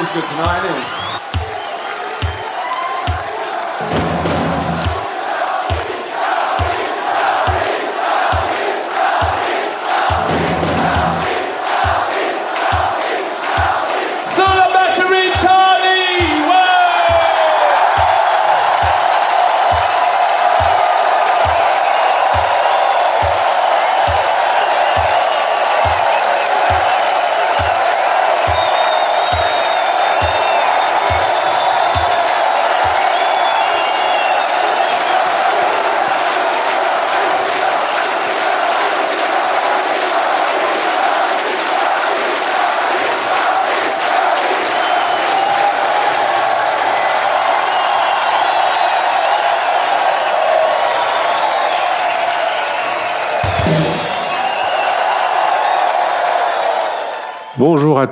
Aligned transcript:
always 0.00 0.12
good 0.12 0.30
tonight, 0.30 0.64
anyway. 0.64 0.99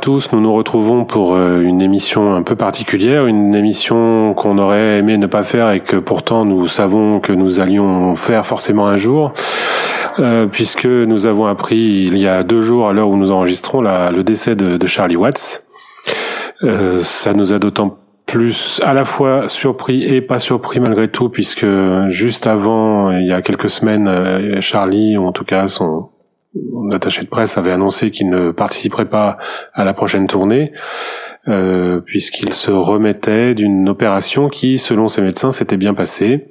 Tous, 0.09 0.33
nous 0.33 0.41
nous 0.41 0.55
retrouvons 0.55 1.05
pour 1.05 1.35
euh, 1.35 1.61
une 1.61 1.83
émission 1.83 2.35
un 2.35 2.43
peu 2.43 2.57
particulière, 2.57 3.27
une 3.27 3.55
émission 3.55 4.33
qu'on 4.33 4.57
aurait 4.57 4.97
aimé 4.97 5.19
ne 5.19 5.27
pas 5.27 5.45
faire 5.45 5.71
et 5.71 5.81
que 5.81 5.97
pourtant 5.97 6.47
nous 6.47 6.67
savons 6.67 7.21
que 7.21 7.31
nous 7.31 7.61
allions 7.61 8.17
faire 8.17 8.47
forcément 8.47 8.87
un 8.87 8.97
jour, 8.97 9.35
euh, 10.19 10.47
puisque 10.47 10.87
nous 10.87 11.27
avons 11.27 11.45
appris 11.45 12.07
il 12.07 12.17
y 12.17 12.27
a 12.27 12.43
deux 12.43 12.63
jours 12.63 12.89
à 12.89 12.95
l'heure 12.95 13.11
où 13.11 13.19
nous 13.19 13.31
enregistrons 13.31 13.83
le 13.83 14.23
décès 14.23 14.57
de, 14.57 14.87
Charlie 14.87 15.17
Watts. 15.17 15.65
Euh, 16.63 17.03
ça 17.03 17.35
nous 17.35 17.53
a 17.53 17.59
d'autant 17.59 17.99
plus 18.25 18.81
à 18.85 18.95
la 18.95 19.05
fois 19.05 19.47
surpris 19.51 20.05
et 20.05 20.23
pas 20.23 20.39
surpris 20.39 20.81
malgré 20.81 21.09
tout, 21.09 21.29
puisque 21.29 21.67
juste 22.09 22.47
avant, 22.47 23.13
il 23.13 23.27
y 23.27 23.33
a 23.33 23.43
quelques 23.43 23.69
semaines, 23.69 24.63
Charlie, 24.63 25.19
en 25.19 25.33
tout 25.33 25.45
cas 25.45 25.69
son, 25.69 26.09
l'attaché 26.91 27.23
de 27.23 27.29
presse 27.29 27.59
avait 27.59 27.73
annoncé 27.73 28.11
qu'il 28.11 28.31
ne 28.31 28.51
participerait 28.51 29.09
pas 29.09 29.39
à 29.75 29.85
la 29.85 29.95
prochaine 29.95 30.27
tournée, 30.27 30.73
euh, 31.49 32.01
puisqu'il 32.01 32.53
se 32.53 32.71
remettait 32.71 33.55
d'une 33.55 33.89
opération 33.89 34.49
qui, 34.49 34.79
selon 34.79 35.09
ses 35.09 35.23
médecins, 35.23 35.53
s'était 35.53 35.77
bien 35.77 35.95
passée. 35.95 36.49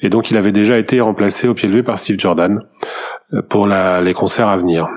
Et 0.00 0.10
donc 0.10 0.30
il 0.30 0.36
avait 0.36 0.52
déjà 0.52 0.78
été 0.78 1.00
remplacé 1.00 1.48
au 1.48 1.54
pied 1.54 1.68
levé 1.68 1.82
par 1.82 1.98
Steve 1.98 2.18
Jordan 2.18 2.62
euh, 3.32 3.42
pour 3.42 3.66
les 3.66 4.14
concerts 4.14 4.48
à 4.48 4.56
venir. 4.56 4.88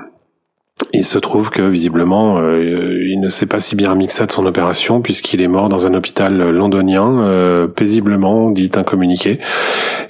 Il 0.92 1.04
se 1.04 1.18
trouve 1.18 1.50
que 1.50 1.62
visiblement, 1.62 2.38
euh, 2.38 3.02
il 3.06 3.20
ne 3.20 3.28
s'est 3.28 3.46
pas 3.46 3.60
si 3.60 3.76
bien 3.76 3.96
ça 4.08 4.26
de 4.26 4.32
son 4.32 4.46
opération 4.46 5.00
puisqu'il 5.00 5.40
est 5.40 5.48
mort 5.48 5.68
dans 5.68 5.86
un 5.86 5.94
hôpital 5.94 6.50
londonien, 6.50 7.22
euh, 7.22 7.66
paisiblement, 7.66 8.50
dit 8.50 8.70
un 8.74 8.82
communiqué. 8.82 9.38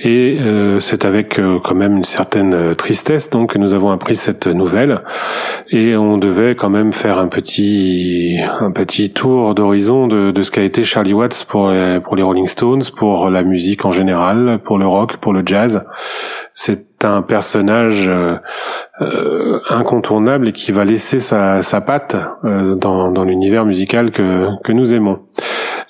Et 0.00 0.38
euh, 0.40 0.80
c'est 0.80 1.04
avec 1.04 1.40
quand 1.62 1.74
même 1.74 1.98
une 1.98 2.04
certaine 2.04 2.74
tristesse 2.74 3.30
donc 3.30 3.52
que 3.52 3.58
nous 3.58 3.74
avons 3.74 3.90
appris 3.90 4.16
cette 4.16 4.46
nouvelle. 4.46 5.02
Et 5.70 5.96
on 5.96 6.18
devait 6.18 6.54
quand 6.54 6.70
même 6.70 6.92
faire 6.92 7.18
un 7.18 7.28
petit 7.28 8.38
un 8.60 8.72
petit 8.72 9.10
tour 9.10 9.54
d'horizon 9.54 10.06
de, 10.06 10.30
de, 10.30 10.42
ce 10.42 10.50
qu'a 10.50 10.62
été 10.62 10.84
Charlie 10.84 11.12
Watts 11.12 11.44
pour 11.48 11.68
les, 11.68 12.00
pour 12.00 12.16
les 12.16 12.22
Rolling 12.22 12.48
Stones, 12.48 12.84
pour 12.96 13.30
la 13.30 13.42
musique 13.42 13.84
en 13.84 13.90
général, 13.90 14.60
pour 14.64 14.78
le 14.78 14.86
rock, 14.86 15.18
pour 15.18 15.32
le 15.32 15.42
jazz. 15.44 15.84
C'est 16.54 16.91
un 17.04 17.22
personnage 17.22 18.08
euh, 18.08 18.36
euh, 19.00 19.60
incontournable 19.70 20.48
et 20.48 20.52
qui 20.52 20.72
va 20.72 20.84
laisser 20.84 21.20
sa, 21.20 21.62
sa 21.62 21.80
patte 21.80 22.16
euh, 22.44 22.74
dans, 22.74 23.12
dans 23.12 23.24
l'univers 23.24 23.64
musical 23.64 24.10
que, 24.10 24.48
que 24.62 24.72
nous 24.72 24.94
aimons. 24.94 25.20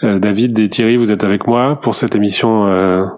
David 0.03 0.59
et 0.59 0.69
Thierry, 0.69 0.97
vous 0.97 1.13
êtes 1.13 1.23
avec 1.23 1.47
moi 1.47 1.79
pour 1.81 1.95
cette 1.95 2.17
émission 2.17 2.69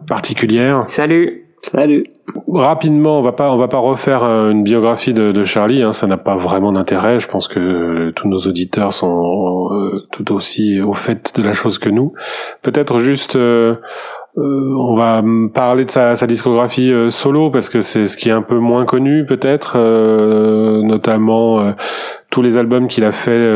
particulière. 0.06 0.84
Salut. 0.88 1.46
Salut. 1.62 2.04
Rapidement, 2.46 3.18
on 3.20 3.22
va 3.22 3.32
pas, 3.32 3.50
on 3.52 3.56
va 3.56 3.68
pas 3.68 3.78
refaire 3.78 4.22
une 4.22 4.62
biographie 4.62 5.14
de, 5.14 5.32
de 5.32 5.44
Charlie. 5.44 5.82
Hein, 5.82 5.92
ça 5.92 6.06
n'a 6.06 6.18
pas 6.18 6.36
vraiment 6.36 6.72
d'intérêt. 6.72 7.18
Je 7.18 7.26
pense 7.26 7.48
que 7.48 8.10
tous 8.10 8.28
nos 8.28 8.36
auditeurs 8.36 8.92
sont 8.92 9.70
tout 10.12 10.30
aussi 10.34 10.82
au 10.82 10.92
fait 10.92 11.32
de 11.40 11.42
la 11.42 11.54
chose 11.54 11.78
que 11.78 11.88
nous. 11.88 12.12
Peut-être 12.60 12.98
juste 12.98 13.38
euh, 14.36 14.74
on 14.76 14.94
va 14.94 15.22
parler 15.52 15.84
de 15.84 15.90
sa, 15.90 16.16
sa 16.16 16.26
discographie 16.26 16.90
euh, 16.90 17.08
solo 17.08 17.50
parce 17.50 17.68
que 17.68 17.80
c'est 17.80 18.08
ce 18.08 18.16
qui 18.16 18.30
est 18.30 18.32
un 18.32 18.42
peu 18.42 18.58
moins 18.58 18.84
connu 18.84 19.24
peut-être, 19.24 19.74
euh, 19.76 20.82
notamment 20.82 21.74
tous 22.30 22.42
les 22.42 22.58
albums 22.58 22.88
qu'il 22.88 23.04
a 23.04 23.12
fait, 23.12 23.48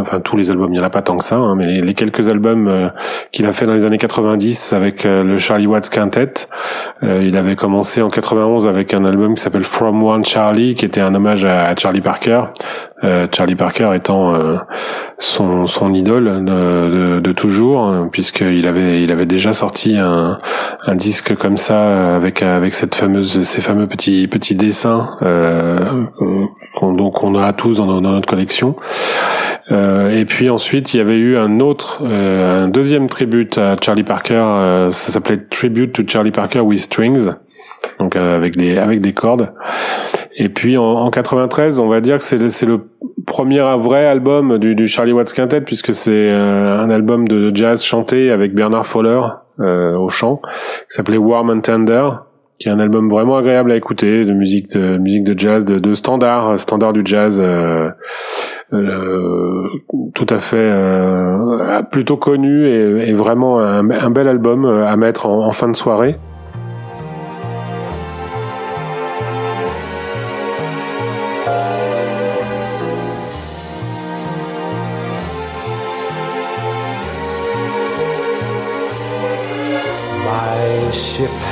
enfin 0.00 0.20
tous 0.20 0.38
les 0.38 0.50
albums, 0.50 0.68
il 0.72 0.78
n'y 0.78 0.80
en 0.80 0.84
a 0.84 0.90
pas 0.90 1.02
tant 1.02 1.18
que 1.18 1.24
ça, 1.24 1.36
hein, 1.36 1.54
mais 1.54 1.82
les, 1.82 1.92
quelques 1.92 2.30
albums 2.30 2.90
qu'il 3.30 3.44
a 3.44 3.52
fait 3.52 3.66
dans 3.66 3.74
les 3.74 3.84
années 3.84 3.98
90 3.98 4.72
avec 4.72 5.04
le 5.04 5.36
Charlie 5.36 5.66
Watts 5.66 5.90
Quintet. 5.90 6.32
il 7.02 7.36
avait 7.36 7.56
commencé 7.56 8.00
en 8.00 8.08
91 8.08 8.66
avec 8.68 8.94
un 8.94 9.04
album 9.04 9.34
qui 9.34 9.42
s'appelle 9.42 9.64
From 9.64 10.02
One 10.02 10.24
Charlie, 10.24 10.74
qui 10.74 10.86
était 10.86 11.02
un 11.02 11.14
hommage 11.14 11.44
à 11.44 11.76
Charlie 11.76 12.00
Parker. 12.00 12.40
Euh, 13.04 13.26
Charlie 13.30 13.56
Parker 13.56 13.90
étant 13.94 14.34
euh, 14.34 14.56
son, 15.18 15.66
son 15.66 15.92
idole 15.92 16.42
de, 16.46 17.20
de, 17.20 17.32
toujours, 17.32 17.80
hein, 17.80 18.08
puisqu'il 18.10 18.66
avait 18.66 19.02
il 19.02 19.12
avait 19.12 19.26
déjà 19.26 19.52
sorti 19.52 19.98
un, 19.98 20.38
un 20.86 20.94
disque 20.94 21.36
comme 21.36 21.58
ça 21.58 22.16
avec 22.16 22.42
avec 22.42 22.72
cette 22.72 22.94
fameuse 22.94 23.42
ces 23.42 23.60
fameux 23.60 23.86
petits 23.86 24.28
petits 24.28 24.54
dessins 24.54 25.10
euh, 25.20 25.78
qu'on 26.76 26.94
donc 26.94 27.22
on 27.22 27.34
a 27.34 27.52
tous 27.52 27.76
dans, 27.76 27.86
dans 27.86 28.12
notre 28.12 28.28
collection. 28.28 28.76
Euh, 29.72 30.18
et 30.18 30.24
puis 30.24 30.48
ensuite 30.48 30.94
il 30.94 30.96
y 30.96 31.00
avait 31.00 31.18
eu 31.18 31.36
un 31.36 31.60
autre 31.60 32.02
un 32.02 32.68
deuxième 32.68 33.08
tribute 33.10 33.58
à 33.58 33.76
Charlie 33.78 34.04
Parker, 34.04 34.88
ça 34.90 35.12
s'appelait 35.12 35.38
Tribute 35.50 35.92
to 35.92 36.02
Charlie 36.06 36.30
Parker 36.30 36.60
with 36.60 36.80
Strings 36.80 37.32
donc 37.98 38.16
avec 38.16 38.56
des 38.56 38.78
avec 38.78 39.00
des 39.00 39.12
cordes. 39.12 39.52
Et 40.36 40.48
puis 40.48 40.76
en, 40.76 40.84
en 40.84 41.10
93, 41.10 41.80
on 41.80 41.88
va 41.88 42.00
dire 42.00 42.18
que 42.18 42.24
c'est 42.24 42.50
c'est 42.50 42.66
le 42.66 42.80
premier 43.26 43.60
vrai 43.78 44.06
album 44.06 44.58
du, 44.58 44.74
du 44.74 44.86
Charlie 44.86 45.12
Watts 45.12 45.32
Quintet 45.32 45.60
puisque 45.62 45.92
c'est 45.92 46.30
euh, 46.30 46.78
un 46.78 46.90
album 46.90 47.26
de 47.26 47.54
jazz 47.54 47.82
chanté 47.82 48.30
avec 48.30 48.54
Bernard 48.54 48.86
Fowler 48.86 49.20
euh, 49.60 49.96
au 49.96 50.08
chant 50.08 50.40
qui 50.88 50.96
s'appelait 50.96 51.16
Warm 51.16 51.50
and 51.50 51.60
Tender 51.60 52.08
qui 52.58 52.68
est 52.68 52.72
un 52.72 52.78
album 52.78 53.10
vraiment 53.10 53.36
agréable 53.36 53.72
à 53.72 53.76
écouter 53.76 54.24
de 54.24 54.32
musique 54.32 54.70
de 54.76 54.96
musique 54.98 55.24
de 55.24 55.38
jazz 55.38 55.64
de, 55.64 55.78
de 55.78 55.94
standard 55.94 56.58
standard 56.58 56.92
du 56.92 57.02
jazz 57.04 57.40
euh, 57.42 57.90
euh, 58.72 59.68
tout 60.14 60.26
à 60.28 60.38
fait 60.38 60.56
euh, 60.56 61.82
plutôt 61.90 62.16
connu 62.16 62.66
et, 62.66 63.10
et 63.10 63.12
vraiment 63.12 63.58
un, 63.60 63.90
un, 63.90 64.10
bel 64.10 64.28
album 64.28 64.64
à 64.64 64.96
mettre 64.96 65.26
en, 65.26 65.46
en 65.46 65.52
fin 65.52 65.68
de 65.68 65.76
soirée. 65.76 66.16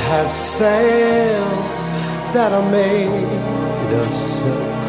Has 0.09 0.29
sails 0.57 1.89
that 2.33 2.51
are 2.51 2.69
made 2.71 3.91
of 3.93 4.07
silk. 4.13 4.83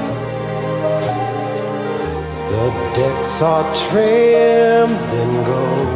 The 2.51 2.67
decks 2.95 3.43
are 3.43 3.67
trimmed 3.75 5.13
in 5.23 5.45
gold, 5.45 5.89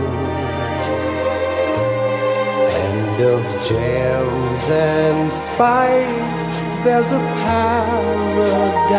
and 2.86 3.20
of 3.34 3.44
gems 3.64 4.62
and 4.70 5.32
spice, 5.32 6.66
there's 6.84 7.12
a 7.12 7.20
paradise 7.44 8.90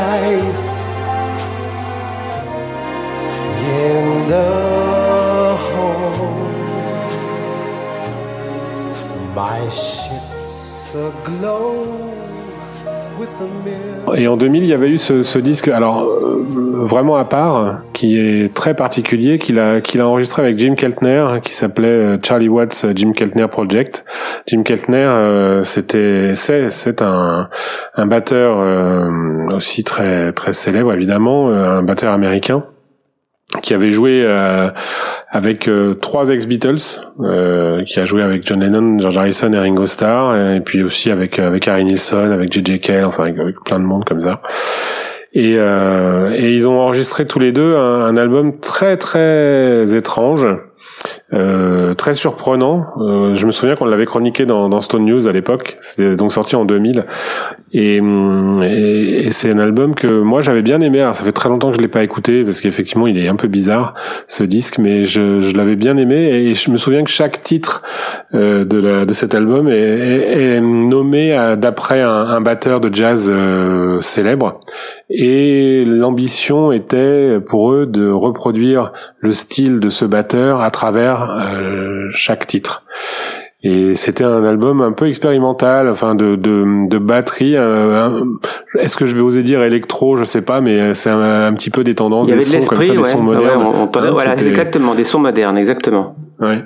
in 3.71 4.27
the 4.27 4.70
Et 14.15 14.27
en 14.27 14.35
2000, 14.35 14.63
il 14.63 14.69
y 14.69 14.73
avait 14.73 14.89
eu 14.89 14.97
ce, 14.97 15.37
disque, 15.37 15.67
alors 15.67 16.03
euh, 16.03 16.43
vraiment 16.83 17.15
à 17.15 17.25
part, 17.25 17.81
qui 17.93 18.17
est 18.17 18.53
très 18.53 18.73
particulier, 18.75 19.39
qu'il 19.39 19.59
a, 19.59 19.79
qu'il 19.81 20.01
a 20.01 20.07
enregistré 20.07 20.41
avec 20.41 20.59
Jim 20.59 20.75
Keltner, 20.75 21.25
qui 21.43 21.53
s'appelait 21.53 21.87
euh, 21.87 22.17
Charlie 22.21 22.49
Watts 22.49 22.87
Jim 22.95 23.13
Keltner 23.13 23.47
Project. 23.47 24.05
Jim 24.47 24.63
Keltner, 24.63 24.97
euh, 24.97 25.63
c'était, 25.63 26.33
c'est, 26.35 26.69
c'est 26.71 27.01
un, 27.01 27.49
un 27.95 28.05
batteur 28.05 28.57
aussi 29.53 29.83
très, 29.83 30.31
très 30.33 30.53
célèbre 30.53 30.93
évidemment, 30.93 31.49
un 31.49 31.83
batteur 31.83 32.11
américain 32.13 32.63
qui 33.61 33.73
avait 33.73 33.91
joué 33.91 34.23
euh, 34.23 34.69
avec 35.29 35.67
euh, 35.67 35.93
trois 35.95 36.29
ex-Beatles, 36.29 37.01
euh, 37.19 37.83
qui 37.83 37.99
a 37.99 38.05
joué 38.05 38.21
avec 38.23 38.45
John 38.47 38.61
Lennon, 38.61 38.99
George 38.99 39.17
Harrison 39.17 39.51
et 39.53 39.59
Ringo 39.59 39.85
Starr, 39.85 40.35
et 40.55 40.61
puis 40.61 40.83
aussi 40.83 41.11
avec 41.11 41.37
avec 41.39 41.67
Harry 41.67 41.83
Nilsson, 41.83 42.31
avec 42.31 42.51
J.J. 42.51 42.79
Cale, 42.79 43.05
enfin 43.05 43.25
avec, 43.25 43.61
plein 43.65 43.79
de 43.79 43.85
monde 43.85 44.05
comme 44.05 44.21
ça. 44.21 44.41
Et, 45.33 45.53
et 45.53 46.53
ils 46.53 46.67
ont 46.67 46.79
enregistré 46.79 47.25
tous 47.25 47.39
les 47.39 47.51
deux 47.51 47.75
un, 47.75 48.01
un 48.01 48.17
album 48.17 48.59
très 48.59 48.97
très 48.97 49.95
étrange 49.95 50.47
euh, 51.33 51.93
très 51.93 52.13
surprenant. 52.13 52.85
Euh, 52.97 53.33
je 53.35 53.45
me 53.45 53.51
souviens 53.51 53.75
qu'on 53.75 53.85
l'avait 53.85 54.05
chroniqué 54.05 54.45
dans, 54.45 54.67
dans, 54.67 54.81
Stone 54.81 55.05
News 55.05 55.27
à 55.27 55.31
l'époque. 55.31 55.77
C'était 55.79 56.17
donc 56.17 56.33
sorti 56.33 56.55
en 56.55 56.65
2000. 56.65 57.05
Et, 57.73 57.97
et, 57.97 59.25
et 59.25 59.31
c'est 59.31 59.51
un 59.51 59.59
album 59.59 59.95
que 59.95 60.07
moi 60.07 60.41
j'avais 60.41 60.61
bien 60.61 60.81
aimé. 60.81 60.99
Alors 60.99 61.15
ça 61.15 61.23
fait 61.23 61.31
très 61.31 61.47
longtemps 61.47 61.69
que 61.69 61.77
je 61.77 61.81
l'ai 61.81 61.87
pas 61.87 62.03
écouté 62.03 62.43
parce 62.43 62.59
qu'effectivement 62.59 63.07
il 63.07 63.17
est 63.17 63.29
un 63.29 63.37
peu 63.37 63.47
bizarre 63.47 63.93
ce 64.27 64.43
disque, 64.43 64.77
mais 64.77 65.05
je, 65.05 65.39
je 65.39 65.55
l'avais 65.55 65.77
bien 65.77 65.95
aimé. 65.95 66.17
Et 66.17 66.53
je 66.53 66.69
me 66.69 66.77
souviens 66.77 67.03
que 67.03 67.11
chaque 67.11 67.41
titre 67.41 67.81
euh, 68.33 68.65
de, 68.65 68.77
la, 68.77 69.05
de 69.05 69.13
cet 69.13 69.33
album 69.33 69.69
est, 69.69 69.73
est, 69.73 70.55
est 70.57 70.61
nommé 70.61 71.31
d'après 71.57 72.01
un, 72.01 72.09
un, 72.09 72.41
batteur 72.41 72.81
de 72.81 72.93
jazz 72.93 73.29
euh, 73.31 74.01
célèbre. 74.01 74.59
Et 75.13 75.83
l'ambition 75.85 76.71
était 76.71 77.39
pour 77.39 77.73
eux 77.73 77.85
de 77.85 78.09
reproduire 78.09 78.93
le 79.19 79.33
style 79.33 79.79
de 79.79 79.89
ce 79.89 80.05
batteur 80.05 80.61
à 80.61 80.71
travers 80.71 81.35
euh, 81.37 82.07
chaque 82.13 82.47
titre. 82.47 82.83
Et 83.63 83.95
c'était 83.95 84.23
un 84.23 84.43
album 84.43 84.81
un 84.81 84.91
peu 84.91 85.07
expérimental, 85.07 85.87
enfin 85.87 86.15
de 86.15 86.35
de, 86.35 86.87
de 86.87 86.97
batterie. 86.97 87.55
Est-ce 88.79 88.97
que 88.97 89.05
je 89.05 89.13
vais 89.13 89.21
oser 89.21 89.43
dire 89.43 89.61
électro 89.61 90.17
Je 90.17 90.23
sais 90.23 90.41
pas, 90.41 90.61
mais 90.61 90.95
c'est 90.95 91.11
un, 91.11 91.53
petit 91.53 91.69
peu 91.69 91.83
des 91.83 91.93
tendances, 91.93 92.27
des 92.27 92.41
sons 92.41 92.65
comme 92.67 92.83
ça, 92.83 92.95
des 92.95 93.03
sons 93.03 93.21
modernes. 93.21 93.61
on, 93.61 93.83
hein, 93.83 94.11
voilà, 94.11 94.33
exactement, 94.33 94.95
des 94.95 95.03
sons 95.03 95.19
modernes, 95.19 95.57
exactement. 95.57 96.15
Ouais. 96.39 96.63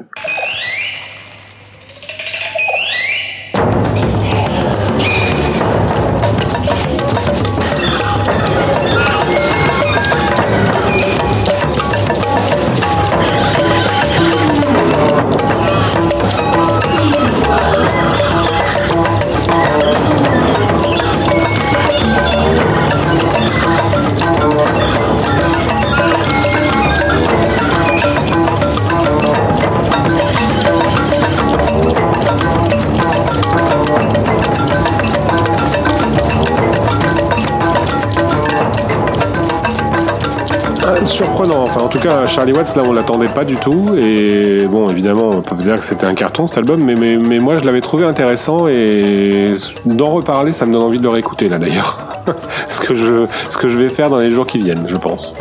Charlie 42.27 42.53
Watts, 42.53 42.75
là, 42.75 42.83
on 42.87 42.93
l'attendait 42.93 43.27
pas 43.27 43.43
du 43.43 43.55
tout. 43.55 43.95
Et 43.97 44.65
bon, 44.67 44.89
évidemment, 44.89 45.29
on 45.29 45.41
peut 45.41 45.55
dire 45.55 45.75
que 45.75 45.83
c'était 45.83 46.05
un 46.05 46.13
carton 46.13 46.47
cet 46.47 46.57
album, 46.57 46.83
mais, 46.83 46.95
mais, 46.95 47.17
mais 47.17 47.39
moi, 47.39 47.57
je 47.57 47.65
l'avais 47.65 47.81
trouvé 47.81 48.05
intéressant 48.05 48.67
et 48.67 49.53
d'en 49.85 50.11
reparler, 50.11 50.53
ça 50.53 50.65
me 50.65 50.73
donne 50.73 50.83
envie 50.83 50.97
de 50.97 51.03
le 51.03 51.09
réécouter 51.09 51.49
là, 51.49 51.57
d'ailleurs. 51.57 51.97
ce 52.69 52.79
que 52.79 52.93
je, 52.93 53.25
ce 53.49 53.57
que 53.57 53.67
je 53.67 53.77
vais 53.77 53.89
faire 53.89 54.09
dans 54.09 54.19
les 54.19 54.31
jours 54.31 54.45
qui 54.45 54.59
viennent, 54.59 54.85
je 54.87 54.97
pense. 54.97 55.35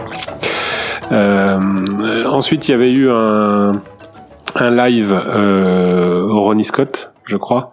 Euh, 1.13 1.59
ensuite, 2.27 2.69
il 2.69 2.73
y 2.73 2.75
avait 2.75 2.93
eu 2.93 3.11
un, 3.11 3.73
un 4.57 4.71
live 4.71 5.13
euh, 5.13 6.27
Ronnie 6.29 6.65
Scott, 6.65 7.13
je 7.25 7.37
crois. 7.37 7.73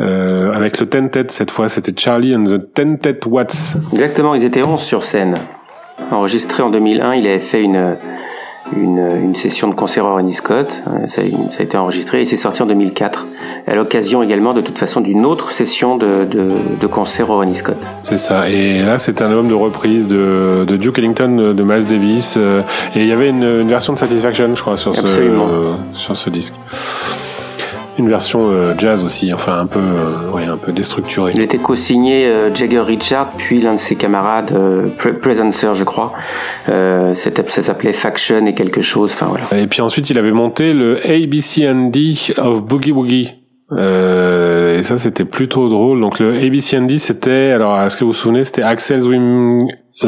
Euh, 0.00 0.52
avec 0.52 0.80
le 0.80 0.86
Tentet 0.86 1.26
cette 1.28 1.50
fois, 1.50 1.68
c'était 1.68 1.92
Charlie 1.96 2.34
and 2.34 2.44
the 2.44 2.72
Tentet 2.74 3.20
Watts. 3.26 3.74
Exactement, 3.92 4.34
ils 4.34 4.44
étaient 4.44 4.62
11 4.62 4.80
sur 4.80 5.04
scène 5.04 5.34
enregistré 6.10 6.62
en 6.62 6.70
2001. 6.70 7.14
Il 7.14 7.26
avait 7.26 7.38
fait 7.38 7.62
une, 7.62 7.96
une, 8.76 8.98
une 9.22 9.34
session 9.34 9.68
de 9.68 9.74
concert 9.74 10.04
Ronnie 10.04 10.32
Scott. 10.32 10.82
Euh, 10.86 11.06
ça, 11.06 11.22
ça, 11.50 11.60
a 11.60 11.62
été 11.62 11.76
enregistré 11.76 12.22
et 12.22 12.24
c'est 12.24 12.36
sorti 12.36 12.62
en 12.62 12.66
2004. 12.66 13.26
À 13.66 13.74
l'occasion 13.74 14.22
également, 14.22 14.54
de 14.54 14.60
toute 14.60 14.78
façon, 14.78 15.00
d'une 15.00 15.24
autre 15.24 15.52
session 15.52 15.96
de, 15.96 16.24
de, 16.24 16.48
de 16.80 16.86
concert 16.86 17.28
Scott. 17.54 17.76
C'est 18.02 18.18
ça. 18.18 18.48
Et 18.48 18.78
là, 18.78 18.98
c'est 18.98 19.22
un 19.22 19.30
album 19.30 19.48
de 19.48 19.54
reprise 19.54 20.06
de, 20.06 20.64
de 20.66 20.76
Duke 20.76 20.98
Ellington, 20.98 21.54
de 21.54 21.62
Miles 21.62 21.84
Davis. 21.84 22.34
Euh, 22.36 22.62
et 22.94 23.00
il 23.00 23.06
y 23.06 23.12
avait 23.12 23.28
une, 23.28 23.44
une 23.44 23.68
version 23.68 23.92
de 23.92 23.98
Satisfaction, 23.98 24.54
je 24.54 24.60
crois, 24.60 24.76
sur, 24.76 24.94
ce, 24.94 25.04
sur 25.92 26.16
ce 26.16 26.30
disque 26.30 26.54
une 28.00 28.08
version 28.08 28.50
euh, 28.50 28.74
jazz 28.76 29.04
aussi, 29.04 29.32
enfin 29.32 29.58
un 29.60 29.66
peu, 29.66 29.78
euh, 29.78 30.30
ouais, 30.34 30.44
un 30.44 30.56
peu 30.56 30.72
déstructurée. 30.72 31.30
Il 31.34 31.40
était 31.40 31.58
co-signé 31.58 32.26
euh, 32.26 32.54
Jagger 32.54 32.80
Richard, 32.80 33.30
puis 33.36 33.60
l'un 33.60 33.74
de 33.74 33.80
ses 33.80 33.94
camarades, 33.94 34.52
Presencer, 35.22 35.74
je 35.74 35.84
crois. 35.84 36.12
ça 36.66 37.62
s'appelait 37.62 37.92
Faction 37.92 38.46
et 38.46 38.54
quelque 38.54 38.80
chose. 38.80 39.12
Enfin 39.14 39.26
voilà. 39.26 39.62
Et 39.62 39.66
puis 39.66 39.80
ensuite, 39.80 40.10
il 40.10 40.18
avait 40.18 40.32
monté 40.32 40.72
le 40.72 40.98
ABCD 41.06 42.34
of 42.38 42.62
Boogie 42.64 42.92
Woogie. 42.92 43.40
Euh, 43.72 44.78
et 44.78 44.82
ça, 44.82 44.98
c'était 44.98 45.24
plutôt 45.24 45.68
drôle. 45.68 46.00
Donc 46.00 46.18
le 46.18 46.36
ABCD, 46.36 46.98
c'était, 46.98 47.52
alors, 47.54 47.80
est-ce 47.80 47.96
que 47.96 48.04
vous 48.04 48.10
vous 48.10 48.16
souvenez, 48.16 48.44
c'était 48.44 48.62
Axel 48.62 49.00
Zwim... 49.00 49.66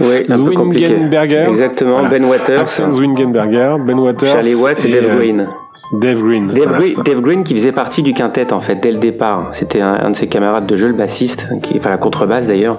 oui, 0.00 0.24
Zwingenberger. 0.28 1.46
Exactement, 1.48 2.08
Ben 2.08 2.24
Waters. 2.24 2.60
Axel 2.62 2.90
Zwingenberger, 2.90 3.76
Ben 3.86 3.96
Waters. 3.96 4.28
Charlie 4.28 4.56
Watts 4.56 4.84
et, 4.84 4.90
Dave 4.90 5.16
Green. 5.16 5.48
Dave 5.92 6.22
Green. 6.22 6.48
Dave, 6.48 7.20
Green, 7.20 7.44
qui 7.44 7.54
faisait 7.54 7.72
partie 7.72 8.02
du 8.02 8.12
quintet 8.12 8.52
en 8.52 8.60
fait 8.60 8.76
dès 8.76 8.92
le 8.92 8.98
départ. 8.98 9.50
C'était 9.52 9.80
un, 9.80 10.10
de 10.10 10.16
ses 10.16 10.26
camarades 10.26 10.66
de 10.66 10.76
jeu, 10.76 10.88
le 10.88 10.92
bassiste, 10.92 11.48
qui, 11.62 11.74
enfin 11.76 11.90
la 11.90 11.96
contrebasse 11.96 12.46
d'ailleurs, 12.46 12.78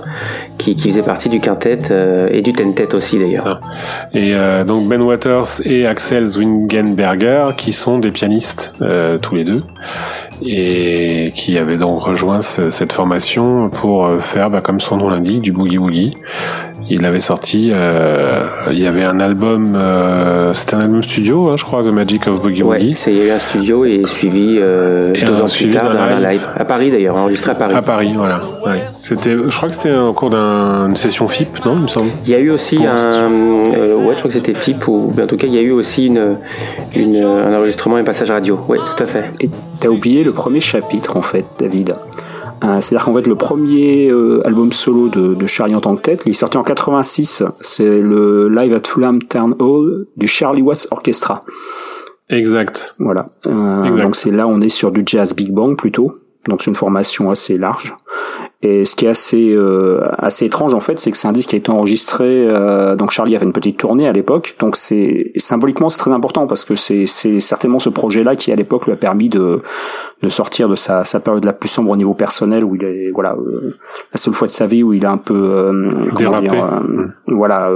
qui, 0.57 0.75
qui, 0.75 0.89
faisait 0.89 1.01
partie 1.01 1.29
du 1.29 1.39
quintet 1.39 1.79
euh, 1.89 2.29
et 2.31 2.41
du 2.41 2.53
tentet 2.53 2.93
aussi 2.93 3.17
d'ailleurs. 3.17 3.61
Et 4.13 4.35
euh, 4.35 4.63
donc 4.63 4.87
Ben 4.87 5.01
Waters 5.01 5.61
et 5.65 5.87
Axel 5.87 6.25
Zwingenberger 6.25 7.49
qui 7.57 7.73
sont 7.73 7.99
des 7.99 8.11
pianistes 8.11 8.73
euh, 8.81 9.17
tous 9.17 9.35
les 9.35 9.43
deux 9.43 9.63
et 10.45 11.31
qui 11.35 11.57
avaient 11.57 11.77
donc 11.77 12.01
rejoint 12.01 12.41
cette 12.41 12.93
formation 12.93 13.69
pour 13.69 14.05
euh, 14.05 14.19
faire, 14.19 14.49
bah, 14.49 14.61
comme 14.61 14.79
son 14.79 14.97
nom 14.97 15.09
l'indique, 15.09 15.41
du 15.41 15.51
boogie 15.51 15.77
woogie. 15.77 16.17
Il 16.91 17.05
avait 17.05 17.19
sorti, 17.19 17.69
euh, 17.71 18.45
il 18.71 18.79
y 18.79 18.87
avait 18.87 19.03
un 19.03 19.19
album, 19.19 19.75
euh, 19.75 20.53
c'était 20.53 20.73
un 20.73 20.79
album 20.81 21.03
studio, 21.03 21.49
hein, 21.49 21.55
je 21.55 21.63
crois, 21.63 21.83
The 21.83 21.87
Magic 21.87 22.27
of 22.27 22.41
Boogie 22.41 22.63
Woogie. 22.63 22.93
Ouais, 22.93 23.11
il 23.11 23.17
y 23.17 23.21
a 23.21 23.25
eu 23.25 23.29
un 23.29 23.39
studio 23.39 23.85
et 23.85 24.03
suivi 24.07 24.57
euh, 24.59 25.13
deux 25.13 25.41
ans 25.41 25.45
plus 25.45 25.69
tard 25.69 25.93
d'un 25.93 26.19
live. 26.19 26.41
à 26.57 26.65
Paris 26.65 26.89
d'ailleurs, 26.89 27.15
enregistré 27.15 27.51
à 27.51 27.55
Paris. 27.55 27.75
À 27.75 27.81
Paris, 27.83 28.13
voilà. 28.15 28.39
Ouais. 28.65 28.81
C'était, 29.01 29.35
je 29.35 29.55
crois 29.55 29.69
que 29.69 29.75
c'était 29.75 29.95
au 29.95 30.13
cours 30.13 30.31
d'une 30.31 30.97
session 30.97 31.27
FIP, 31.27 31.63
non, 31.63 31.75
il 31.75 31.83
me 31.83 31.87
semble. 31.87 32.09
Il 32.25 32.31
y 32.31 32.35
a 32.35 32.39
eu 32.39 32.49
aussi 32.49 32.77
un, 32.83 32.97
euh, 32.97 33.95
ouais, 33.95 34.13
je 34.13 34.19
crois 34.19 34.23
que 34.23 34.33
c'était 34.33 34.55
FIP 34.55 34.87
ou 34.87 35.11
en 35.21 35.27
tout 35.27 35.37
cas 35.37 35.45
il 35.47 35.53
y 35.53 35.59
a 35.59 35.61
eu 35.61 35.71
aussi 35.71 36.07
une, 36.07 36.37
une 36.95 37.23
un 37.23 37.55
enregistrement 37.55 37.97
et 37.97 38.01
un 38.01 38.03
passage 38.03 38.31
radio. 38.31 38.59
Ouais, 38.67 38.77
tout 38.77 39.03
à 39.03 39.05
fait. 39.05 39.25
Et 39.41 39.49
t'as 39.79 39.89
oublié 39.89 40.23
le 40.23 40.31
premier 40.31 40.59
chapitre 40.59 41.17
en 41.17 41.21
fait, 41.21 41.45
David. 41.59 41.93
Euh, 42.63 42.81
c'est-à-dire 42.81 43.05
qu'en 43.05 43.13
fait, 43.13 43.27
le 43.27 43.35
premier 43.35 44.09
euh, 44.09 44.45
album 44.45 44.71
solo 44.71 45.07
de, 45.09 45.33
de, 45.33 45.47
Charlie 45.47 45.75
en 45.75 45.81
tant 45.81 45.95
que 45.95 46.01
tête, 46.01 46.23
il 46.25 46.31
est 46.31 46.33
sorti 46.33 46.57
en 46.57 46.63
86. 46.63 47.43
C'est 47.61 48.01
le 48.01 48.49
Live 48.49 48.73
at 48.73 48.81
Fulham 48.85 49.21
Town 49.23 49.55
Hall 49.59 50.07
du 50.17 50.27
Charlie 50.27 50.61
Watts 50.61 50.87
Orchestra. 50.91 51.43
Exact. 52.29 52.95
Voilà. 52.99 53.29
Euh, 53.45 54.01
donc 54.01 54.15
c'est 54.15 54.31
là, 54.31 54.47
on 54.47 54.61
est 54.61 54.69
sur 54.69 54.91
du 54.91 55.03
jazz 55.05 55.33
big 55.33 55.51
bang 55.51 55.77
plutôt. 55.77 56.17
Donc 56.47 56.61
c'est 56.61 56.69
une 56.69 56.75
formation 56.75 57.31
assez 57.31 57.57
large. 57.57 57.95
Et 58.61 58.83
ce 58.83 58.93
qui 58.97 59.05
est 59.05 59.09
assez 59.09 59.53
euh, 59.53 60.01
assez 60.17 60.45
étrange 60.45 60.73
en 60.73 60.81
fait, 60.81 60.99
c'est 60.99 61.11
que 61.11 61.17
c'est 61.17 61.29
un 61.29 61.31
disque 61.31 61.51
qui 61.51 61.55
a 61.55 61.59
été 61.59 61.71
enregistré. 61.71 62.25
Euh, 62.45 62.97
donc 62.97 63.09
Charlie 63.09 63.33
avait 63.37 63.45
une 63.45 63.53
petite 63.53 63.77
tournée 63.77 64.05
à 64.05 64.11
l'époque, 64.11 64.57
donc 64.59 64.75
c'est 64.75 65.31
symboliquement 65.37 65.87
c'est 65.87 65.97
très 65.97 66.11
important 66.11 66.45
parce 66.45 66.65
que 66.65 66.75
c'est 66.75 67.05
c'est 67.05 67.39
certainement 67.39 67.79
ce 67.79 67.87
projet-là 67.87 68.35
qui 68.35 68.51
à 68.51 68.57
l'époque 68.57 68.85
lui 68.85 68.91
a 68.91 68.97
permis 68.97 69.29
de 69.29 69.61
de 70.21 70.29
sortir 70.29 70.67
de 70.67 70.75
sa 70.75 71.05
sa 71.05 71.21
période 71.21 71.45
la 71.45 71.53
plus 71.53 71.69
sombre 71.69 71.91
au 71.91 71.95
niveau 71.95 72.13
personnel 72.13 72.65
où 72.65 72.75
il 72.75 72.83
est 72.83 73.11
voilà 73.11 73.35
euh, 73.35 73.77
la 74.11 74.17
seule 74.17 74.33
fois 74.33 74.47
de 74.47 74.51
sa 74.51 74.67
vie 74.67 74.83
où 74.83 74.91
il 74.91 75.05
a 75.05 75.11
un 75.11 75.17
peu 75.17 75.35
euh, 75.35 76.09
comment 76.13 76.41
dire, 76.41 76.53
mmh. 76.53 77.13
voilà. 77.27 77.71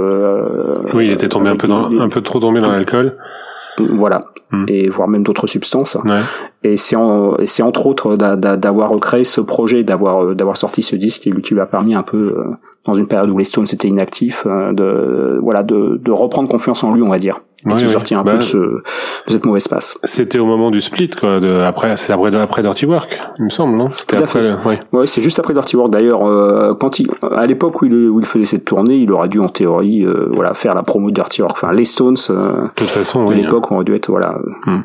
oui, 0.92 1.06
il 1.06 1.12
était 1.12 1.30
tombé 1.30 1.48
un 1.48 1.56
peu 1.56 1.66
dans, 1.66 1.98
un 1.98 2.10
peu 2.10 2.20
trop 2.20 2.40
tombé 2.40 2.60
dans 2.60 2.70
l'alcool. 2.70 3.16
Voilà. 3.78 4.24
Hmm. 4.50 4.64
Et 4.68 4.88
voire 4.88 5.08
même 5.08 5.22
d'autres 5.22 5.46
substances. 5.46 5.98
Et 6.62 6.76
c'est 6.76 6.96
c'est 7.44 7.62
entre 7.62 7.86
autres 7.86 8.16
d'avoir 8.16 8.98
créé 9.00 9.24
ce 9.24 9.40
projet, 9.40 9.84
d'avoir 9.84 10.24
euh, 10.24 10.34
d'avoir 10.34 10.56
sorti 10.56 10.82
ce 10.82 10.96
disque 10.96 11.22
qui 11.22 11.54
lui 11.54 11.60
a 11.60 11.66
permis 11.66 11.94
un 11.94 12.02
peu 12.02 12.34
euh, 12.36 12.44
dans 12.86 12.94
une 12.94 13.06
période 13.06 13.30
où 13.30 13.38
les 13.38 13.44
Stones 13.44 13.66
étaient 13.72 13.88
inactifs, 13.88 14.46
euh, 14.46 14.72
de 14.72 15.38
voilà 15.42 15.62
de, 15.62 16.00
de 16.02 16.12
reprendre 16.12 16.48
confiance 16.48 16.84
en 16.84 16.94
lui, 16.94 17.02
on 17.02 17.08
va 17.08 17.18
dire, 17.18 17.38
et 17.70 17.74
qui 17.74 17.88
sorti 17.88 18.14
un 18.14 18.22
peu 18.22 18.30
bah, 18.30 18.36
de, 18.38 18.42
ce, 18.42 18.56
de 18.56 18.82
cette 19.28 19.46
mauvaise 19.46 19.68
passe. 19.68 19.98
C'était 20.04 20.38
au 20.38 20.46
moment 20.46 20.70
du 20.70 20.80
split, 20.80 21.08
quoi. 21.08 21.40
De, 21.40 21.60
après, 21.60 21.96
c'est 21.96 22.12
après, 22.12 22.34
après 22.34 22.62
Dirty 22.62 22.86
Work, 22.86 23.18
il 23.38 23.44
me 23.44 23.50
semble, 23.50 23.76
non? 23.76 23.90
C'était 23.90 24.16
après. 24.16 24.54
Ouais, 24.64 24.78
ouais 24.92 25.06
c'est 25.06 25.22
juste 25.22 25.38
après 25.38 25.54
Dirty 25.54 25.76
Work. 25.76 25.90
D'ailleurs, 25.90 26.26
euh, 26.26 26.74
quand 26.74 26.98
il, 26.98 27.08
à 27.36 27.46
l'époque 27.46 27.80
où 27.82 27.86
il, 27.86 27.94
où 27.94 28.20
il 28.20 28.26
faisait 28.26 28.44
cette 28.44 28.64
tournée, 28.64 28.96
il 28.96 29.10
aurait 29.12 29.28
dû 29.28 29.38
en 29.38 29.48
théorie, 29.48 30.04
euh, 30.04 30.28
voilà, 30.32 30.54
faire 30.54 30.74
la 30.74 30.82
promo 30.82 31.10
de 31.10 31.14
Dirty 31.14 31.42
Work. 31.42 31.56
Enfin, 31.56 31.72
les 31.72 31.84
Stones. 31.84 32.16
Euh, 32.30 32.62
de 32.62 32.70
toute 32.76 32.88
façon, 32.88 33.28
à 33.28 33.34
l'époque, 33.34 33.70
on 33.70 33.76
aurait 33.76 33.84
dû 33.84 33.94
être, 33.94 34.10
voilà. 34.10 34.38
Hmm. 34.66 34.80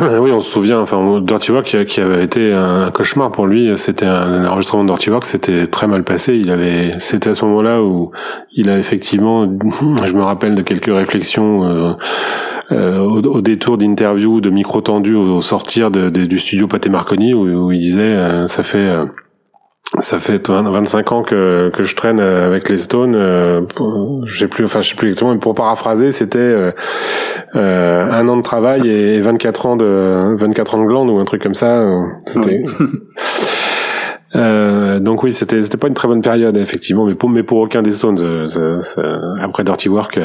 Oui, 0.00 0.30
on 0.30 0.40
se 0.40 0.50
souvient. 0.50 0.80
Enfin, 0.80 1.20
Dirty 1.20 1.52
Work 1.52 1.84
qui, 1.86 2.00
avait 2.00 2.22
été 2.22 2.52
un 2.52 2.90
cauchemar 2.90 3.32
pour 3.32 3.46
lui. 3.46 3.76
C'était 3.76 4.06
un, 4.06 4.44
enregistrement 4.46 4.84
de 4.84 4.88
Dirty 4.88 5.10
Work, 5.10 5.24
c'était 5.24 5.66
très 5.66 5.86
mal 5.86 6.04
passé. 6.04 6.36
Il 6.36 6.50
avait, 6.50 6.94
c'était 6.98 7.30
à 7.30 7.34
ce 7.34 7.44
moment-là 7.44 7.82
où 7.82 8.12
il 8.52 8.70
a 8.70 8.78
effectivement, 8.78 9.44
je 10.04 10.12
me 10.12 10.22
rappelle 10.22 10.54
de 10.54 10.62
quelques 10.62 10.94
réflexions 10.94 11.64
euh, 11.64 11.92
euh, 12.70 12.98
au, 12.98 13.40
détour 13.40 13.78
d'interviews 13.78 14.40
de 14.40 14.50
micro 14.50 14.80
tendus 14.80 15.14
au, 15.14 15.40
sortir 15.40 15.90
du 15.90 16.38
studio 16.38 16.68
Pathé 16.68 16.90
Marconi 16.90 17.34
où, 17.34 17.72
il 17.72 17.80
disait, 17.80 18.00
euh, 18.02 18.46
ça 18.46 18.62
fait 18.62 18.88
ça 20.00 20.18
fait 20.18 20.48
25 20.48 21.12
ans 21.12 21.22
que, 21.22 21.70
que 21.74 21.82
je 21.82 21.96
traîne 21.96 22.20
avec 22.20 22.68
les 22.68 22.78
Stones. 22.78 23.14
Euh, 23.14 23.62
je 24.24 24.38
sais 24.38 24.48
plus, 24.48 24.64
enfin 24.64 24.80
je 24.80 24.90
sais 24.90 24.94
plus 24.94 25.08
exactement, 25.08 25.32
mais 25.32 25.38
pour 25.38 25.54
paraphraser, 25.54 26.12
c'était 26.12 26.38
euh, 26.38 26.70
euh 27.56 28.08
un 28.10 28.28
an 28.28 28.36
de 28.36 28.42
travail 28.42 28.86
et 28.88 29.20
24 29.20 29.66
ans 29.66 29.76
de 29.76 30.34
24 30.36 30.74
ans 30.74 30.82
de 30.82 30.86
glande 30.86 31.10
ou 31.10 31.18
un 31.18 31.24
truc 31.24 31.42
comme 31.42 31.54
ça. 31.54 31.84
C'était. 32.26 32.64
Euh, 34.36 35.00
donc 35.00 35.22
oui, 35.22 35.32
c'était 35.32 35.62
c'était 35.62 35.78
pas 35.78 35.88
une 35.88 35.94
très 35.94 36.06
bonne 36.06 36.20
période 36.20 36.54
effectivement, 36.58 37.06
mais 37.06 37.14
pour 37.14 37.30
mais 37.30 37.42
pour 37.42 37.56
aucun 37.60 37.80
des 37.80 37.92
Stones 37.92 38.46
après 39.42 39.64
Dirty 39.64 39.88
Work. 39.88 40.20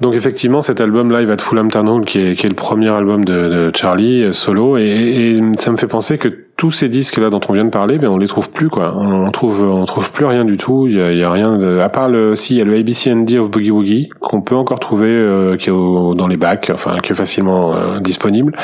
Donc 0.00 0.14
effectivement, 0.14 0.62
cet 0.62 0.80
album 0.80 1.12
Live 1.12 1.28
at 1.28 1.38
Fulham 1.38 1.72
Town 1.72 1.88
Hall, 1.88 2.04
qui 2.04 2.20
est, 2.20 2.34
qui 2.36 2.46
est 2.46 2.48
le 2.48 2.54
premier 2.54 2.88
album 2.88 3.24
de, 3.24 3.32
de 3.32 3.72
Charlie 3.74 4.32
solo, 4.32 4.76
et, 4.78 4.82
et, 4.82 5.40
ça 5.56 5.72
me 5.72 5.76
fait 5.76 5.88
penser 5.88 6.18
que 6.18 6.28
tous 6.60 6.72
ces 6.72 6.90
disques 6.90 7.16
là 7.16 7.30
dont 7.30 7.40
on 7.48 7.54
vient 7.54 7.64
de 7.64 7.70
parler, 7.70 7.96
ben 7.96 8.10
on 8.10 8.18
les 8.18 8.26
trouve 8.26 8.50
plus 8.50 8.68
quoi. 8.68 8.94
On, 8.94 9.30
trouve 9.30 9.62
on 9.62 9.86
trouve 9.86 10.12
plus 10.12 10.26
rien 10.26 10.44
du 10.44 10.58
tout. 10.58 10.88
Il 10.88 10.94
y 10.94 11.24
a, 11.24 11.32
rien 11.32 11.58
à 11.80 11.88
part 11.88 12.10
le 12.10 12.36
si 12.36 12.52
il 12.52 12.58
y 12.58 12.60
a 12.60 12.66
le 12.66 12.76
ABCD 12.76 13.38
of 13.38 13.48
Boogie 13.48 13.70
Woogie 13.70 14.10
qu'on 14.20 14.42
peut 14.42 14.56
encore 14.56 14.78
trouver 14.78 15.08
euh, 15.08 15.56
qui 15.56 15.70
est 15.70 15.72
dans 15.72 16.26
les 16.28 16.36
bacs, 16.36 16.70
enfin 16.74 16.98
qui 17.02 17.12
est 17.12 17.14
facilement 17.14 17.74
euh, 17.74 18.00
disponible. 18.00 18.54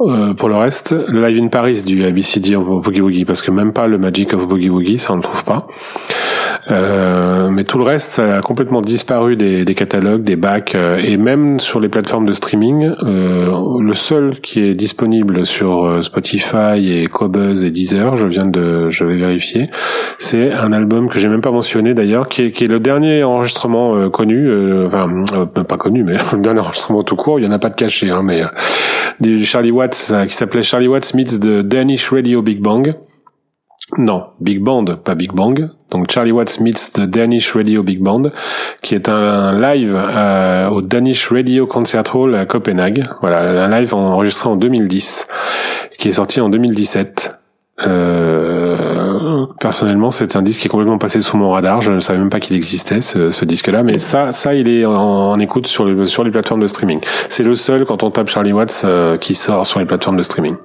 Euh, 0.00 0.34
pour 0.34 0.48
le 0.48 0.54
reste, 0.54 0.94
le 1.08 1.20
Live 1.20 1.42
in 1.42 1.48
Paris 1.48 1.82
du 1.84 2.04
ABCD 2.04 2.54
of 2.54 2.64
Boogie 2.80 3.00
Woogie 3.00 3.24
parce 3.24 3.42
que 3.42 3.50
même 3.50 3.72
pas 3.72 3.88
le 3.88 3.98
Magic 3.98 4.34
of 4.34 4.46
Boogie 4.46 4.70
Woogie, 4.70 4.98
ça 4.98 5.12
on 5.12 5.16
ne 5.16 5.22
trouve 5.22 5.42
pas. 5.42 5.66
mais 6.70 7.64
tout 7.64 7.78
le 7.78 7.84
reste, 7.84 8.12
ça 8.12 8.36
a 8.36 8.40
complètement 8.40 8.82
disparu 8.82 9.34
des, 9.34 9.74
catalogues, 9.74 10.22
des 10.22 10.36
bacs 10.36 10.76
et 10.76 11.16
même 11.16 11.58
sur 11.58 11.80
les 11.80 11.88
plateformes 11.88 12.26
de 12.26 12.32
streaming. 12.32 12.92
le 13.02 13.94
seul 13.94 14.38
qui 14.40 14.60
est 14.60 14.74
disponible 14.74 15.44
sur 15.44 16.04
Spotify 16.04 16.88
et 16.88 17.08
Buzz 17.32 17.64
et 17.64 17.70
Deezer, 17.70 18.16
je 18.16 18.26
viens 18.26 18.44
de, 18.44 18.90
je 18.90 19.04
vais 19.04 19.16
vérifier. 19.16 19.70
C'est 20.18 20.52
un 20.52 20.72
album 20.72 21.08
que 21.08 21.18
j'ai 21.18 21.28
même 21.28 21.40
pas 21.40 21.50
mentionné 21.50 21.94
d'ailleurs, 21.94 22.28
qui 22.28 22.42
est, 22.42 22.50
qui 22.52 22.64
est 22.64 22.68
le 22.68 22.78
dernier 22.78 23.24
enregistrement 23.24 23.96
euh, 23.96 24.10
connu, 24.10 24.46
euh, 24.46 24.86
enfin 24.86 25.08
euh, 25.34 25.64
pas 25.64 25.76
connu, 25.78 26.04
mais 26.04 26.14
le 26.32 26.42
dernier 26.42 26.60
enregistrement 26.60 27.02
tout 27.02 27.16
court. 27.16 27.40
Il 27.40 27.44
y 27.44 27.48
en 27.48 27.52
a 27.52 27.58
pas 27.58 27.70
de 27.70 27.76
caché, 27.76 28.10
hein, 28.10 28.22
mais 28.22 28.42
du 29.20 29.44
Charlie 29.44 29.70
Watts 29.70 30.12
qui 30.28 30.34
s'appelait 30.34 30.62
Charlie 30.62 30.88
Watts 30.88 31.14
meets 31.14 31.40
the 31.40 31.60
Danish 31.60 32.10
Radio 32.10 32.42
Big 32.42 32.60
Bang. 32.60 32.94
Non, 33.98 34.24
Big 34.40 34.60
Band, 34.60 34.84
pas 35.04 35.14
Big 35.14 35.32
Bang. 35.32 35.68
Donc 35.90 36.10
Charlie 36.10 36.32
Watts 36.32 36.60
meets 36.60 36.92
the 36.94 37.02
Danish 37.02 37.52
Radio 37.52 37.82
Big 37.82 38.00
Band, 38.00 38.30
qui 38.80 38.94
est 38.94 39.10
un, 39.10 39.52
live 39.60 39.94
au 40.72 40.80
Danish 40.80 41.28
Radio 41.30 41.66
Concert 41.66 42.04
Hall 42.14 42.34
à 42.34 42.46
Copenhague. 42.46 43.04
Voilà, 43.20 43.64
un 43.64 43.80
live 43.80 43.94
enregistré 43.94 44.48
en 44.48 44.56
2010, 44.56 45.28
qui 45.98 46.08
est 46.08 46.12
sorti 46.12 46.40
en 46.40 46.48
2017. 46.48 47.38
Euh, 47.86 49.46
personnellement, 49.60 50.10
c'est 50.10 50.36
un 50.36 50.42
disque 50.42 50.60
qui 50.60 50.68
est 50.68 50.70
complètement 50.70 50.98
passé 50.98 51.20
sous 51.20 51.36
mon 51.36 51.50
radar. 51.50 51.80
Je 51.80 51.92
ne 51.92 52.00
savais 52.00 52.18
même 52.18 52.30
pas 52.30 52.40
qu'il 52.40 52.56
existait 52.56 53.02
ce, 53.02 53.44
disque-là, 53.44 53.82
mais 53.82 53.98
ça, 53.98 54.32
ça, 54.32 54.54
il 54.54 54.68
est 54.68 54.84
en, 54.84 55.38
écoute 55.38 55.66
sur 55.66 55.84
les 55.84 56.06
sur 56.06 56.24
les 56.24 56.30
plateformes 56.30 56.60
de 56.60 56.66
streaming. 56.66 57.00
C'est 57.28 57.42
le 57.42 57.54
seul 57.54 57.84
quand 57.84 58.02
on 58.02 58.10
tape 58.10 58.28
Charlie 58.28 58.52
Watts 58.52 58.82
euh, 58.84 59.18
qui 59.18 59.34
sort 59.34 59.66
sur 59.66 59.80
les 59.80 59.86
plateformes 59.86 60.16
de 60.16 60.22
streaming. 60.22 60.56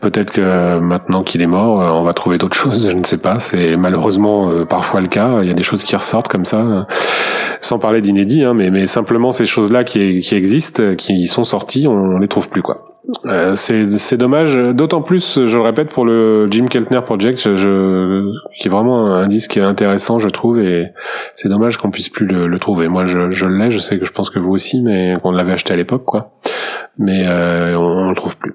Peut-être 0.00 0.30
que 0.30 0.78
maintenant 0.78 1.22
qu'il 1.22 1.42
est 1.42 1.46
mort, 1.46 1.82
euh, 1.82 1.90
on 1.90 2.02
va 2.02 2.14
trouver 2.14 2.38
d'autres 2.38 2.56
choses, 2.56 2.88
je 2.90 2.96
ne 2.96 3.04
sais 3.04 3.18
pas. 3.18 3.38
C'est 3.38 3.76
malheureusement 3.76 4.50
euh, 4.50 4.64
parfois 4.64 5.00
le 5.00 5.08
cas. 5.08 5.42
Il 5.42 5.48
y 5.48 5.50
a 5.50 5.54
des 5.54 5.62
choses 5.62 5.84
qui 5.84 5.94
ressortent 5.94 6.28
comme 6.28 6.46
ça, 6.46 6.86
sans 7.60 7.78
parler 7.78 8.00
d'inédit, 8.00 8.42
hein, 8.42 8.54
mais, 8.54 8.70
mais 8.70 8.86
simplement 8.86 9.30
ces 9.30 9.46
choses-là 9.46 9.84
qui, 9.84 10.20
qui 10.20 10.34
existent, 10.34 10.94
qui 10.96 11.26
sont 11.26 11.44
sorties, 11.44 11.86
on, 11.86 12.18
les 12.18 12.28
trouve 12.28 12.48
plus 12.48 12.62
quoi. 12.62 12.86
Euh, 13.26 13.56
c'est 13.56 14.16
dommage, 14.16 14.56
d'autant 14.56 15.02
plus, 15.02 15.44
je 15.44 15.56
le 15.56 15.62
répète, 15.62 15.88
pour 15.88 16.04
le 16.04 16.48
Jim 16.50 16.66
Keltner 16.66 17.00
Project, 17.02 17.56
je, 17.56 18.30
qui 18.58 18.68
est 18.68 18.70
vraiment 18.70 19.06
un 19.06 19.26
disque 19.26 19.56
intéressant, 19.56 20.18
je 20.18 20.28
trouve, 20.28 20.60
et 20.60 20.92
c'est 21.34 21.48
dommage 21.48 21.76
qu'on 21.76 21.90
puisse 21.90 22.08
plus 22.08 22.26
le, 22.26 22.58
trouver. 22.58 22.88
Moi, 22.88 23.06
je, 23.06 23.30
je 23.30 23.46
l'ai, 23.46 23.70
je 23.70 23.78
sais 23.78 23.98
que 23.98 24.04
je 24.04 24.12
pense 24.12 24.30
que 24.30 24.38
vous 24.38 24.52
aussi, 24.52 24.80
mais 24.80 25.14
qu'on 25.22 25.32
l'avait 25.32 25.52
acheté 25.52 25.74
à 25.74 25.76
l'époque, 25.76 26.04
quoi. 26.04 26.32
Mais 26.98 27.26
euh, 27.26 27.76
on, 27.76 28.06
on 28.06 28.10
le 28.10 28.16
trouve 28.16 28.38
plus. 28.38 28.54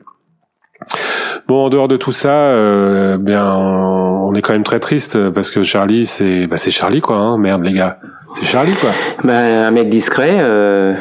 Bon, 1.47 1.65
en 1.65 1.69
dehors 1.69 1.87
de 1.87 1.97
tout 1.97 2.11
ça, 2.11 2.33
euh, 2.33 3.17
bien, 3.17 3.53
on, 3.55 4.33
est 4.33 4.41
quand 4.41 4.53
même 4.53 4.63
très 4.63 4.79
triste 4.79 5.29
parce 5.29 5.51
que 5.51 5.63
Charlie, 5.63 6.05
c'est, 6.05 6.47
bah, 6.47 6.57
c'est 6.57 6.71
Charlie 6.71 7.01
quoi. 7.01 7.17
Hein, 7.17 7.37
merde, 7.37 7.63
les 7.63 7.73
gars, 7.73 7.99
c'est 8.33 8.45
Charlie 8.45 8.73
quoi. 8.73 8.89
Bah, 9.23 9.67
un 9.67 9.71
mec 9.71 9.89
discret 9.89 10.37
euh, 10.39 10.95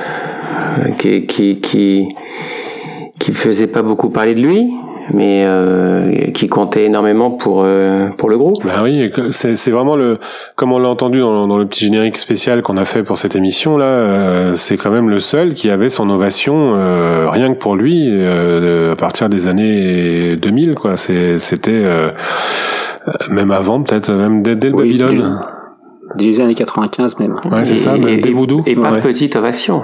qui, 0.99 1.27
qui, 1.27 1.61
qui, 1.61 2.07
qui 3.19 3.33
faisait 3.33 3.67
pas 3.67 3.83
beaucoup 3.83 4.11
parler 4.11 4.35
de 4.35 4.41
lui, 4.41 4.71
mais 5.13 5.45
euh, 5.47 6.31
qui 6.33 6.49
comptait 6.49 6.85
énormément 6.85 7.31
pour 7.31 7.63
euh, 7.65 8.09
pour 8.17 8.29
le 8.29 8.39
groupe. 8.39 8.65
Bah 8.65 8.81
oui, 8.83 9.11
c'est 9.31 9.57
c'est 9.57 9.71
vraiment 9.71 9.97
le 9.97 10.19
comme 10.57 10.73
on 10.73 10.79
l'a 10.79 10.89
entendu 10.89 11.21
dans, 11.21 11.47
dans, 11.47 11.59
le 11.59 11.67
petit 11.67 11.85
générique 11.85 12.19
spécial 12.19 12.63
qu'on 12.63 12.77
a 12.77 12.85
fait 12.85 13.03
pour 13.03 13.19
cette 13.19 13.37
émission 13.37 13.77
là, 13.77 13.87
euh, 13.87 14.57
c'est 14.57 14.77
quand 14.77 14.91
même 14.91 15.11
le 15.11 15.21
seul 15.21 15.55
qui 15.55 15.71
avait 15.71 15.89
son 15.89 16.09
ovation 16.11 16.75
euh, 16.75 17.29
rien 17.29 17.53
que 17.53 17.59
pour 17.59 17.77
lui 17.77 18.11
à 18.25 18.97
partir 18.97 19.29
des 19.29 19.47
années 19.47 20.37
2000 20.37 20.75
quoi. 20.75 20.97
C'est 20.97 21.39
c'était 21.39 21.83
même 23.31 23.51
avant 23.51 23.83
peut-être 23.83 24.11
même 24.13 24.43
dès, 24.43 24.57
dès 24.57 24.71
le 24.71 24.77
Babylone. 24.77 25.41
Dès 26.17 26.27
les 26.27 26.41
années 26.41 26.55
95 26.55 27.19
même. 27.19 27.41
Ouais, 27.51 27.65
c'est 27.65 27.77
ça, 27.77 27.97
mais 27.99 28.19
des 28.19 28.31
Voodoo. 28.31 28.63
Et 28.67 28.75
pas 28.75 29.01
petite 29.01 29.37
ovation. 29.37 29.83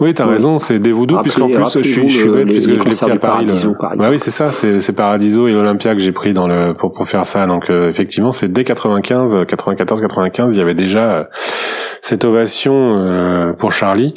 Oui, 0.00 0.12
t'as 0.12 0.26
raison, 0.26 0.58
c'est 0.58 0.80
des 0.80 0.90
voodoo, 0.90 1.20
puisqu'en 1.20 1.46
plus, 1.46 1.82
je 1.82 1.88
suis, 1.88 2.08
je 2.08 2.18
suis 2.18 2.28
bête, 2.28 2.46
puisque 2.46 2.70
je 2.70 2.74
l'ai 2.74 2.78
pris 2.78 3.10
à 3.10 3.16
Paris. 3.16 3.46
Bah 3.96 4.08
oui, 4.10 4.18
c'est 4.18 4.32
ça, 4.32 4.50
c'est, 4.50 4.80
c'est 4.80 4.92
Paradiso 4.92 5.46
et 5.46 5.52
l'Olympia 5.52 5.94
que 5.94 6.00
j'ai 6.00 6.12
pris 6.12 6.32
dans 6.32 6.48
le, 6.48 6.74
pour, 6.74 6.90
pour 6.90 7.06
faire 7.06 7.24
ça. 7.26 7.46
Donc, 7.46 7.70
euh, 7.70 7.88
effectivement, 7.88 8.32
c'est 8.32 8.52
dès 8.52 8.64
95, 8.64 9.44
94, 9.46 10.00
95, 10.00 10.54
il 10.54 10.58
y 10.58 10.62
avait 10.62 10.74
déjà 10.74 11.14
euh, 11.14 11.24
cette 12.02 12.24
ovation 12.24 12.98
euh, 12.98 13.52
pour 13.52 13.72
Charlie 13.72 14.14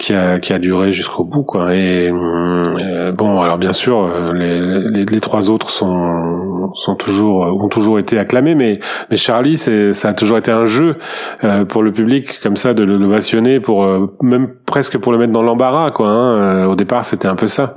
qui 0.00 0.14
a 0.14 0.38
qui 0.40 0.54
a 0.54 0.58
duré 0.58 0.90
jusqu'au 0.90 1.24
bout 1.24 1.42
quoi 1.42 1.74
et 1.74 2.10
euh, 2.10 3.12
bon 3.12 3.42
alors 3.42 3.58
bien 3.58 3.74
sûr 3.74 4.02
euh, 4.02 4.32
les, 4.32 5.04
les, 5.04 5.20
trois 5.20 5.50
autres 5.50 5.68
sont 5.68 6.49
sont 6.74 6.94
toujours 6.94 7.40
ont 7.40 7.68
toujours 7.68 7.98
été 7.98 8.18
acclamés 8.18 8.54
mais 8.54 8.80
mais 9.10 9.16
Charlie 9.16 9.56
c'est 9.56 9.92
ça 9.92 10.08
a 10.10 10.14
toujours 10.14 10.38
été 10.38 10.50
un 10.50 10.64
jeu 10.64 10.96
euh, 11.44 11.64
pour 11.64 11.82
le 11.82 11.92
public 11.92 12.40
comme 12.42 12.56
ça 12.56 12.74
de 12.74 12.82
le 12.82 13.60
pour 13.60 13.86
même 14.22 14.54
presque 14.66 14.98
pour 14.98 15.12
le 15.12 15.18
mettre 15.18 15.32
dans 15.32 15.42
l'embarras 15.42 15.90
quoi 15.90 16.08
hein. 16.08 16.66
au 16.66 16.74
départ 16.74 17.04
c'était 17.04 17.28
un 17.28 17.34
peu 17.34 17.46
ça 17.46 17.74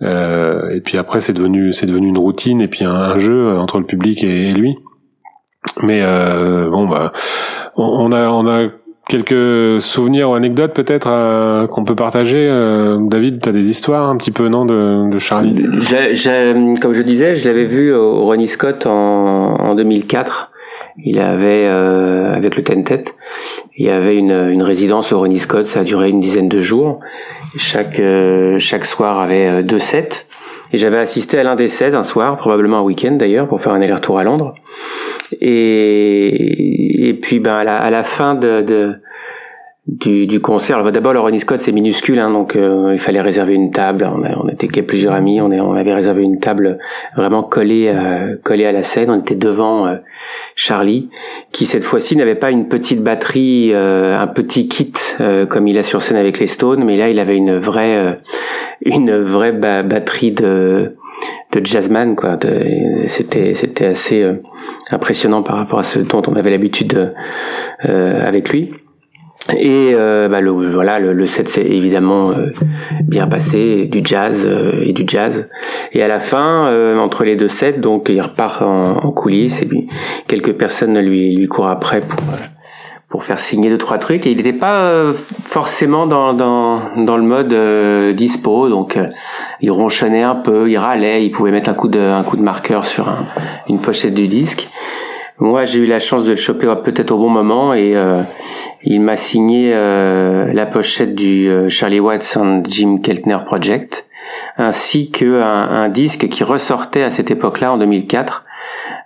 et 0.00 0.80
puis 0.84 0.98
après 0.98 1.20
c'est 1.20 1.32
devenu 1.32 1.72
c'est 1.72 1.86
devenu 1.86 2.08
une 2.08 2.18
routine 2.18 2.60
et 2.60 2.68
puis 2.68 2.84
un, 2.84 3.16
jeu 3.16 3.58
entre 3.58 3.78
le 3.78 3.86
public 3.86 4.22
et, 4.22 4.50
et 4.50 4.54
lui 4.54 4.76
mais 5.82 6.02
bon 6.68 6.86
bah 6.86 7.12
on 7.76 8.12
a 8.12 8.28
on 8.28 8.46
a 8.46 8.68
quelques 9.08 9.80
souvenirs 9.80 10.30
ou 10.30 10.34
anecdotes 10.34 10.74
peut-être 10.74 11.08
euh, 11.08 11.66
qu'on 11.66 11.84
peut 11.84 11.94
partager 11.94 12.48
euh, 12.50 12.98
David 13.00 13.40
tu 13.40 13.48
as 13.48 13.52
des 13.52 13.70
histoires 13.70 14.08
un 14.08 14.16
petit 14.16 14.32
peu 14.32 14.48
non 14.48 14.64
de, 14.64 15.18
Charlie? 15.18 15.54
Comme 16.80 16.92
je 16.92 17.02
disais 17.02 17.36
je 17.36 17.48
l'avais 17.48 17.64
vu 17.64 17.94
au 17.94 18.24
Ronnie 18.24 18.48
Scott 18.48 18.86
en, 18.86 18.90
en 18.90 19.74
2004 19.74 20.50
il 21.04 21.20
avait 21.20 21.66
euh, 21.66 22.34
avec 22.34 22.56
le 22.56 22.62
Tentet 22.62 23.04
il 23.76 23.86
y 23.86 23.90
avait 23.90 24.16
une, 24.16 24.32
une 24.32 24.62
résidence 24.62 25.12
au 25.12 25.18
Ronnie 25.18 25.38
Scott. 25.38 25.66
Ça 25.66 25.80
a 25.80 25.84
duré 25.84 26.08
une 26.08 26.20
dizaine 26.20 26.48
de 26.48 26.60
jours. 26.60 27.00
Chaque 27.58 28.00
chaque 28.58 28.84
soir 28.86 29.20
avait 29.20 29.62
deux 29.62 29.78
sets 29.78 30.25
et 30.72 30.78
j'avais 30.78 30.98
assisté 30.98 31.38
à 31.38 31.42
l'un 31.42 31.54
des 31.54 31.68
sets 31.68 31.94
un 31.94 32.02
soir 32.02 32.36
probablement 32.36 32.78
un 32.78 32.82
week-end 32.82 33.12
d'ailleurs 33.12 33.48
pour 33.48 33.60
faire 33.60 33.72
un 33.72 33.80
aller-retour 33.80 34.18
à 34.18 34.24
Londres. 34.24 34.54
Et, 35.40 37.08
et 37.08 37.14
puis 37.14 37.38
ben 37.38 37.54
à 37.54 37.64
la, 37.64 37.76
à 37.76 37.90
la 37.90 38.02
fin 38.04 38.34
de, 38.34 38.62
de, 38.62 39.00
du, 39.88 40.26
du 40.26 40.40
concert. 40.40 40.78
Alors, 40.78 40.90
d'abord, 40.90 41.12
le 41.12 41.20
Ronnie 41.20 41.38
Scott, 41.38 41.60
c'est 41.60 41.70
minuscule, 41.70 42.18
hein, 42.18 42.30
donc 42.30 42.56
euh, 42.56 42.90
il 42.92 42.98
fallait 42.98 43.20
réserver 43.20 43.54
une 43.54 43.70
table. 43.70 44.08
On, 44.12 44.22
on 44.44 44.48
était 44.48 44.82
plusieurs 44.82 45.14
amis, 45.14 45.40
on, 45.40 45.50
on 45.50 45.76
avait 45.76 45.94
réservé 45.94 46.24
une 46.24 46.40
table 46.40 46.78
vraiment 47.16 47.44
collée, 47.44 47.88
à, 47.88 48.34
collée 48.42 48.66
à 48.66 48.72
la 48.72 48.82
scène. 48.82 49.10
On 49.10 49.20
était 49.20 49.36
devant 49.36 49.86
euh, 49.86 49.96
Charlie, 50.56 51.08
qui 51.52 51.66
cette 51.66 51.84
fois-ci 51.84 52.16
n'avait 52.16 52.34
pas 52.34 52.50
une 52.50 52.66
petite 52.66 53.02
batterie, 53.02 53.70
euh, 53.72 54.18
un 54.18 54.26
petit 54.26 54.68
kit 54.68 54.92
comme 55.48 55.68
il 55.68 55.78
a 55.78 55.82
sur 55.82 56.02
scène 56.02 56.16
avec 56.16 56.38
les 56.38 56.46
Stones, 56.46 56.84
mais 56.84 56.96
là, 56.96 57.08
il 57.08 57.18
avait 57.18 57.36
une 57.36 57.56
vraie, 57.56 58.20
une 58.84 59.16
vraie 59.18 59.52
batterie 59.52 60.32
de 60.32 60.96
de 61.52 61.64
jazzman 61.64 62.16
quoi 62.16 62.38
c'était 63.06 63.54
c'était 63.54 63.86
assez 63.86 64.28
impressionnant 64.90 65.42
par 65.42 65.56
rapport 65.56 65.78
à 65.78 65.82
ce 65.82 66.00
dont 66.00 66.22
on 66.26 66.34
avait 66.34 66.50
l'habitude 66.50 67.14
avec 67.82 68.50
lui 68.50 68.74
et 69.54 69.92
euh, 69.94 70.28
bah, 70.28 70.40
le, 70.40 70.50
voilà, 70.50 70.98
le, 70.98 71.12
le 71.12 71.26
set 71.26 71.48
s'est 71.48 71.66
évidemment 71.66 72.30
euh, 72.30 72.52
bien 73.02 73.26
passé, 73.26 73.84
du 73.84 74.00
jazz 74.04 74.48
euh, 74.50 74.82
et 74.82 74.92
du 74.92 75.04
jazz. 75.06 75.48
Et 75.92 76.02
à 76.02 76.08
la 76.08 76.18
fin, 76.18 76.96
entre 76.98 77.24
les 77.24 77.36
deux 77.36 77.48
sets, 77.48 77.74
donc 77.74 78.08
il 78.08 78.20
repart 78.20 78.62
en, 78.62 78.98
en 78.98 79.12
coulisses 79.12 79.62
et 79.62 79.66
puis 79.66 79.86
quelques 80.26 80.52
personnes 80.52 80.98
lui 80.98 81.34
lui 81.34 81.46
courent 81.46 81.68
après 81.68 82.00
pour 82.00 82.18
pour 83.08 83.22
faire 83.22 83.38
signer 83.38 83.70
deux 83.70 83.78
trois 83.78 83.98
trucs. 83.98 84.26
Et 84.26 84.30
il 84.30 84.36
n'était 84.36 84.52
pas 84.52 84.92
forcément 85.44 86.06
dans 86.06 86.34
dans 86.34 86.80
dans 86.96 87.16
le 87.16 87.22
mode 87.22 87.54
dispo, 88.14 88.68
donc 88.68 88.98
il 89.60 89.70
ronchonnait 89.70 90.24
un 90.24 90.34
peu, 90.34 90.68
il 90.68 90.76
râlait, 90.76 91.24
il 91.24 91.30
pouvait 91.30 91.52
mettre 91.52 91.68
un 91.68 91.74
coup 91.74 91.88
de 91.88 92.00
un 92.00 92.22
coup 92.24 92.36
de 92.36 92.42
marqueur 92.42 92.84
sur 92.84 93.08
un, 93.08 93.24
une 93.68 93.78
pochette 93.78 94.14
du 94.14 94.28
disque. 94.28 94.68
Moi, 95.38 95.66
j'ai 95.66 95.80
eu 95.80 95.86
la 95.86 95.98
chance 95.98 96.24
de 96.24 96.30
le 96.30 96.36
choper 96.36 96.72
peut-être 96.82 97.10
au 97.10 97.18
bon 97.18 97.28
moment 97.28 97.74
et 97.74 97.94
euh, 97.94 98.22
il 98.82 99.02
m'a 99.02 99.16
signé 99.16 99.72
euh, 99.74 100.50
la 100.54 100.64
pochette 100.64 101.14
du 101.14 101.46
euh, 101.48 101.68
Charlie 101.68 102.00
Watts 102.00 102.38
Jim 102.66 102.98
Keltner 103.02 103.36
Project, 103.44 104.06
ainsi 104.56 105.10
que 105.10 105.42
un, 105.42 105.88
disque 105.88 106.28
qui 106.28 106.42
ressortait 106.42 107.02
à 107.02 107.10
cette 107.10 107.30
époque-là 107.30 107.72
en 107.72 107.78
2004 107.78 108.44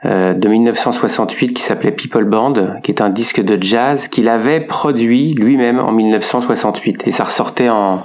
de 0.04 0.48
1968 0.48 1.52
qui 1.52 1.62
s'appelait 1.62 1.90
People 1.90 2.24
Band, 2.24 2.78
qui 2.82 2.92
est 2.92 3.02
un 3.02 3.10
disque 3.10 3.42
de 3.42 3.60
jazz 3.60 4.08
qu'il 4.08 4.28
avait 4.28 4.60
produit 4.60 5.34
lui-même 5.34 5.78
en 5.78 5.92
1968 5.92 7.06
et 7.06 7.10
ça 7.10 7.24
ressortait 7.24 7.68
en, 7.68 8.02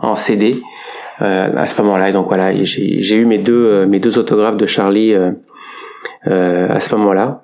en 0.00 0.14
CD 0.16 0.52
à 1.20 1.66
ce 1.66 1.80
moment-là. 1.82 2.08
Et 2.08 2.12
donc 2.12 2.26
voilà, 2.26 2.52
j'ai 2.54 3.14
eu 3.14 3.26
mes 3.26 3.38
deux 3.38 3.86
mes 3.86 4.00
deux 4.00 4.18
autographes 4.18 4.56
de 4.56 4.66
Charlie 4.66 5.14
à 6.24 6.80
ce 6.80 6.94
moment-là. 6.96 7.42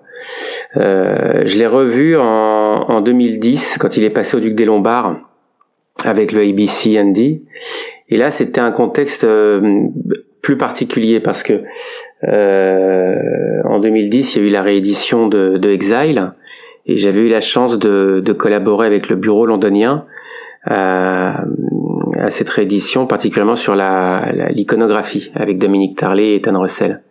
Euh, 0.77 1.43
je 1.45 1.59
l'ai 1.59 1.67
revu 1.67 2.17
en, 2.17 2.25
en 2.25 3.01
2010 3.01 3.79
quand 3.79 3.97
il 3.97 4.05
est 4.05 4.11
passé 4.11 4.37
au 4.37 4.41
Duc 4.41 4.55
des 4.55 4.65
Lombards 4.65 5.17
avec 6.05 6.33
le 6.33 6.43
ABC 6.43 6.99
Andy. 7.01 7.43
Et 8.09 8.17
là, 8.17 8.31
c'était 8.31 8.61
un 8.61 8.73
contexte 8.73 9.25
euh, 9.25 9.87
plus 10.43 10.57
particulier 10.57 11.21
parce 11.21 11.43
que 11.43 11.63
euh, 12.29 13.63
en 13.65 13.79
2010, 13.79 14.35
il 14.35 14.43
y 14.43 14.45
a 14.45 14.49
eu 14.49 14.51
la 14.51 14.63
réédition 14.63 15.29
de, 15.29 15.57
de 15.57 15.71
Exile 15.71 16.33
et 16.87 16.97
j'avais 16.97 17.21
eu 17.21 17.29
la 17.29 17.41
chance 17.41 17.79
de, 17.79 18.21
de, 18.25 18.33
collaborer 18.33 18.87
avec 18.87 19.09
le 19.09 19.17
bureau 19.17 19.47
londonien 19.47 20.05
à, 20.65 21.45
à 22.19 22.31
cette 22.31 22.49
réédition, 22.49 23.07
particulièrement 23.07 23.57
sur 23.57 23.77
la 23.77 24.51
l'iconographie 24.51 25.31
avec 25.35 25.59
Dominique 25.59 25.97
Tarlet 25.97 26.31
et 26.31 26.35
Ethan 26.37 26.61
Russell. 26.61 27.03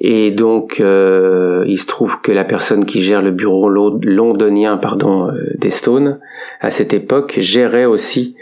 Et 0.00 0.30
donc, 0.30 0.80
euh, 0.80 1.64
il 1.66 1.78
se 1.78 1.86
trouve 1.86 2.20
que 2.20 2.30
la 2.30 2.44
personne 2.44 2.84
qui 2.84 3.00
gère 3.00 3.22
le 3.22 3.30
bureau 3.30 3.70
londonien, 3.70 4.76
pardon, 4.76 5.28
euh, 5.28 5.54
des 5.56 5.70
Stones, 5.70 6.20
à 6.60 6.68
cette 6.68 6.92
époque, 6.92 7.36
gérait 7.38 7.86
aussi 7.86 8.36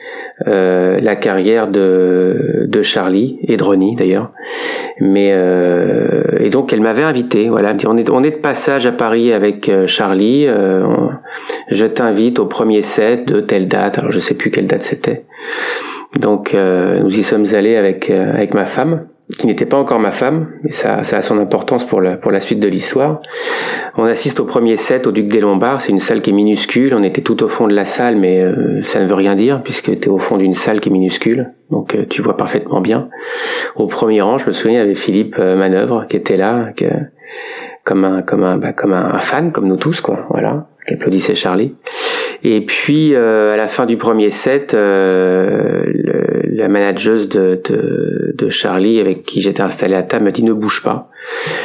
euh, 0.48 0.98
la 1.00 1.14
carrière 1.14 1.68
de, 1.68 2.66
de 2.66 2.82
Charlie 2.82 3.38
et 3.42 3.56
de 3.56 3.62
Ronnie 3.62 3.94
d'ailleurs. 3.94 4.32
Mais 5.00 5.34
et 6.40 6.50
donc, 6.50 6.72
elle 6.72 6.80
m'avait 6.80 7.02
invité. 7.02 7.48
Voilà, 7.48 7.74
on 7.86 7.96
est 7.96 8.10
on 8.10 8.22
est 8.22 8.30
de 8.30 8.36
passage 8.36 8.86
à 8.86 8.92
Paris 8.92 9.32
avec 9.32 9.70
Charlie. 9.86 10.46
je 11.68 11.86
t'invite 11.86 12.38
au 12.38 12.46
premier 12.46 12.82
set 12.82 13.26
de 13.26 13.40
telle 13.40 13.68
date. 13.68 13.98
Alors, 13.98 14.10
je 14.10 14.18
sais 14.18 14.34
plus 14.34 14.50
quelle 14.50 14.66
date 14.66 14.82
c'était. 14.82 15.26
Donc, 16.18 16.54
nous 16.54 17.18
y 17.18 17.22
sommes 17.22 17.46
allés 17.52 17.76
avec 17.76 18.10
avec 18.10 18.54
ma 18.54 18.64
femme 18.64 19.06
qui 19.38 19.46
n'était 19.46 19.66
pas 19.66 19.76
encore 19.76 19.98
ma 19.98 20.12
femme, 20.12 20.48
mais 20.62 20.70
ça, 20.70 21.02
ça 21.02 21.16
a 21.16 21.20
son 21.20 21.38
importance 21.38 21.84
pour 21.84 22.00
la, 22.00 22.16
pour 22.16 22.30
la 22.30 22.38
suite 22.38 22.60
de 22.60 22.68
l'histoire. 22.68 23.20
On 23.96 24.04
assiste 24.04 24.38
au 24.38 24.44
premier 24.44 24.76
set 24.76 25.06
au 25.06 25.12
Duc 25.12 25.26
des 25.26 25.40
Lombards, 25.40 25.82
c'est 25.82 25.90
une 25.90 26.00
salle 26.00 26.22
qui 26.22 26.30
est 26.30 26.32
minuscule, 26.32 26.94
on 26.94 27.02
était 27.02 27.22
tout 27.22 27.42
au 27.42 27.48
fond 27.48 27.66
de 27.66 27.74
la 27.74 27.84
salle, 27.84 28.16
mais 28.16 28.40
euh, 28.40 28.80
ça 28.82 29.00
ne 29.00 29.06
veut 29.06 29.14
rien 29.14 29.34
dire, 29.34 29.62
puisque 29.62 29.98
tu 29.98 30.06
es 30.06 30.08
au 30.08 30.18
fond 30.18 30.36
d'une 30.36 30.54
salle 30.54 30.80
qui 30.80 30.90
est 30.90 30.92
minuscule, 30.92 31.52
donc 31.70 31.96
euh, 31.96 32.06
tu 32.08 32.22
vois 32.22 32.36
parfaitement 32.36 32.80
bien. 32.80 33.08
Au 33.74 33.86
premier 33.86 34.20
rang, 34.20 34.38
je 34.38 34.46
me 34.46 34.52
souviens, 34.52 34.78
il 34.78 34.82
y 34.82 34.84
avait 34.84 34.94
Philippe 34.94 35.36
euh, 35.40 35.56
Manœuvre 35.56 36.06
qui 36.08 36.16
était 36.16 36.36
là, 36.36 36.70
comme 37.84 38.04
un, 38.04 38.22
comme 38.22 38.44
un, 38.44 38.58
bah, 38.58 38.72
comme 38.72 38.92
un, 38.92 39.18
fan, 39.18 39.50
comme 39.50 39.66
nous 39.66 39.76
tous, 39.76 40.00
quoi, 40.00 40.26
voilà, 40.30 40.68
qui 40.86 40.94
applaudissait 40.94 41.34
Charlie. 41.34 41.74
Et 42.42 42.60
puis, 42.60 43.14
à 43.14 43.56
la 43.56 43.68
fin 43.68 43.86
du 43.86 43.96
premier 43.96 44.30
set, 44.30 44.74
la 46.56 46.68
manageuse 46.68 47.28
de, 47.28 47.60
de, 47.64 48.34
de, 48.36 48.48
Charlie 48.48 48.98
avec 48.98 49.22
qui 49.24 49.40
j'étais 49.40 49.60
installé 49.60 49.94
à 49.94 50.02
table 50.02 50.24
me 50.24 50.32
dit 50.32 50.42
ne 50.42 50.52
bouge 50.52 50.82
pas. 50.82 51.10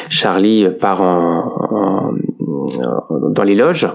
Charlie 0.09 0.67
part 0.69 1.01
en, 1.01 2.13
dans 3.29 3.43
les 3.43 3.55
loges. 3.55 3.87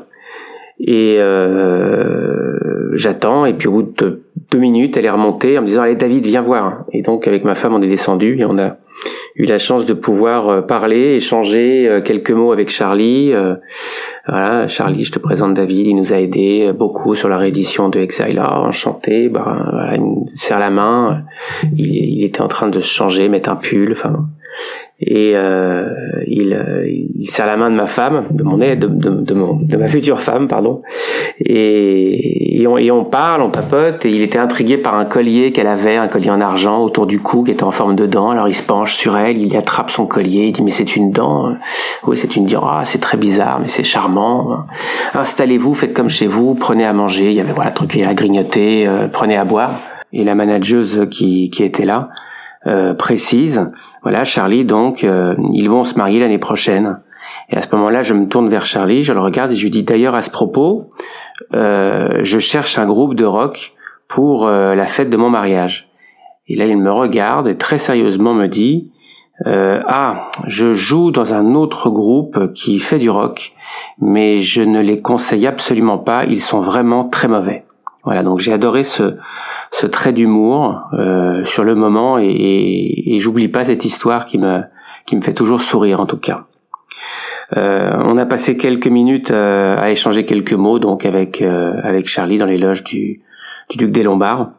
Et 0.78 1.16
euh, 1.18 2.90
j'attends. 2.94 3.46
Et 3.46 3.54
puis 3.54 3.68
au 3.68 3.72
bout 3.72 3.94
de 3.96 4.22
deux 4.50 4.58
minutes 4.58 4.96
elle 4.96 5.06
est 5.06 5.10
remontée 5.10 5.58
en 5.58 5.62
me 5.62 5.66
disant 5.66 5.82
allez 5.82 5.96
David 5.96 6.26
viens 6.26 6.42
voir. 6.42 6.84
Et 6.92 7.02
donc 7.02 7.26
avec 7.28 7.44
ma 7.44 7.54
femme 7.54 7.74
on 7.74 7.82
est 7.82 7.88
descendu 7.88 8.38
et 8.38 8.44
on 8.44 8.58
a 8.58 8.76
eu 9.36 9.44
la 9.44 9.58
chance 9.58 9.84
de 9.84 9.92
pouvoir 9.92 10.48
euh, 10.48 10.60
parler, 10.62 11.16
échanger 11.16 11.88
euh, 11.88 12.00
quelques 12.00 12.30
mots 12.30 12.52
avec 12.52 12.70
Charlie. 12.70 13.32
Euh, 13.32 13.56
voilà, 14.26 14.66
Charlie, 14.66 15.04
je 15.04 15.12
te 15.12 15.18
présente 15.18 15.54
David, 15.54 15.86
il 15.86 15.94
nous 15.94 16.12
a 16.12 16.20
aidé 16.20 16.72
beaucoup 16.72 17.14
sur 17.14 17.28
la 17.28 17.36
réédition 17.36 17.88
de 17.88 18.00
Exile, 18.00 18.40
enchanté. 18.40 19.28
Bah, 19.28 19.68
voilà, 19.70 19.94
il 19.94 20.02
me 20.02 20.26
serre 20.34 20.58
la 20.58 20.70
main. 20.70 21.24
Il, 21.76 21.86
il, 21.86 22.24
était 22.24 22.40
en 22.40 22.48
train 22.48 22.68
de 22.68 22.80
se 22.80 22.92
changer, 22.92 23.28
mettre 23.28 23.50
un 23.50 23.56
pull. 23.56 23.92
Enfin, 23.92 24.26
et 24.98 25.32
euh, 25.34 25.90
il, 26.26 26.54
euh, 26.54 26.88
il 26.88 27.28
serre 27.28 27.46
la 27.46 27.58
main 27.58 27.70
de 27.70 27.76
ma 27.76 27.86
femme, 27.86 28.24
de 28.30 28.42
mon 28.42 28.60
aide, 28.62 28.80
de, 28.80 29.10
de, 29.10 29.34
mon, 29.34 29.56
de 29.56 29.76
ma 29.76 29.88
future 29.88 30.20
femme, 30.20 30.48
pardon, 30.48 30.80
et, 31.38 32.62
et, 32.62 32.66
on, 32.66 32.78
et 32.78 32.90
on 32.90 33.04
parle, 33.04 33.42
on 33.42 33.50
papote, 33.50 34.06
et 34.06 34.10
il 34.10 34.22
était 34.22 34.38
intrigué 34.38 34.78
par 34.78 34.96
un 34.96 35.04
collier 35.04 35.52
qu'elle 35.52 35.66
avait, 35.66 35.96
un 35.96 36.08
collier 36.08 36.30
en 36.30 36.40
argent 36.40 36.82
autour 36.82 37.06
du 37.06 37.20
cou 37.20 37.42
qui 37.44 37.50
était 37.50 37.64
en 37.64 37.72
forme 37.72 37.94
de 37.94 38.06
dent. 38.06 38.30
Alors 38.30 38.48
il 38.48 38.54
se 38.54 38.62
penche 38.62 38.94
sur 38.94 39.18
elle, 39.18 39.36
il 39.36 39.54
attrape 39.54 39.90
son 39.90 40.06
collier, 40.06 40.46
il 40.46 40.52
dit 40.52 40.62
mais 40.62 40.70
c'est 40.70 40.96
une 40.96 41.10
dent, 41.10 41.54
oui 42.06 42.16
c'est 42.16 42.34
une 42.34 42.46
dent, 42.46 42.64
ah 42.64 42.82
c'est 42.84 43.00
très 43.00 43.18
bizarre, 43.18 43.58
mais 43.60 43.68
c'est 43.68 43.84
charmant. 43.84 44.64
Installez-vous, 45.12 45.74
faites 45.74 45.92
comme 45.92 46.08
chez 46.08 46.26
vous, 46.26 46.54
prenez 46.54 46.86
à 46.86 46.94
manger, 46.94 47.26
il 47.26 47.34
y 47.34 47.40
avait 47.40 47.52
voilà 47.52 47.70
truc 47.70 47.94
à 47.98 48.14
grignoter, 48.14 48.86
euh, 48.86 49.08
prenez 49.12 49.36
à 49.36 49.44
boire. 49.44 49.72
Et 50.12 50.24
la 50.24 50.34
manageuse 50.34 51.06
qui, 51.10 51.50
qui 51.50 51.64
était 51.64 51.84
là, 51.84 52.08
euh, 52.66 52.94
précise. 52.94 53.70
Voilà, 54.02 54.24
Charlie, 54.24 54.64
donc, 54.64 55.04
euh, 55.04 55.36
ils 55.52 55.70
vont 55.70 55.84
se 55.84 55.96
marier 55.96 56.18
l'année 56.18 56.38
prochaine. 56.38 57.00
Et 57.48 57.56
à 57.56 57.62
ce 57.62 57.74
moment-là, 57.76 58.02
je 58.02 58.12
me 58.12 58.26
tourne 58.26 58.48
vers 58.48 58.64
Charlie, 58.64 59.02
je 59.02 59.12
le 59.12 59.20
regarde 59.20 59.52
et 59.52 59.54
je 59.54 59.62
lui 59.62 59.70
dis 59.70 59.84
d'ailleurs 59.84 60.14
à 60.14 60.22
ce 60.22 60.30
propos, 60.30 60.90
euh, 61.54 62.08
je 62.22 62.38
cherche 62.40 62.78
un 62.78 62.86
groupe 62.86 63.14
de 63.14 63.24
rock 63.24 63.74
pour 64.08 64.46
la 64.48 64.86
fête 64.86 65.10
de 65.10 65.16
mon 65.16 65.30
mariage. 65.30 65.88
Et 66.46 66.54
là, 66.54 66.66
il 66.66 66.78
me 66.78 66.92
regarde 66.92 67.48
et 67.48 67.56
très 67.56 67.78
sérieusement 67.78 68.34
me 68.34 68.46
dit, 68.46 68.92
ah, 69.44 70.28
je 70.46 70.74
joue 70.74 71.10
dans 71.10 71.34
un 71.34 71.56
autre 71.56 71.90
groupe 71.90 72.52
qui 72.52 72.78
fait 72.78 72.98
du 72.98 73.10
rock, 73.10 73.52
mais 74.00 74.38
je 74.38 74.62
ne 74.62 74.80
les 74.80 75.00
conseille 75.00 75.48
absolument 75.48 75.98
pas, 75.98 76.24
ils 76.24 76.40
sont 76.40 76.60
vraiment 76.60 77.08
très 77.08 77.26
mauvais. 77.26 77.64
Voilà, 78.04 78.22
donc 78.22 78.38
j'ai 78.38 78.52
adoré 78.52 78.84
ce, 78.84 79.16
ce 79.70 79.86
trait 79.86 80.12
d'humour 80.12 80.82
euh, 80.94 81.44
sur 81.44 81.64
le 81.64 81.74
moment 81.74 82.18
et, 82.18 83.16
j'oublie 83.18 83.48
pas 83.48 83.64
cette 83.64 83.84
histoire 83.84 84.26
qui 84.26 84.38
me 84.38 84.60
qui 85.06 85.16
me 85.16 85.22
fait 85.22 85.34
toujours 85.34 85.60
sourire 85.60 86.00
en 86.00 86.06
tout 86.06 86.18
cas. 86.18 86.46
Euh, 87.56 87.92
on 88.04 88.18
a 88.18 88.26
passé 88.26 88.56
quelques 88.56 88.88
minutes 88.88 89.30
euh, 89.30 89.76
à 89.78 89.90
échanger 89.90 90.24
quelques 90.24 90.52
mots 90.52 90.78
donc 90.78 91.04
avec 91.06 91.42
avec 91.42 92.08
Charlie 92.08 92.38
dans 92.38 92.46
les 92.46 92.58
loges 92.58 92.84
du, 92.84 93.22
du 93.70 93.76
Duc 93.76 93.90
des 93.90 94.02
Lombards 94.02 94.50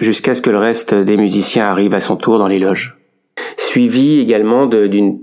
jusqu'à 0.00 0.34
ce 0.34 0.42
que 0.42 0.50
le 0.50 0.58
reste 0.58 0.94
des 0.94 1.16
musiciens 1.16 1.66
arrivent 1.66 1.94
à 1.94 2.00
son 2.00 2.16
tour 2.16 2.38
dans 2.38 2.48
les 2.48 2.58
loges. 2.58 2.96
Suivi 3.56 4.20
également 4.20 4.66
d'une 4.66 5.20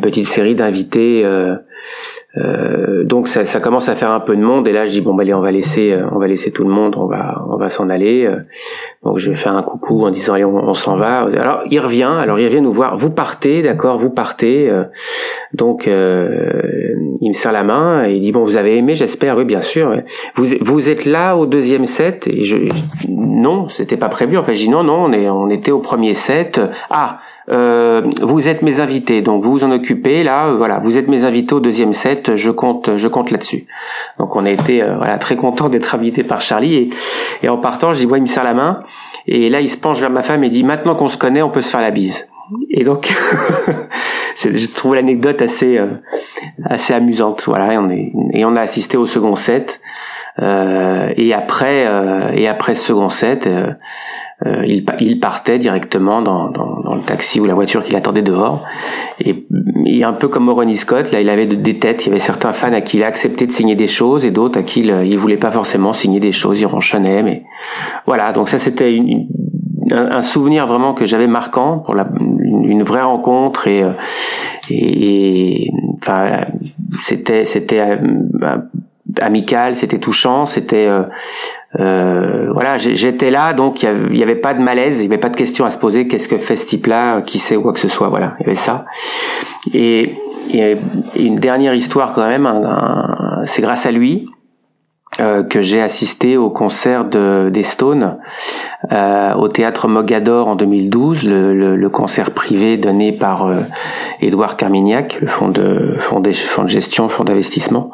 petite 0.00 0.26
série 0.26 0.54
d'invités 0.54 1.24
euh, 2.36 3.02
donc 3.04 3.26
ça, 3.26 3.44
ça, 3.44 3.58
commence 3.58 3.88
à 3.88 3.96
faire 3.96 4.12
un 4.12 4.20
peu 4.20 4.36
de 4.36 4.40
monde 4.40 4.68
et 4.68 4.72
là 4.72 4.84
je 4.84 4.92
dis 4.92 5.00
bon 5.00 5.14
bah 5.14 5.22
allez 5.22 5.34
on 5.34 5.40
va 5.40 5.50
laisser 5.50 5.92
euh, 5.92 6.06
on 6.12 6.18
va 6.20 6.28
laisser 6.28 6.52
tout 6.52 6.62
le 6.62 6.70
monde 6.70 6.94
on 6.96 7.06
va 7.06 7.44
on 7.50 7.56
va 7.56 7.68
s'en 7.68 7.90
aller. 7.90 8.24
Euh. 8.24 8.36
donc 9.02 9.18
je 9.18 9.30
vais 9.30 9.34
faire 9.34 9.56
un 9.56 9.64
coucou 9.64 10.04
en 10.04 10.10
disant 10.10 10.34
allez 10.34 10.44
on, 10.44 10.74
s'en 10.74 10.96
va. 10.96 11.28
Alors 11.40 11.62
il 11.68 11.80
revient 11.80 12.14
alors 12.20 12.38
il 12.38 12.46
revient 12.46 12.60
nous 12.60 12.72
voir. 12.72 12.96
Vous 12.96 13.10
partez 13.10 13.62
d'accord 13.62 13.98
vous 13.98 14.10
partez. 14.10 14.70
Donc 15.52 15.86
il 15.86 17.28
me 17.28 17.32
serre 17.32 17.52
la 17.52 17.64
main 17.64 18.06
et 18.06 18.12
il 18.12 18.20
dit 18.20 18.30
bon 18.30 18.44
vous 18.44 18.56
avez 18.56 18.76
aimé 18.76 18.94
j'espère 18.94 19.36
oui 19.36 19.44
bien 19.44 19.60
sûr. 19.60 20.00
Vous 20.36 20.46
vous 20.60 20.88
êtes 20.88 21.06
là 21.06 21.36
au 21.36 21.46
deuxième 21.46 21.86
set 21.86 22.28
et 22.28 22.42
je, 22.42 22.58
non 23.08 23.68
c'était 23.68 23.96
pas 23.96 24.08
prévu. 24.08 24.38
En 24.38 24.44
fait 24.44 24.54
je 24.54 24.60
dis 24.60 24.70
non 24.70 24.84
non 24.84 25.06
on 25.06 25.12
est 25.12 25.28
on 25.28 25.50
était 25.50 25.72
au 25.72 25.80
premier 25.80 26.14
set. 26.14 26.60
Ah 26.90 27.18
euh, 27.50 28.02
vous 28.22 28.48
êtes 28.48 28.62
mes 28.62 28.80
invités, 28.80 29.22
donc 29.22 29.42
vous 29.42 29.50
vous 29.50 29.64
en 29.64 29.72
occupez 29.72 30.22
là, 30.22 30.46
euh, 30.46 30.56
voilà, 30.56 30.78
vous 30.78 30.98
êtes 30.98 31.08
mes 31.08 31.24
invités 31.24 31.54
au 31.54 31.60
deuxième 31.60 31.92
set, 31.92 32.36
je 32.36 32.50
compte, 32.50 32.96
je 32.96 33.08
compte 33.08 33.30
là-dessus. 33.30 33.66
Donc 34.18 34.36
on 34.36 34.44
a 34.44 34.50
été 34.50 34.82
euh, 34.82 34.96
voilà 34.96 35.18
très 35.18 35.36
content 35.36 35.68
d'être 35.68 35.94
invité 35.94 36.22
par 36.22 36.40
Charlie 36.40 36.74
et, 36.74 36.90
et 37.42 37.48
en 37.48 37.58
partant, 37.58 37.92
je 37.92 38.06
ouais, 38.06 38.18
il 38.18 38.22
me 38.22 38.26
serre 38.26 38.44
la 38.44 38.54
main 38.54 38.84
et 39.26 39.50
là 39.50 39.60
il 39.60 39.68
se 39.68 39.76
penche 39.76 39.98
vers 39.98 40.10
ma 40.10 40.22
femme 40.22 40.44
et 40.44 40.48
dit 40.48 40.62
maintenant 40.62 40.94
qu'on 40.94 41.08
se 41.08 41.18
connaît, 41.18 41.42
on 41.42 41.50
peut 41.50 41.62
se 41.62 41.70
faire 41.70 41.80
la 41.80 41.90
bise. 41.90 42.28
Et 42.70 42.82
donc, 42.82 43.12
je 44.36 44.74
trouve 44.74 44.96
l'anecdote 44.96 45.40
assez 45.40 45.80
assez 46.64 46.94
amusante. 46.94 47.44
Voilà, 47.46 47.74
et 47.74 47.78
on, 47.78 47.90
est, 47.90 48.12
et 48.32 48.44
on 48.44 48.56
a 48.56 48.60
assisté 48.60 48.96
au 48.96 49.06
second 49.06 49.36
set. 49.36 49.80
Euh, 50.38 51.12
et 51.16 51.34
après, 51.34 51.86
et 52.34 52.48
après 52.48 52.74
ce 52.74 52.88
second 52.88 53.08
set, 53.08 53.48
euh, 54.46 54.64
il, 54.66 54.86
il, 55.00 55.20
partait 55.20 55.58
directement 55.58 56.22
dans, 56.22 56.48
dans, 56.48 56.80
dans, 56.80 56.94
le 56.94 57.02
taxi 57.02 57.40
ou 57.40 57.44
la 57.44 57.52
voiture 57.52 57.84
qui 57.84 57.92
l'attendait 57.92 58.22
dehors. 58.22 58.64
Et, 59.20 59.46
et, 59.84 60.02
un 60.02 60.14
peu 60.14 60.28
comme 60.28 60.48
Ronnie 60.48 60.78
Scott, 60.78 61.12
là, 61.12 61.20
il 61.20 61.28
avait 61.28 61.46
des 61.46 61.78
têtes. 61.78 62.06
Il 62.06 62.08
y 62.08 62.12
avait 62.12 62.20
certains 62.20 62.52
fans 62.52 62.72
à 62.72 62.80
qui 62.80 62.96
il 62.96 63.04
a 63.04 63.06
accepté 63.06 63.46
de 63.46 63.52
signer 63.52 63.74
des 63.74 63.86
choses 63.86 64.24
et 64.24 64.30
d'autres 64.30 64.58
à 64.58 64.62
qui 64.62 64.80
il, 64.80 65.02
il 65.04 65.18
voulait 65.18 65.36
pas 65.36 65.50
forcément 65.50 65.92
signer 65.92 66.20
des 66.20 66.32
choses. 66.32 66.58
Il 66.58 66.66
ronchonnait, 66.66 67.22
mais 67.22 67.42
voilà. 68.06 68.32
Donc 68.32 68.48
ça, 68.48 68.58
c'était 68.58 68.94
une, 68.94 69.26
un, 69.92 70.10
un, 70.10 70.22
souvenir 70.22 70.66
vraiment 70.66 70.94
que 70.94 71.04
j'avais 71.04 71.26
marquant 71.26 71.80
pour 71.80 71.94
la, 71.94 72.08
une, 72.18 72.82
vraie 72.82 73.02
rencontre 73.02 73.68
et, 73.68 73.82
euh, 73.82 73.92
et, 74.70 75.66
et 75.66 75.70
enfin, 76.00 76.46
c'était 76.96 77.44
c'était 77.44 77.80
euh, 77.80 77.96
amical, 79.20 79.76
c'était 79.76 79.98
touchant, 79.98 80.46
c'était 80.46 80.86
euh, 80.88 81.02
euh, 81.78 82.50
voilà, 82.52 82.78
j'étais 82.78 83.30
là, 83.30 83.52
donc 83.52 83.82
il 83.82 84.16
y, 84.16 84.22
avait, 84.22 84.36
pas 84.36 84.54
de 84.54 84.60
malaise, 84.60 85.00
il 85.00 85.04
y 85.04 85.06
avait 85.06 85.18
pas 85.18 85.28
de 85.28 85.36
question 85.36 85.64
à 85.64 85.70
se 85.70 85.78
poser. 85.78 86.08
Qu'est-ce 86.08 86.28
que 86.28 86.38
fait 86.38 86.56
ce 86.56 86.66
type-là 86.66 87.22
Qui 87.22 87.38
sait 87.38 87.56
ou 87.56 87.62
quoi 87.62 87.72
que 87.72 87.78
ce 87.78 87.88
soit 87.88 88.08
Voilà, 88.08 88.34
il 88.40 88.42
y 88.42 88.46
avait 88.46 88.56
ça. 88.56 88.84
Et, 89.72 90.14
et 90.52 90.76
une 91.16 91.36
dernière 91.36 91.74
histoire 91.74 92.12
quand 92.12 92.26
même. 92.26 92.48
c'est 93.46 93.62
grâce 93.62 93.86
à 93.86 93.92
lui 93.92 94.28
euh, 95.18 95.42
que 95.42 95.60
j'ai 95.60 95.82
assisté 95.82 96.36
au 96.36 96.50
concert 96.50 97.04
de, 97.04 97.50
des 97.52 97.64
Stones 97.64 98.18
euh, 98.92 99.34
au 99.34 99.48
théâtre 99.48 99.88
Mogador 99.88 100.48
en 100.48 100.54
2012, 100.54 101.24
le, 101.24 101.52
le, 101.52 101.76
le 101.76 101.88
concert 101.90 102.30
privé 102.30 102.76
donné 102.76 103.12
par 103.12 103.46
euh, 103.46 103.56
Edouard 104.22 104.56
Carmignac, 104.56 105.20
le 105.20 105.26
fonds 105.26 105.48
de, 105.48 105.96
de, 106.20 106.32
fonds 106.32 106.62
de 106.62 106.68
gestion, 106.68 107.08
fonds 107.08 107.24
d'investissement, 107.24 107.90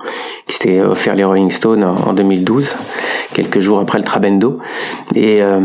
qui 0.46 0.54
s'était 0.54 0.80
offert 0.82 1.14
les 1.16 1.24
Rolling 1.24 1.50
Stones 1.50 1.82
en, 1.82 2.12
2012, 2.12 2.76
quelques 3.32 3.58
jours 3.58 3.80
après 3.80 3.98
le 3.98 4.04
Trabendo. 4.04 4.60
Et 5.14 5.42
euh, 5.42 5.58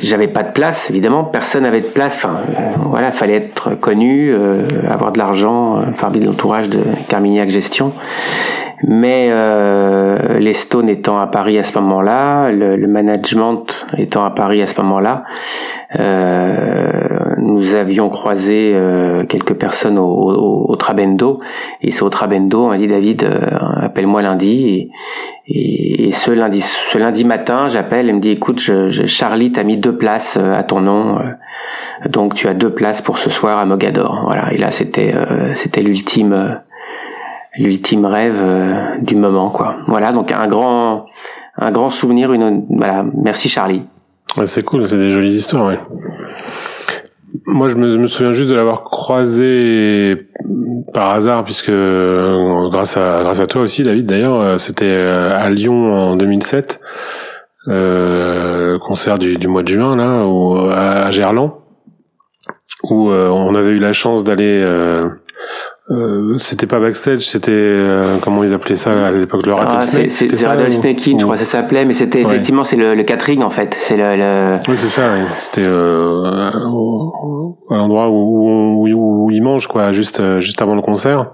j'avais 0.00 0.28
pas 0.28 0.42
de 0.42 0.52
place, 0.52 0.90
évidemment, 0.90 1.22
personne 1.22 1.62
n'avait 1.62 1.82
de 1.82 1.86
place. 1.86 2.16
Enfin, 2.16 2.38
voilà, 2.78 3.12
fallait 3.12 3.36
être 3.36 3.78
connu, 3.78 4.34
avoir 4.88 5.12
de 5.12 5.18
l'argent 5.18 5.74
parmi 6.00 6.18
l'entourage 6.20 6.68
de 6.68 6.80
Carmignac 7.08 7.48
Gestion. 7.50 7.92
Mais 8.86 9.28
euh, 9.30 10.38
les 10.38 10.52
Stones 10.52 10.88
étant 10.88 11.18
à 11.18 11.26
Paris 11.26 11.58
à 11.58 11.62
ce 11.62 11.78
moment-là, 11.78 12.50
le, 12.50 12.76
le, 12.76 12.86
management 12.86 13.86
étant 13.96 14.24
à 14.24 14.30
Paris 14.30 14.60
à 14.60 14.66
ce 14.66 14.78
moment-là, 14.82 15.24
euh, 15.98 17.34
nous 17.38 17.74
avions 17.74 18.10
croisé 18.10 18.72
euh, 18.74 19.24
quelques 19.24 19.54
personnes 19.54 19.98
au, 19.98 20.04
au, 20.04 20.66
au, 20.68 20.76
Trabendo. 20.76 21.40
Et 21.80 21.90
c'est 21.90 22.02
au 22.02 22.10
Trabendo, 22.10 22.64
on 22.64 22.68
m'a 22.68 22.76
dit 22.76 22.86
David, 22.86 23.24
euh, 23.24 23.40
appelle-moi 23.80 24.20
lundi. 24.20 24.90
Et, 25.46 26.08
et, 26.08 26.12
ce 26.12 26.30
lundi, 26.30 26.60
ce 26.60 26.98
lundi 26.98 27.24
matin, 27.24 27.68
j'appelle 27.68 28.10
et 28.10 28.12
me 28.12 28.20
dit 28.20 28.32
écoute, 28.32 28.60
je, 28.60 28.90
je, 28.90 29.06
Charlie 29.06 29.50
t'a 29.50 29.64
mis 29.64 29.78
deux 29.78 29.96
places 29.96 30.36
euh, 30.38 30.54
à 30.54 30.62
ton 30.62 30.80
nom, 30.80 31.18
donc 32.10 32.34
tu 32.34 32.48
as 32.48 32.54
deux 32.54 32.70
places 32.70 33.00
pour 33.00 33.16
ce 33.16 33.30
soir 33.30 33.58
à 33.58 33.64
Mogador. 33.64 34.24
Voilà. 34.26 34.52
Et 34.52 34.58
là, 34.58 34.70
c'était 34.70 35.12
c'était 35.54 35.82
l'ultime 35.82 36.60
l'ultime 37.58 38.06
rêve 38.06 38.40
euh, 38.40 38.98
du 39.00 39.16
moment 39.16 39.50
quoi. 39.50 39.76
Voilà 39.86 40.12
donc 40.12 40.32
un 40.32 40.46
grand 40.46 41.06
un 41.56 41.70
grand 41.70 41.90
souvenir 41.90 42.32
une 42.32 42.66
voilà 42.68 43.04
merci 43.16 43.48
Charlie. 43.48 43.82
Ouais, 44.36 44.46
c'est 44.46 44.64
cool, 44.64 44.86
c'est 44.86 44.98
des 44.98 45.10
jolies 45.10 45.34
histoires 45.34 45.66
ouais. 45.66 45.78
Moi, 47.46 47.68
je 47.68 47.74
me, 47.74 47.96
me 47.96 48.06
souviens 48.06 48.32
juste 48.32 48.48
de 48.48 48.54
l'avoir 48.54 48.84
croisé 48.84 50.28
par 50.92 51.10
hasard, 51.10 51.44
puisque 51.44 51.68
euh, 51.68 52.68
grâce 52.70 52.96
à 52.96 53.22
grâce 53.22 53.40
à 53.40 53.46
toi 53.46 53.62
aussi, 53.62 53.82
David. 53.82 54.06
D'ailleurs, 54.06 54.40
euh, 54.40 54.58
c'était 54.58 54.94
à 54.94 55.50
Lyon 55.50 55.92
en 55.92 56.16
2007, 56.16 56.80
euh, 57.68 58.78
concert 58.78 59.18
du, 59.18 59.36
du, 59.36 59.48
mois 59.48 59.64
de 59.64 59.68
juin 59.68 59.96
là, 59.96 60.24
à 61.06 61.10
Gerland, 61.10 61.56
où 62.84 63.10
on 63.10 63.54
avait 63.54 63.72
eu 63.72 63.78
la 63.78 63.92
chance 63.92 64.22
d'aller 64.22 64.62
euh, 65.90 66.38
c'était 66.38 66.66
pas 66.66 66.80
backstage, 66.80 67.28
c'était 67.28 67.50
euh, 67.52 68.16
comment 68.22 68.42
ils 68.42 68.54
appelaient 68.54 68.74
ça 68.74 69.06
à 69.06 69.10
l'époque 69.10 69.44
le 69.44 69.52
rattlesnake. 69.52 70.06
Ah, 70.06 70.10
c'était 70.10 70.36
ça, 70.36 70.56
je 70.56 71.22
crois 71.22 71.34
que 71.34 71.38
ça 71.40 71.44
s'appelait, 71.44 71.84
mais 71.84 71.92
c'était 71.92 72.22
effectivement 72.22 72.64
c'est 72.64 72.76
le, 72.76 72.94
le, 72.94 73.02
catering 73.02 73.42
en 73.42 73.50
fait. 73.50 73.76
C'est 73.80 73.98
le, 73.98 74.16
le, 74.16 74.60
Oui, 74.66 74.76
c'est 74.78 74.88
ça. 74.88 75.02
Oui. 75.14 75.26
C'était 75.40 75.60
euh, 75.62 76.24
à 76.24 77.76
l'endroit 77.76 78.08
où, 78.08 78.86
où, 78.86 78.88
où, 78.88 79.30
ils 79.30 79.42
mangent 79.42 79.66
quoi, 79.66 79.92
juste 79.92 80.20
euh, 80.20 80.40
juste 80.40 80.62
avant 80.62 80.74
le 80.74 80.80
concert. 80.80 81.32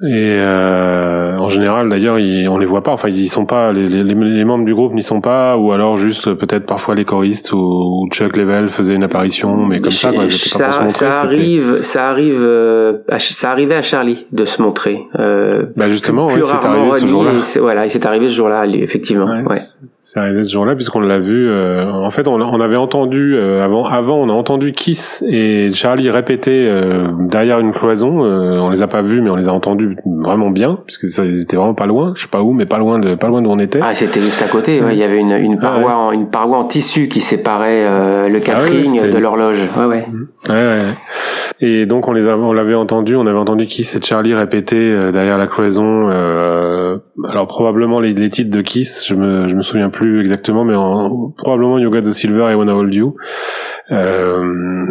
Et 0.00 0.36
euh, 0.38 1.36
en 1.38 1.48
général, 1.48 1.88
d'ailleurs, 1.88 2.14
on 2.14 2.58
les 2.58 2.66
voit 2.66 2.84
pas. 2.84 2.92
Enfin, 2.92 3.08
ils 3.08 3.28
sont 3.28 3.46
pas. 3.46 3.72
Les, 3.72 3.88
les, 3.88 4.04
les 4.04 4.44
membres 4.44 4.64
du 4.64 4.72
groupe 4.72 4.94
n'y 4.94 5.02
sont 5.02 5.20
pas, 5.20 5.56
ou 5.56 5.72
alors 5.72 5.96
juste 5.96 6.34
peut-être 6.34 6.66
parfois 6.66 6.94
les 6.94 7.04
choristes 7.04 7.52
ou, 7.52 8.08
Chuck 8.12 8.36
Level 8.36 8.68
faisait 8.68 8.94
une 8.94 9.02
apparition, 9.02 9.66
mais 9.66 9.80
comme 9.80 9.90
ça, 9.90 10.12
quoi, 10.12 10.28
ça, 10.28 10.68
pas 10.68 10.88
ça 10.88 11.20
arrive, 11.20 11.78
ça 11.82 12.08
arrive, 12.08 12.42
euh, 12.42 12.98
ça 13.18 13.50
arrivait 13.50 13.74
à 13.74 13.82
Charlie 13.82 14.26
de 14.30 14.44
se 14.44 14.62
montrer. 14.62 15.00
Euh, 15.18 15.64
bah 15.76 15.88
justement, 15.88 16.26
ouais, 16.26 16.42
c'est 16.44 16.64
arrivé 16.64 16.98
ce 16.98 17.06
jour-là. 17.06 17.32
Voilà, 17.60 17.84
il 17.84 17.90
s'est 17.90 18.06
arrivé 18.06 18.28
ce 18.28 18.34
jour-là, 18.34 18.66
effectivement. 18.66 19.26
Ouais, 19.26 19.42
ouais. 19.42 19.58
C'est 20.00 20.20
arrivé 20.20 20.44
ce 20.44 20.52
jour-là 20.52 20.76
puisqu'on 20.76 21.00
l'a 21.00 21.18
vu. 21.18 21.48
Euh, 21.48 21.90
en 21.90 22.10
fait, 22.10 22.28
on, 22.28 22.40
on 22.40 22.60
avait 22.60 22.76
entendu 22.76 23.34
euh, 23.34 23.64
avant, 23.64 23.84
avant, 23.84 24.16
on 24.18 24.28
a 24.28 24.32
entendu 24.32 24.72
Kiss 24.72 25.24
et 25.28 25.72
Charlie 25.72 26.08
répéter 26.08 26.68
euh, 26.68 27.08
derrière 27.18 27.58
une 27.58 27.72
cloison. 27.72 28.20
on 28.20 28.70
les 28.70 28.82
a 28.82 28.86
pas 28.86 29.02
vus, 29.02 29.20
mais 29.20 29.30
on 29.30 29.36
les 29.36 29.48
a 29.48 29.52
entendus 29.52 29.96
vraiment 30.04 30.50
bien 30.50 30.78
puisque 30.86 31.18
ils 31.18 31.42
étaient 31.42 31.56
vraiment 31.56 31.74
pas 31.74 31.86
loin 31.86 32.12
je 32.14 32.22
sais 32.22 32.28
pas 32.28 32.42
où 32.42 32.52
mais 32.52 32.66
pas 32.66 32.78
loin 32.78 32.98
de 32.98 33.14
pas 33.14 33.28
loin 33.28 33.42
d'où 33.42 33.50
on 33.50 33.58
était 33.58 33.80
ah 33.82 33.94
c'était 33.94 34.20
juste 34.20 34.42
à 34.42 34.46
côté 34.46 34.82
ouais. 34.82 34.94
il 34.94 34.98
y 34.98 35.02
avait 35.02 35.18
une, 35.18 35.32
une 35.32 35.58
paroi 35.58 35.94
en, 35.94 36.12
une 36.12 36.28
paroi 36.28 36.58
en 36.58 36.64
tissu 36.64 37.08
qui 37.08 37.20
séparait 37.20 37.84
euh, 37.84 38.28
le 38.28 38.38
ah 38.38 38.40
catering 38.40 39.10
de 39.10 39.18
l'horloge 39.18 39.62
ouais 39.78 39.84
ouais. 39.84 40.06
ouais 40.48 40.54
ouais 40.54 40.82
et 41.60 41.86
donc 41.86 42.08
on 42.08 42.12
les 42.12 42.28
on 42.28 42.52
l'avait 42.52 42.74
entendu 42.74 43.16
on 43.16 43.26
avait 43.26 43.38
entendu 43.38 43.66
Kiss 43.66 43.96
et 43.96 44.02
Charlie 44.02 44.34
répéter 44.34 44.92
euh, 44.92 45.12
derrière 45.12 45.38
la 45.38 45.46
cloison 45.46 46.08
euh, 46.08 46.98
alors 47.28 47.46
probablement 47.46 48.00
les, 48.00 48.14
les, 48.14 48.30
titres 48.30 48.50
de 48.50 48.62
Kiss 48.62 49.06
je 49.06 49.14
me 49.14 49.48
je 49.48 49.56
me 49.56 49.62
souviens 49.62 49.90
plus 49.90 50.20
exactement 50.20 50.64
mais 50.64 50.74
en, 50.74 51.32
probablement 51.36 51.78
Yoga 51.78 52.02
the 52.02 52.12
Silver 52.12 52.48
et 52.50 52.54
Wanna 52.54 52.74
Hold 52.74 52.94
You 52.94 53.16
euh, 53.90 54.84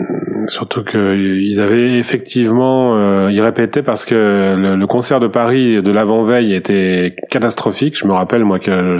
surtout 0.48 0.84
que 0.84 1.16
ils 1.16 1.62
avaient 1.62 2.00
effectivement 2.00 2.96
euh, 2.96 3.30
ils 3.32 3.42
répétaient 3.42 3.84
parce 3.84 4.06
que 4.06 4.56
le, 4.56 4.76
le 4.76 4.88
concert 4.88 5.20
de 5.20 5.28
Paris 5.28 5.84
de 5.84 5.92
l'avant-veille 5.92 6.54
était 6.54 7.16
catastrophique. 7.30 7.96
Je 7.98 8.08
me 8.08 8.14
rappelle 8.14 8.44
moi 8.44 8.58
que 8.58 8.98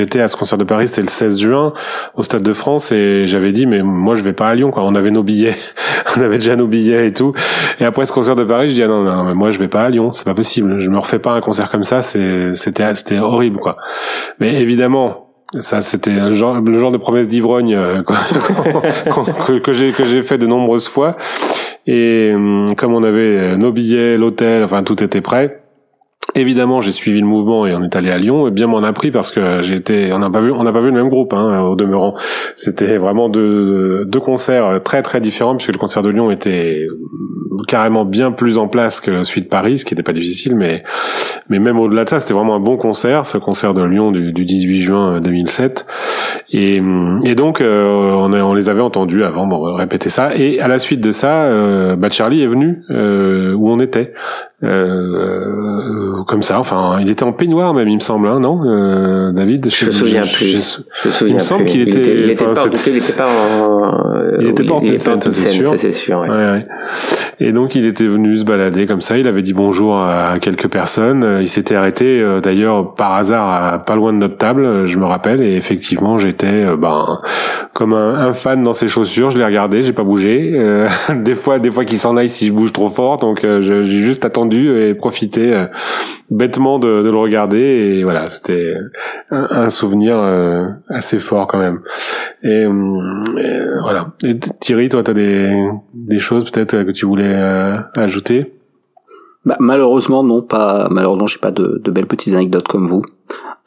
été 0.00 0.20
à 0.20 0.28
ce 0.28 0.36
concert 0.36 0.56
de 0.56 0.64
Paris, 0.64 0.88
c'était 0.88 1.02
le 1.02 1.08
16 1.08 1.38
juin 1.38 1.74
au 2.14 2.22
Stade 2.22 2.42
de 2.42 2.52
France 2.54 2.90
et 2.90 3.26
j'avais 3.26 3.52
dit 3.52 3.66
mais 3.66 3.82
moi 3.82 4.14
je 4.14 4.22
vais 4.22 4.32
pas 4.32 4.48
à 4.48 4.54
Lyon 4.54 4.70
quoi. 4.70 4.82
On 4.84 4.94
avait 4.94 5.10
nos 5.10 5.22
billets, 5.22 5.56
on 6.16 6.22
avait 6.22 6.38
déjà 6.38 6.56
nos 6.56 6.66
billets 6.66 7.03
et 7.06 7.12
tout. 7.12 7.32
Et 7.80 7.84
après 7.84 8.06
ce 8.06 8.12
concert 8.12 8.36
de 8.36 8.44
Paris, 8.44 8.68
je 8.68 8.74
dis 8.74 8.82
ah 8.82 8.88
non 8.88 9.02
non 9.02 9.24
mais 9.24 9.34
moi 9.34 9.50
je 9.50 9.58
vais 9.58 9.68
pas 9.68 9.82
à 9.82 9.90
Lyon, 9.90 10.12
c'est 10.12 10.24
pas 10.24 10.34
possible. 10.34 10.80
Je 10.80 10.90
me 10.90 10.98
refais 10.98 11.18
pas 11.18 11.32
un 11.32 11.40
concert 11.40 11.70
comme 11.70 11.84
ça, 11.84 12.02
c'était 12.02 12.54
c'était 12.54 13.18
horrible 13.18 13.58
quoi. 13.58 13.76
Mais 14.40 14.60
évidemment 14.60 15.24
ça, 15.60 15.82
c'était 15.82 16.18
le 16.18 16.32
genre, 16.32 16.60
de 16.60 16.96
promesse 16.96 17.28
d'ivrogne 17.28 17.76
euh, 17.76 18.02
que, 19.46 19.58
que 19.60 19.72
j'ai 19.72 19.92
que 19.92 20.04
j'ai 20.04 20.22
fait 20.22 20.38
de 20.38 20.46
nombreuses 20.46 20.88
fois. 20.88 21.16
Et 21.86 22.32
hum, 22.34 22.74
comme 22.76 22.94
on 22.94 23.02
avait 23.02 23.56
nos 23.56 23.70
billets, 23.70 24.16
l'hôtel, 24.16 24.64
enfin 24.64 24.82
tout 24.82 25.02
était 25.04 25.20
prêt, 25.20 25.63
Évidemment, 26.36 26.80
j'ai 26.80 26.90
suivi 26.90 27.20
le 27.20 27.26
mouvement 27.26 27.64
et 27.66 27.74
on 27.74 27.82
est 27.84 27.94
allé 27.94 28.10
à 28.10 28.18
Lyon. 28.18 28.48
Et 28.48 28.50
bien 28.50 28.66
m'en 28.66 28.82
a 28.82 28.92
pris 28.92 29.12
parce 29.12 29.30
que 29.30 29.62
j'étais, 29.62 30.10
on 30.12 30.18
n'a 30.18 30.30
pas 30.30 30.40
vu, 30.40 30.50
on 30.50 30.64
n'a 30.64 30.72
pas 30.72 30.80
vu 30.80 30.88
le 30.88 30.94
même 30.94 31.08
groupe 31.08 31.32
hein, 31.32 31.60
au 31.62 31.76
demeurant. 31.76 32.14
C'était 32.56 32.96
vraiment 32.96 33.28
deux, 33.28 34.04
deux 34.04 34.20
concerts 34.20 34.82
très 34.82 35.02
très 35.02 35.20
différents 35.20 35.54
puisque 35.54 35.72
le 35.72 35.78
concert 35.78 36.02
de 36.02 36.08
Lyon 36.10 36.32
était 36.32 36.88
carrément 37.68 38.04
bien 38.04 38.32
plus 38.32 38.58
en 38.58 38.66
place 38.66 39.00
que 39.00 39.22
Suite 39.22 39.48
Paris, 39.48 39.78
ce 39.78 39.84
qui 39.84 39.94
n'était 39.94 40.02
pas 40.02 40.12
difficile, 40.12 40.56
mais 40.56 40.82
mais 41.48 41.60
même 41.60 41.78
au-delà 41.78 42.04
de 42.04 42.08
ça, 42.08 42.18
c'était 42.18 42.34
vraiment 42.34 42.56
un 42.56 42.60
bon 42.60 42.76
concert, 42.76 43.26
ce 43.26 43.38
concert 43.38 43.74
de 43.74 43.82
Lyon 43.82 44.10
du, 44.10 44.32
du 44.32 44.44
18 44.44 44.80
juin 44.80 45.20
2007. 45.20 45.86
Et, 46.50 46.82
et 47.24 47.34
donc 47.34 47.60
on, 47.60 48.32
a, 48.32 48.42
on 48.42 48.54
les 48.54 48.68
avait 48.68 48.80
entendus 48.80 49.22
avant, 49.24 49.46
bon, 49.46 49.74
répéter 49.74 50.08
ça. 50.08 50.34
Et 50.34 50.60
à 50.60 50.68
la 50.68 50.78
suite 50.78 51.00
de 51.00 51.10
ça, 51.10 51.96
bah 51.96 52.10
Charlie 52.10 52.42
est 52.42 52.46
venu 52.46 52.82
où 52.90 53.70
on 53.70 53.78
était. 53.78 54.14
Euh, 54.64 56.22
comme 56.26 56.42
ça. 56.42 56.58
Enfin, 56.58 56.98
il 57.00 57.10
était 57.10 57.24
en 57.24 57.32
peignoir 57.32 57.74
même, 57.74 57.88
il 57.88 57.96
me 57.96 58.00
semble, 58.00 58.28
hein, 58.28 58.40
non, 58.40 58.60
euh, 58.64 59.32
David? 59.32 59.68
Je, 59.70 59.86
me 59.86 59.90
souviens 59.90 60.22
plus. 60.22 60.82
Je, 61.02 61.08
je, 61.08 61.14
souviens 61.14 61.28
il 61.28 61.34
me 61.34 61.40
semble 61.40 61.64
qu'il 61.64 61.82
était. 61.82 62.00
Il 62.00 62.30
était, 62.30 62.44
pas, 62.44 62.64
il 62.86 62.96
était 62.96 63.12
pas 63.12 63.26
en. 63.26 64.40
Il 64.40 64.48
était 64.48 64.64
pas 64.64 64.74
en 64.74 65.20
c'est 65.20 65.30
sûr. 65.30 65.78
Ça 65.78 65.92
sûr. 65.92 66.18
Ouais. 66.20 66.28
Ouais, 66.28 66.36
ouais. 66.36 66.66
Et 67.40 67.52
donc 67.52 67.74
il 67.74 67.86
était 67.86 68.06
venu 68.06 68.36
se 68.36 68.44
balader 68.44 68.86
comme 68.86 69.00
ça. 69.00 69.18
Il 69.18 69.26
avait 69.26 69.42
dit 69.42 69.52
bonjour 69.52 69.98
à 69.98 70.38
quelques 70.40 70.68
personnes. 70.68 71.38
Il 71.40 71.48
s'était 71.48 71.74
arrêté 71.74 72.20
euh, 72.20 72.40
d'ailleurs 72.40 72.94
par 72.94 73.14
hasard 73.14 73.48
à, 73.48 73.78
pas 73.78 73.96
loin 73.96 74.12
de 74.12 74.18
notre 74.18 74.36
table, 74.36 74.86
je 74.86 74.98
me 74.98 75.04
rappelle. 75.04 75.42
Et 75.42 75.56
effectivement, 75.56 76.16
j'étais 76.16 76.46
euh, 76.46 76.76
ben 76.76 77.20
comme 77.72 77.92
un, 77.92 78.14
un, 78.14 78.32
fan 78.32 78.62
dans 78.62 78.72
ses 78.72 78.88
chaussures. 78.88 79.30
Je 79.30 79.38
l'ai 79.38 79.44
regardé, 79.44 79.82
j'ai 79.82 79.92
pas 79.92 80.04
bougé. 80.04 80.52
Euh, 80.54 80.88
des 81.16 81.34
fois, 81.34 81.58
des 81.58 81.70
fois 81.70 81.84
qu'il 81.84 81.98
s'en 81.98 82.16
aille 82.16 82.28
si 82.28 82.48
je 82.48 82.52
bouge 82.52 82.72
trop 82.72 82.88
fort. 82.88 83.18
Donc 83.18 83.40
j'ai 83.42 83.84
juste 83.84 84.24
attendu 84.24 84.53
et 84.54 84.94
profité 84.94 85.66
bêtement 86.30 86.78
de, 86.78 86.86
le 86.86 87.16
regarder. 87.16 87.58
Et 87.98 88.04
voilà, 88.04 88.30
c'était 88.30 88.74
un, 89.30 89.70
souvenir 89.70 90.18
assez 90.88 91.18
fort 91.18 91.46
quand 91.46 91.58
même. 91.58 91.80
Et, 92.42 92.62
et 92.62 92.68
voilà. 93.82 94.12
Et 94.24 94.38
Thierry, 94.60 94.88
toi, 94.88 95.02
t'as 95.02 95.14
des 95.14 95.68
des 96.04 96.18
choses 96.18 96.50
peut-être 96.50 96.82
que 96.82 96.90
tu 96.90 97.06
voulais 97.06 97.34
euh, 97.34 97.72
ajouter? 97.96 98.52
Bah, 99.44 99.56
malheureusement 99.58 100.22
non 100.24 100.40
pas 100.40 100.88
malheureusement 100.90 101.26
j'ai 101.26 101.38
pas 101.38 101.50
de, 101.50 101.78
belles 101.90 102.06
petites 102.06 102.32
anecdotes 102.32 102.66
comme 102.66 102.86
vous 102.86 103.02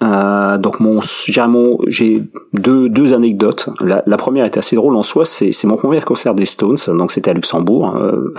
euh, 0.01 0.57
donc 0.57 0.79
mon 0.79 1.01
j'ai 1.87 2.23
deux 2.53 3.13
anecdotes 3.13 3.69
la, 3.81 4.01
première 4.17 4.45
était 4.45 4.57
assez 4.57 4.75
drôle 4.75 4.95
en 4.95 5.03
soi 5.03 5.23
c'est 5.23 5.65
mon 5.65 5.77
premier 5.77 6.01
concert 6.01 6.33
des 6.33 6.45
Stones 6.45 6.77
donc 6.87 7.11
c'était 7.11 7.29
à 7.29 7.33
Luxembourg 7.35 7.95
euh, 7.95 8.33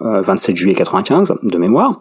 27 0.00 0.54
euh, 0.54 0.56
juillet 0.56 0.74
95 0.74 1.34
de 1.42 1.58
mémoire 1.58 1.98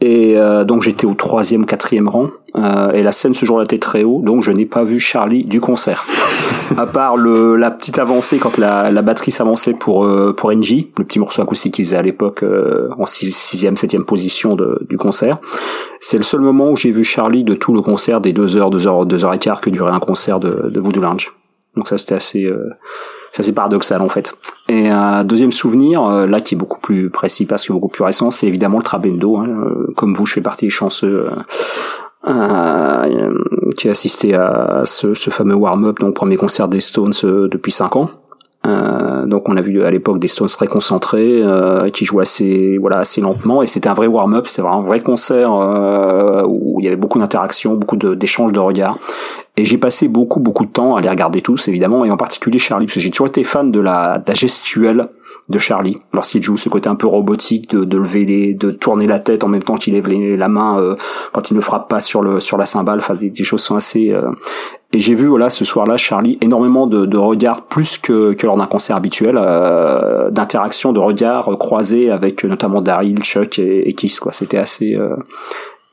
et 0.00 0.36
euh, 0.36 0.64
donc 0.64 0.82
j'étais 0.82 1.06
au 1.06 1.14
troisième, 1.14 1.66
quatrième 1.66 2.08
rang. 2.08 2.28
Euh, 2.56 2.92
et 2.92 3.02
la 3.02 3.12
scène 3.12 3.34
ce 3.34 3.44
jour-là 3.44 3.64
était 3.64 3.78
très 3.78 4.04
haut, 4.04 4.22
donc 4.24 4.42
je 4.42 4.50
n'ai 4.50 4.64
pas 4.64 4.82
vu 4.82 4.98
Charlie 4.98 5.44
du 5.44 5.60
concert. 5.60 6.06
à 6.76 6.86
part 6.86 7.16
le, 7.16 7.56
la 7.56 7.70
petite 7.70 7.98
avancée 7.98 8.38
quand 8.38 8.56
la, 8.56 8.90
la 8.90 9.02
batterie 9.02 9.32
s'avançait 9.32 9.74
pour 9.74 10.04
euh, 10.04 10.32
pour 10.32 10.50
NG, 10.52 10.88
le 10.96 11.04
petit 11.04 11.18
morceau 11.18 11.42
acoustique 11.42 11.74
qu'ils 11.74 11.84
faisaient 11.84 11.96
à 11.96 12.02
l'époque 12.02 12.42
euh, 12.42 12.88
en 12.98 13.06
sixième, 13.06 13.76
septième 13.76 14.04
position 14.04 14.54
de, 14.54 14.78
du 14.88 14.96
concert. 14.96 15.38
C'est 16.00 16.16
le 16.16 16.22
seul 16.22 16.40
moment 16.40 16.70
où 16.70 16.76
j'ai 16.76 16.90
vu 16.90 17.04
Charlie 17.04 17.44
de 17.44 17.54
tout 17.54 17.74
le 17.74 17.82
concert 17.82 18.20
des 18.20 18.32
deux 18.32 18.56
heures, 18.56 18.70
deux 18.70 18.86
heures, 18.86 19.04
deux 19.04 19.24
heures 19.24 19.34
et 19.34 19.38
quart 19.38 19.60
que 19.60 19.68
durait 19.68 19.92
un 19.92 20.00
concert 20.00 20.40
de, 20.40 20.70
de 20.70 20.80
Voodoo 20.80 21.00
Lounge. 21.00 21.37
Donc 21.78 21.88
ça 21.88 21.96
c'était 21.96 22.16
assez 22.16 22.44
euh, 22.44 22.68
c'est 23.30 23.52
paradoxal 23.52 24.02
en 24.02 24.08
fait. 24.08 24.34
Et 24.68 24.88
un 24.88 25.24
deuxième 25.24 25.52
souvenir, 25.52 26.04
euh, 26.04 26.26
là 26.26 26.40
qui 26.40 26.54
est 26.54 26.58
beaucoup 26.58 26.80
plus 26.80 27.10
précis 27.10 27.46
parce 27.46 27.66
que 27.66 27.72
beaucoup 27.72 27.88
plus 27.88 28.04
récent, 28.04 28.30
c'est 28.30 28.46
évidemment 28.46 28.78
le 28.78 28.84
Trabendo. 28.84 29.38
Hein. 29.38 29.48
Euh, 29.48 29.92
comme 29.96 30.14
vous, 30.14 30.26
je 30.26 30.34
fais 30.34 30.40
partie 30.40 30.66
des 30.66 30.70
chanceux 30.70 31.28
euh, 32.26 33.32
qui 33.76 33.88
a 33.88 33.92
assisté 33.92 34.34
à 34.34 34.82
ce, 34.84 35.14
ce 35.14 35.30
fameux 35.30 35.54
warm-up, 35.54 35.98
donc 35.98 36.14
premier 36.14 36.36
concert 36.36 36.68
des 36.68 36.80
Stones 36.80 37.14
depuis 37.22 37.72
5 37.72 37.96
ans. 37.96 38.10
Euh, 38.66 39.24
donc 39.26 39.48
on 39.48 39.56
a 39.56 39.60
vu 39.60 39.84
à 39.84 39.90
l'époque 39.90 40.18
des 40.18 40.26
Stones 40.26 40.48
très 40.48 40.66
concentrés 40.66 41.42
euh, 41.42 41.90
qui 41.90 42.04
jouaient 42.04 42.22
assez 42.22 42.76
voilà 42.78 42.98
assez 42.98 43.20
lentement. 43.20 43.62
Et 43.62 43.66
c'était 43.66 43.88
un 43.88 43.94
vrai 43.94 44.06
warm-up, 44.06 44.46
c'était 44.46 44.66
un 44.66 44.80
vrai 44.80 45.00
concert 45.00 45.52
euh, 45.52 46.42
où 46.46 46.80
il 46.80 46.84
y 46.84 46.88
avait 46.88 46.96
beaucoup 46.96 47.18
d'interactions, 47.18 47.74
beaucoup 47.74 47.96
d'échanges 47.96 48.52
de, 48.52 48.58
regards. 48.58 48.98
Et 49.56 49.64
j'ai 49.64 49.78
passé 49.78 50.08
beaucoup 50.08 50.40
beaucoup 50.40 50.64
de 50.64 50.70
temps 50.70 50.96
à 50.96 51.00
les 51.00 51.08
regarder 51.08 51.40
tous 51.40 51.68
évidemment 51.68 52.04
et 52.04 52.10
en 52.10 52.16
particulier 52.16 52.58
Charlie 52.58 52.86
parce 52.86 52.94
que 52.94 53.00
j'ai 53.00 53.10
toujours 53.10 53.28
été 53.28 53.44
fan 53.44 53.70
de 53.70 53.80
la, 53.80 54.18
de 54.18 54.24
la 54.26 54.34
gestuelle 54.34 55.08
de 55.48 55.58
Charlie 55.58 55.96
lorsqu'il 56.12 56.42
joue 56.42 56.56
ce 56.56 56.68
côté 56.68 56.88
un 56.88 56.94
peu 56.94 57.06
robotique 57.06 57.70
de, 57.70 57.84
de 57.84 57.96
lever 57.96 58.24
les 58.24 58.54
de 58.54 58.70
tourner 58.70 59.06
la 59.06 59.18
tête 59.18 59.44
en 59.44 59.48
même 59.48 59.62
temps 59.62 59.76
qu'il 59.76 59.94
lève 59.94 60.08
la 60.08 60.48
main 60.48 60.78
euh, 60.78 60.94
quand 61.32 61.50
il 61.50 61.56
ne 61.56 61.60
frappe 61.60 61.88
pas 61.88 62.00
sur 62.00 62.22
le 62.22 62.38
sur 62.40 62.58
la 62.58 62.66
cymbale 62.66 62.98
enfin 62.98 63.14
des, 63.14 63.30
des 63.30 63.44
choses 63.44 63.62
sont 63.62 63.76
assez 63.76 64.10
euh, 64.10 64.30
et 64.92 65.00
j'ai 65.00 65.14
vu 65.14 65.26
voilà 65.26 65.48
ce 65.48 65.64
soir-là 65.64 65.96
Charlie 65.96 66.38
énormément 66.40 66.86
de, 66.86 67.06
de 67.06 67.16
regards 67.16 67.62
plus 67.62 67.96
que, 67.96 68.34
que 68.34 68.46
lors 68.46 68.56
d'un 68.56 68.66
concert 68.66 68.96
habituel 68.96 69.36
euh, 69.38 70.30
d'interactions 70.30 70.92
de 70.92 71.00
regards 71.00 71.56
croisés 71.58 72.10
avec 72.10 72.44
notamment 72.44 72.82
Daryl 72.82 73.18
Chuck 73.22 73.58
et, 73.58 73.88
et 73.88 73.94
Kiss 73.94 74.20
quoi 74.20 74.32
c'était 74.32 74.58
assez 74.58 74.94
euh, 74.94 75.16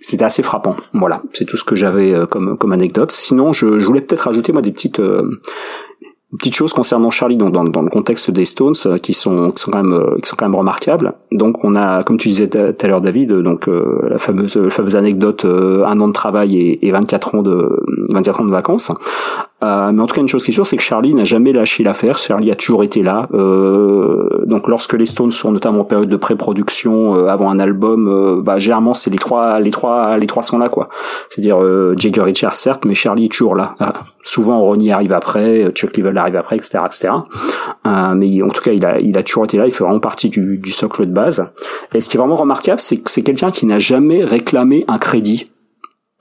c'était 0.02 0.26
assez 0.26 0.44
frappant. 0.44 0.76
Voilà, 0.94 1.24
c'est 1.32 1.46
tout 1.46 1.58
ce 1.58 1.64
que 1.64 1.76
j'avais 1.76 2.14
comme 2.30 2.58
comme 2.60 2.74
anecdote. 2.74 3.12
Sinon, 3.12 3.54
je, 3.54 3.80
je 3.80 3.86
voulais 3.88 4.02
peut-être 4.02 4.20
rajouter 4.20 4.52
moi 4.52 4.62
des 4.62 4.72
petites 4.72 5.02
Petite 6.38 6.56
chose 6.56 6.74
concernant 6.74 7.12
Charlie 7.12 7.38
donc 7.38 7.52
dans, 7.52 7.64
dans, 7.64 7.82
le 7.82 7.90
contexte 7.90 8.32
des 8.32 8.46
Stones 8.46 8.74
euh, 8.86 8.98
qui 8.98 9.14
sont 9.14 9.52
qui 9.52 9.62
sont 9.62 9.72
quand 9.72 9.84
même 9.84 9.94
euh, 9.94 10.18
qui 10.22 10.30
sont 10.30 10.36
quand 10.36 10.46
même 10.46 10.56
remarquables. 10.56 11.14
Donc 11.32 11.64
on 11.64 11.76
a 11.76 12.04
comme 12.04 12.18
tu 12.18 12.30
disais 12.30 12.48
tout 12.48 12.58
à 12.58 12.88
l'heure 12.88 13.02
David 13.02 13.32
donc 13.32 13.68
euh, 13.68 14.00
la 14.10 14.18
fameuse 14.18 14.58
la 14.58 14.70
fameuse 14.70 14.96
anecdote 14.96 15.46
un 15.46 16.00
an 16.00 16.08
de 16.08 16.14
travail 16.14 16.58
et, 16.58 16.88
et 16.88 16.92
24 16.92 17.36
ans 17.36 17.42
de 17.42 17.84
24 18.10 18.42
ans 18.42 18.46
de 18.46 18.52
vacances. 18.52 18.92
Euh, 19.64 19.92
mais 19.92 20.02
en 20.02 20.06
tout 20.06 20.16
cas, 20.16 20.22
une 20.22 20.28
chose 20.28 20.44
qui 20.44 20.52
est 20.52 20.54
sûre, 20.54 20.68
c'est 20.68 20.76
que 20.76 20.84
Charlie 20.84 21.14
n'a 21.14 21.24
jamais 21.24 21.54
lâché 21.54 21.84
l'affaire. 21.84 22.18
Charlie 22.18 22.52
a 22.52 22.56
toujours 22.56 22.84
été 22.84 23.02
là. 23.02 23.28
Euh, 23.34 24.46
donc, 24.48 24.68
lorsque 24.68 24.94
les 24.94 25.06
Stones 25.06 25.32
sont 25.32 25.52
notamment 25.52 25.82
en 25.82 25.86
période 25.86 26.10
de 26.10 26.18
pré-production 26.18 27.16
euh, 27.16 27.28
avant 27.28 27.50
un 27.50 27.60
album, 27.60 28.08
euh, 28.08 28.42
bah, 28.44 28.58
généralement, 28.58 28.94
c'est 28.94 29.10
les 29.10 29.18
trois, 29.18 29.60
les 29.60 29.72
trois, 29.72 30.18
les 30.18 30.28
trois 30.28 30.44
sont 30.44 30.58
là, 30.58 30.68
quoi. 30.68 30.90
C'est-à-dire 31.30 31.58
Jagger 31.98 32.22
Richards, 32.22 32.54
certes, 32.54 32.86
mais 32.86 32.94
Charlie 32.94 33.26
est 33.26 33.32
toujours 33.32 33.56
là. 33.56 33.76
souvent, 34.24 34.60
Ronnie 34.60 34.92
arrive 34.92 35.14
après, 35.14 35.72
Chuck 35.74 35.96
Leavell 35.98 36.18
arrive 36.26 36.38
après, 36.38 36.58
etc., 36.58 36.80
etc. 36.86 37.14
mais 38.16 38.42
en 38.42 38.50
tout 38.50 38.62
cas, 38.62 38.72
il 38.72 38.86
a, 38.86 39.00
il 39.00 39.18
a 39.18 39.24
toujours 39.24 39.46
été 39.46 39.58
là. 39.58 39.66
Il 39.66 39.72
fait 39.72 39.84
vraiment 39.84 40.00
partie 40.00 40.30
du, 40.30 40.72
socle 40.72 41.06
de 41.06 41.12
base. 41.12 41.52
Et 41.94 42.02
ce 42.02 42.10
qui 42.10 42.18
est 42.18 42.20
vraiment 42.20 42.36
remarquable, 42.36 42.80
c'est 42.80 42.98
que 42.98 43.10
c'est 43.10 43.24
quelqu'un 43.24 43.52
qui 43.52 43.66
n'a 43.66 43.80
jamais 43.80 44.24
réclamé 44.24 44.86
un 44.88 44.98
crédit 44.98 45.52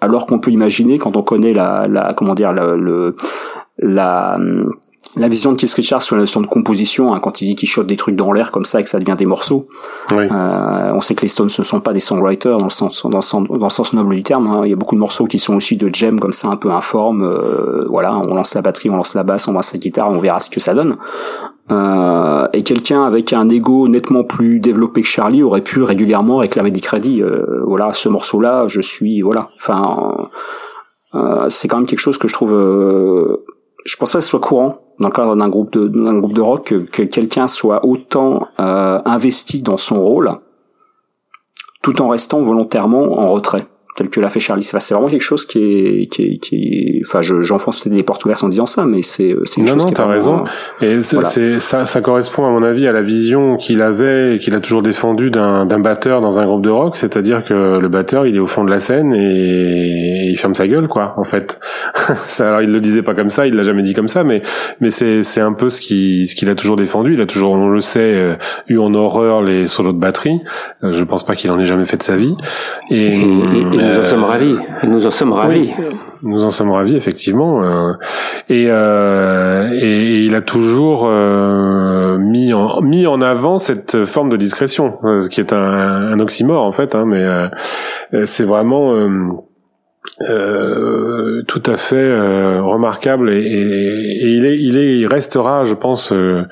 alors 0.01 0.27
qu'on 0.27 0.39
peut 0.39 0.51
imaginer 0.51 0.99
quand 0.99 1.17
on 1.17 1.23
connaît 1.23 1.55
la 1.55 2.15
comment 2.17 2.35
dire 2.35 2.53
le, 2.53 3.17
la 3.79 4.39
la 5.17 5.29
vision 5.29 5.53
de 5.53 5.57
Keith 5.57 5.73
Richards 5.73 6.03
sur 6.03 6.17
la 6.17 6.23
notion 6.23 6.41
de 6.41 6.47
composition, 6.47 7.15
hein, 7.15 7.21
quand 7.21 7.41
il 7.41 7.47
dit 7.47 7.55
qu'il 7.55 7.69
shot 7.69 7.85
des 7.85 7.97
trucs 7.97 8.17
dans 8.17 8.33
l'air 8.33 8.51
comme 8.51 8.65
ça 8.65 8.81
et 8.81 8.83
que 8.83 8.89
ça 8.89 8.99
devient 8.99 9.15
des 9.17 9.27
morceaux. 9.27 9.69
Euh, 10.13 10.93
on 10.93 11.01
sait 11.01 11.15
que 11.15 11.23
les 11.23 11.29
Stones 11.29 11.51
ne 11.59 11.65
sont 11.65 11.81
pas 11.81 11.93
des 11.93 12.01
songwriters 12.01 12.59
dans 12.59 12.65
le 12.65 12.71
sens 12.71 13.03
dans 13.03 13.19
le 13.19 13.23
sens, 13.23 13.47
dans 13.49 13.65
le 13.65 13.71
sens 13.71 13.93
noble 13.93 14.15
du 14.15 14.23
terme. 14.23 14.47
Hein. 14.47 14.63
Il 14.65 14.71
y 14.71 14.73
a 14.73 14.77
beaucoup 14.77 14.95
de 14.95 15.01
morceaux 15.01 15.27
qui 15.27 15.39
sont 15.39 15.55
aussi 15.55 15.77
de 15.77 15.89
jam 15.93 16.19
comme 16.19 16.33
ça, 16.33 16.49
un 16.49 16.57
peu 16.57 16.71
informes. 16.71 17.23
Euh, 17.23 17.87
voilà, 17.89 18.17
on 18.17 18.35
lance 18.35 18.55
la 18.55 18.63
batterie, 18.63 18.91
on 18.91 18.97
lance 18.97 19.15
la 19.15 19.23
basse, 19.23 19.47
on 19.49 19.53
lance 19.53 19.73
la 19.73 19.79
guitare, 19.79 20.11
on 20.11 20.19
verra 20.19 20.39
ce 20.41 20.51
que 20.51 20.61
ça 20.61 20.75
donne. 20.75 20.97
Euh, 21.71 22.47
et 22.53 22.63
quelqu'un 22.63 23.05
avec 23.05 23.33
un 23.33 23.49
ego 23.49 23.89
nettement 23.89 24.23
plus 24.23 24.61
développé 24.61 25.01
que 25.01 25.07
Charlie 25.07 25.43
aurait 25.43 25.63
pu 25.63 25.83
régulièrement 25.83 26.39
réclamer 26.39 26.71
des 26.71 26.81
crédits. 26.81 27.23
Euh, 27.23 27.63
voilà, 27.67 27.93
ce 27.93 28.09
morceau-là, 28.09 28.67
je 28.69 28.81
suis, 28.81 29.23
voilà. 29.23 29.49
Enfin, 29.57 30.29
euh, 31.15 31.49
c'est 31.49 31.69
quand 31.69 31.79
même 31.79 31.87
quelque 31.87 32.01
chose 32.01 32.19
que 32.19 32.29
je 32.29 32.35
trouve. 32.35 32.53
Euh, 32.53 33.45
je 33.85 33.97
pense 33.97 34.13
pas 34.13 34.19
que 34.19 34.25
ce 34.25 34.31
soit 34.31 34.41
courant 34.41 34.84
dans 35.01 35.09
le 35.09 35.15
cadre 35.15 35.37
d'un 35.37 35.49
groupe 35.49 35.73
de 35.73 35.89
d'un 35.89 36.19
groupe 36.19 36.35
de 36.35 36.41
rock 36.41 36.67
que, 36.67 36.75
que 36.91 37.03
quelqu'un 37.03 37.49
soit 37.49 37.85
autant 37.85 38.49
investi 38.59 39.63
dans 39.63 39.77
son 39.77 40.01
rôle, 40.01 40.39
tout 41.83 42.01
en 42.01 42.09
restant 42.09 42.41
volontairement 42.41 43.19
en 43.19 43.29
retrait 43.29 43.67
tel 43.95 44.09
que 44.09 44.21
l'a 44.21 44.29
fait 44.29 44.41
Charlie. 44.41 44.63
C'est 44.63 44.95
vraiment 44.95 45.09
quelque 45.09 45.23
chose 45.23 45.45
qui 45.45 45.59
est, 45.59 46.07
qui 46.11 46.23
est, 46.23 46.39
qui 46.39 47.03
enfin, 47.07 47.21
j'enfonce 47.23 47.87
des 47.87 48.03
portes 48.03 48.25
ouvertes 48.25 48.43
en 48.43 48.49
disant 48.49 48.67
ça, 48.67 48.85
mais 48.85 49.03
c'est, 49.03 49.37
c'est 49.45 49.61
une 49.61 49.67
non, 49.67 49.75
chose 49.75 49.83
non, 49.83 49.89
qui 49.89 49.95
t'as 49.95 50.07
raison. 50.07 50.45
Et 50.81 51.03
c'est, 51.03 51.61
ça, 51.61 51.85
ça 51.85 52.01
correspond 52.01 52.47
à 52.47 52.51
mon 52.51 52.63
avis 52.63 52.89
à 52.89 52.93
la 52.93 53.03
vision 53.03 53.57
qu'il 53.57 53.83
avait 53.83 54.37
et 54.37 54.39
qu'il 54.39 54.55
a 54.55 54.61
toujours 54.61 54.83
défendu 54.83 55.31
d'un, 55.31 55.65
d'un 55.67 55.79
batteur 55.79 56.21
dans 56.21 56.39
un 56.39 56.47
groupe 56.47 56.63
de 56.63 56.71
rock, 56.71 56.97
c'est-à-dire 56.97 57.45
que 57.45 57.79
le 57.79 57.89
batteur, 57.89 58.27
il 58.27 58.37
est 58.37 58.41
au 58.41 58.47
fond 58.47 58.65
de 58.65 58.71
la 58.71 58.81
scène 58.81 59.13
et 59.15 60.31
il 60.31 60.37
ferme 60.37 60.55
sa 60.55 60.67
gueule, 60.67 60.89
quoi, 60.89 61.15
en 61.17 61.25
fait. 61.25 61.61
alors, 62.41 62.63
il 62.63 62.71
le 62.71 62.81
disait 62.81 63.03
pas 63.03 63.15
comme 63.15 63.31
ça, 63.31 63.47
il 63.47 63.55
l'a 63.55 63.63
jamais 63.63 63.83
dit 63.83 63.95
comme 63.95 64.09
ça, 64.09 64.25
mais, 64.25 64.43
mais 64.81 64.91
c'est, 64.91 65.23
c'est 65.23 65.41
un 65.41 65.53
peu 65.53 65.69
ce 65.69 65.81
qui, 65.81 66.27
ce 66.27 66.35
qu'il 66.35 66.51
a 66.51 66.55
toujours 66.55 66.77
défendu. 66.77 67.15
Il 67.15 67.21
a 67.21 67.27
toujours, 67.27 67.53
on 67.53 67.69
le 67.69 67.81
sait, 67.81 68.15
euh, 68.15 68.35
eu 68.69 68.79
en 68.79 68.93
horreur 68.95 69.43
les 69.43 69.67
solos 69.67 69.93
de 69.93 69.99
batterie. 69.99 70.41
Euh, 70.83 70.93
je 70.93 71.05
pense 71.05 71.25
pas 71.25 71.37
qu'il 71.37 71.51
en 71.51 71.59
ait 71.61 71.65
jamais 71.65 71.85
fait 71.85 71.97
de 71.97 72.03
sa 72.03 72.17
vie. 72.17 72.35
Et, 72.91 73.23
nous 73.85 73.99
en 73.99 74.03
sommes 74.03 74.25
ravis. 74.25 74.57
Nous 74.83 75.07
en 75.07 75.11
sommes 75.11 75.33
ravis. 75.33 75.71
nous 76.23 76.43
en 76.43 76.51
sommes 76.51 76.71
ravis, 76.71 76.97
effectivement. 76.97 77.63
Euh, 77.63 77.93
et, 78.49 78.67
euh, 78.69 79.71
et, 79.73 80.25
il 80.25 80.35
a 80.35 80.41
toujours 80.41 81.07
euh, 81.07 82.19
mis 82.19 82.53
en 82.53 82.81
mis 82.81 83.07
en 83.07 83.21
avant 83.21 83.59
cette 83.59 84.05
forme 84.05 84.31
de 84.31 84.37
discrétion, 84.37 84.99
ce 85.03 85.29
qui 85.29 85.41
est 85.41 85.53
un, 85.53 85.59
un 85.59 86.21
oxymore 86.21 86.65
en 86.65 86.73
fait. 86.73 86.95
Hein, 86.95 87.05
mais 87.07 87.25
c'est 88.27 88.45
vraiment 88.45 88.95
euh, 90.21 91.43
tout 91.49 91.63
à 91.67 91.77
fait 91.77 91.97
euh, 91.97 92.63
remarquable 92.63 93.33
et, 93.33 93.39
et, 93.39 94.29
il 94.29 94.45
est 94.45 94.61
il 94.61 94.77
est 94.77 94.99
il 94.99 95.07
restera 95.07 95.65
je 95.65 95.75
pense 95.75 96.13
euh, 96.13 96.45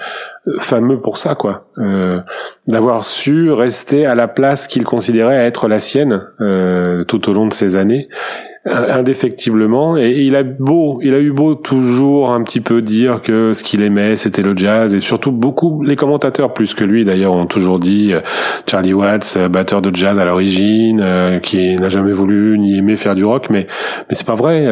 fameux 0.59 1.01
pour 1.01 1.19
ça 1.19 1.35
quoi. 1.35 1.67
Euh, 1.79 2.21
d'avoir 2.67 3.05
su 3.05 3.51
rester 3.51 4.07
à 4.07 4.15
la 4.15 4.29
place 4.29 4.67
qu'il 4.67 4.85
considérait 4.85 5.47
être 5.47 5.69
la 5.69 5.81
sienne 5.81 6.27
tout 7.07 7.31
au 7.31 7.33
long 7.33 7.47
de 7.47 7.53
ces 7.53 7.77
années 7.77 8.09
indéfectiblement. 8.65 9.97
Et 9.97 10.13
il 10.21 10.37
a 10.37 10.45
beau 10.45 11.01
il 11.03 11.15
a 11.15 11.19
eu 11.19 11.33
beau 11.33 11.55
toujours 11.55 12.31
un 12.31 12.43
petit 12.43 12.61
peu 12.61 12.81
dire 12.81 13.21
que 13.21 13.53
ce 13.53 13.65
qu'il 13.65 13.83
aimait 13.83 14.17
c'était 14.17 14.43
le 14.43 14.57
jazz. 14.57 14.95
Et 14.95 15.01
surtout 15.01 15.33
beaucoup 15.33 15.83
les 15.83 15.97
commentateurs 15.97 16.55
plus 16.55 16.75
que 16.75 16.85
lui 16.85 17.05
d'ailleurs 17.05 17.33
ont 17.33 17.47
toujours 17.47 17.81
dit 17.81 18.13
euh, 18.13 18.21
Charlie 18.71 18.95
Watts 18.95 19.35
euh, 19.37 19.49
batteur 19.49 19.83
de 19.83 19.95
jazz 19.95 20.19
à 20.19 20.25
l'origine 20.25 21.01
euh, 21.03 21.41
qui 21.41 21.75
n'a 21.75 21.89
jamais 21.89 22.13
voulu 22.13 22.57
ni 22.59 22.79
aimé 22.79 22.97
faire 22.97 23.17
du 23.17 23.25
rock. 23.25 23.49
Mais 23.51 23.67
mais 24.09 24.15
c'est 24.15 24.27
pas 24.27 24.35
vrai. 24.35 24.63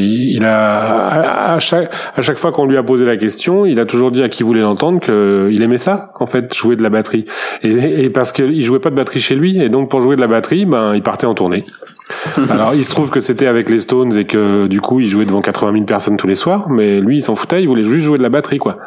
Il, 0.00 0.44
a 0.44 1.54
à, 1.54 1.58
chaque 1.60 1.90
à 2.16 2.22
chaque 2.22 2.38
fois 2.38 2.52
qu'on 2.52 2.66
lui 2.66 2.76
a 2.76 2.82
posé 2.82 3.04
la 3.04 3.16
question 3.16 3.64
il 3.64 3.80
a 3.80 3.86
toujours 3.86 4.10
dit 4.10 4.22
à 4.22 4.28
qui 4.28 4.42
voulait 4.42 4.60
l'entendre 4.60 5.00
que 5.00 5.48
il 5.50 5.62
aimait 5.62 5.78
ça 5.78 6.12
en 6.18 6.26
fait 6.26 6.54
jouer 6.54 6.76
de 6.76 6.82
la 6.82 6.90
batterie. 6.90 7.24
Et, 7.62 8.04
et 8.04 8.10
parce 8.10 8.32
qu'il 8.32 8.62
jouait 8.62 8.80
pas 8.80 8.90
de 8.90 8.96
batterie 8.96 9.20
chez 9.20 9.34
lui 9.34 9.60
et 9.62 9.68
donc 9.70 9.88
pour 9.88 10.02
jouer 10.02 10.16
de 10.16 10.20
la 10.20 10.26
batterie 10.26 10.66
ben 10.66 10.94
il 10.94 11.02
partait 11.02 11.26
en 11.26 11.34
tournée. 11.34 11.64
Alors 12.50 12.74
il 12.74 12.84
se 12.84 12.90
trouve 12.90 13.10
que 13.10 13.20
c'était 13.30 13.46
avec 13.46 13.70
les 13.70 13.78
Stones 13.78 14.18
et 14.18 14.24
que 14.24 14.66
du 14.66 14.80
coup 14.80 14.98
il 14.98 15.06
jouait 15.06 15.24
devant 15.24 15.40
80 15.40 15.72
000 15.72 15.84
personnes 15.84 16.16
tous 16.16 16.26
les 16.26 16.34
soirs, 16.34 16.68
mais 16.68 17.00
lui 17.00 17.18
il 17.18 17.22
s'en 17.22 17.36
foutait, 17.36 17.62
il 17.62 17.68
voulait 17.68 17.84
juste 17.84 18.04
jouer 18.04 18.18
de 18.18 18.24
la 18.24 18.28
batterie 18.28 18.58
quoi. 18.58 18.78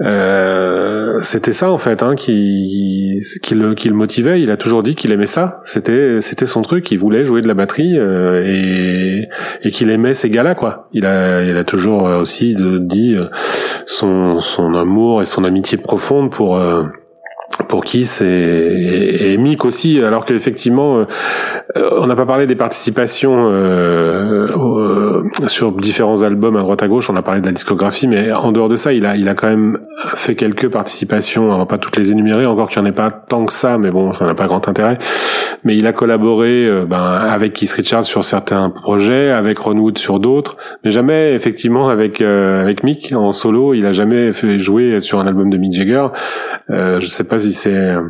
Euh, 0.00 1.20
c'était 1.20 1.52
ça 1.52 1.70
en 1.70 1.76
fait 1.76 2.02
hein, 2.02 2.14
qui, 2.14 3.20
qui, 3.42 3.54
le, 3.54 3.74
qui 3.74 3.90
le 3.90 3.94
motivait. 3.94 4.40
Il 4.40 4.50
a 4.50 4.56
toujours 4.56 4.82
dit 4.82 4.94
qu'il 4.94 5.12
aimait 5.12 5.26
ça. 5.26 5.60
C'était 5.64 6.22
c'était 6.22 6.46
son 6.46 6.62
truc. 6.62 6.90
Il 6.92 6.98
voulait 6.98 7.24
jouer 7.24 7.42
de 7.42 7.46
la 7.46 7.52
batterie 7.52 7.98
euh, 7.98 8.42
et 8.42 9.28
et 9.62 9.70
qu'il 9.70 9.90
aimait 9.90 10.14
ces 10.14 10.30
gars-là 10.30 10.54
quoi. 10.54 10.88
Il 10.94 11.04
a 11.04 11.44
il 11.44 11.54
a 11.58 11.64
toujours 11.64 12.04
aussi 12.04 12.54
de, 12.54 12.78
dit 12.78 13.14
euh, 13.14 13.26
son 13.84 14.40
son 14.40 14.74
amour 14.74 15.20
et 15.20 15.26
son 15.26 15.44
amitié 15.44 15.76
profonde 15.76 16.30
pour 16.30 16.56
euh, 16.56 16.84
pour 17.72 17.84
qui 17.84 18.04
c'est 18.04 18.26
et, 18.26 19.38
Mick 19.38 19.64
aussi 19.64 20.02
alors 20.04 20.26
qu'effectivement 20.26 20.98
euh, 20.98 21.04
on 21.96 22.06
n'a 22.06 22.14
pas 22.14 22.26
parlé 22.26 22.46
des 22.46 22.54
participations 22.54 23.48
euh, 23.50 24.46
sur 25.46 25.72
différents 25.72 26.22
albums 26.22 26.56
à 26.56 26.60
droite 26.60 26.82
à 26.82 26.88
gauche 26.88 27.10
on 27.10 27.16
a 27.16 27.22
parlé 27.22 27.40
de 27.40 27.46
la 27.46 27.52
discographie 27.52 28.06
mais 28.06 28.32
en 28.32 28.52
dehors 28.52 28.68
de 28.68 28.76
ça 28.76 28.92
il 28.92 29.06
a 29.06 29.16
il 29.16 29.28
a 29.28 29.34
quand 29.34 29.48
même 29.48 29.78
fait 30.14 30.34
quelques 30.34 30.68
participations 30.68 31.50
on 31.50 31.58
va 31.58 31.66
pas 31.66 31.78
toutes 31.78 31.96
les 31.96 32.10
énumérer 32.10 32.46
encore 32.46 32.68
qu'il 32.68 32.80
n'y 32.82 32.88
en 32.88 32.90
ait 32.90 32.94
pas 32.94 33.10
tant 33.10 33.44
que 33.44 33.52
ça 33.52 33.78
mais 33.78 33.90
bon 33.90 34.12
ça 34.12 34.26
n'a 34.26 34.34
pas 34.34 34.46
grand 34.46 34.68
intérêt 34.68 34.98
mais 35.64 35.76
il 35.76 35.86
a 35.86 35.92
collaboré 35.92 36.68
ben, 36.88 36.96
avec 36.96 37.52
Keith 37.52 37.72
Richards 37.72 38.04
sur 38.04 38.24
certains 38.24 38.70
projets 38.70 39.30
avec 39.30 39.58
Ron 39.58 39.76
Wood 39.76 39.98
sur 39.98 40.18
d'autres 40.18 40.56
mais 40.84 40.90
jamais 40.90 41.34
effectivement 41.34 41.88
avec 41.88 42.20
avec 42.20 42.82
Mick 42.82 43.12
en 43.14 43.32
solo 43.32 43.74
il 43.74 43.86
a 43.86 43.92
jamais 43.92 44.32
fait 44.32 44.58
jouer 44.58 45.00
sur 45.00 45.20
un 45.20 45.26
album 45.26 45.50
de 45.50 45.58
Mick 45.58 45.72
Jagger 45.74 46.08
je 46.68 47.06
sais 47.06 47.24
pas 47.24 47.38
si 47.38 47.52
c'est 47.52 47.92
euh, 47.92 48.02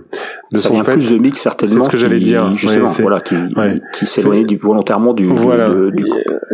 de 0.52 0.58
ça 0.58 0.68
son 0.68 0.74
vient 0.74 0.84
fait. 0.84 0.92
plus 0.92 1.12
de 1.12 1.18
mix 1.18 1.38
certainement. 1.38 1.76
C'est 1.76 1.84
ce 1.84 1.88
que 1.90 1.96
j'allais 1.96 2.20
dire. 2.20 2.54
Justement, 2.54 2.86
voilà, 3.00 3.20
qui, 3.20 3.34
ouais. 3.34 3.80
qui 3.94 4.06
s'éloignait 4.06 4.44
du, 4.44 4.56
volontairement 4.56 5.14
du. 5.14 5.26
Voilà. 5.26 5.68
Du, 5.68 6.04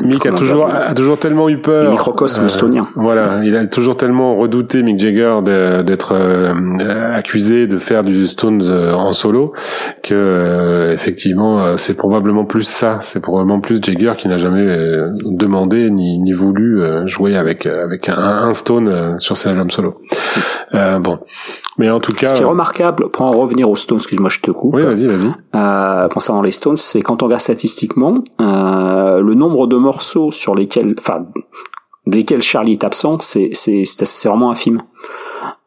Mick 0.04 0.24
a 0.26 0.32
toujours 0.32 0.57
a 0.66 0.94
toujours 0.94 1.18
tellement 1.18 1.48
eu 1.48 1.58
peur. 1.58 1.90
Microcosme 1.90 2.44
euh, 2.44 2.48
stonien. 2.48 2.88
Voilà, 2.96 3.44
il 3.44 3.56
a 3.56 3.66
toujours 3.66 3.96
tellement 3.96 4.36
redouté 4.36 4.82
Mick 4.82 4.98
Jagger 4.98 5.36
d'être 5.84 6.12
euh, 6.12 7.14
accusé 7.14 7.66
de 7.66 7.76
faire 7.76 8.04
du 8.04 8.26
Stones 8.26 8.62
euh, 8.64 8.92
en 8.92 9.12
solo 9.12 9.52
que 10.02 10.14
euh, 10.14 10.92
effectivement 10.92 11.76
c'est 11.76 11.94
probablement 11.94 12.44
plus 12.44 12.62
ça. 12.62 12.98
C'est 13.02 13.20
probablement 13.20 13.60
plus 13.60 13.80
Jagger 13.82 14.12
qui 14.16 14.28
n'a 14.28 14.36
jamais 14.36 14.66
demandé 15.24 15.90
ni, 15.90 16.18
ni 16.18 16.32
voulu 16.32 16.80
jouer 17.06 17.36
avec 17.36 17.66
avec 17.66 18.08
un, 18.08 18.18
un 18.18 18.54
Stone 18.54 19.18
sur 19.18 19.36
ses 19.36 19.50
albums 19.50 19.70
solo. 19.70 20.00
bon, 20.72 21.18
mais 21.78 21.90
en 21.90 22.00
tout 22.00 22.12
cas. 22.12 22.26
Ce 22.26 22.34
qui 22.34 22.42
est 22.42 22.46
remarquable 22.46 23.10
pour 23.10 23.24
en 23.24 23.32
revenir 23.32 23.70
aux 23.70 23.76
Stones, 23.76 23.98
excuse-moi, 23.98 24.28
je 24.30 24.40
te 24.40 24.50
coupe. 24.50 24.74
Oui, 24.74 24.82
vas-y, 24.82 25.06
vas-y. 25.06 25.32
Euh, 25.54 26.08
concernant 26.08 26.42
les 26.42 26.50
Stones, 26.50 26.76
c'est 26.76 27.02
quand 27.02 27.22
on 27.22 27.26
regarde 27.26 27.40
statistiquement, 27.40 28.22
euh, 28.40 29.20
le 29.20 29.34
nombre 29.34 29.66
de 29.66 29.76
morceaux 29.76 30.30
sur 30.38 30.54
lesquels, 30.54 30.94
enfin, 30.98 31.26
Charlie 32.40 32.72
est 32.72 32.84
absent, 32.84 33.18
c'est 33.20 33.50
c'est 33.52 33.84
c'est 33.84 34.28
vraiment 34.28 34.50
infime. 34.50 34.82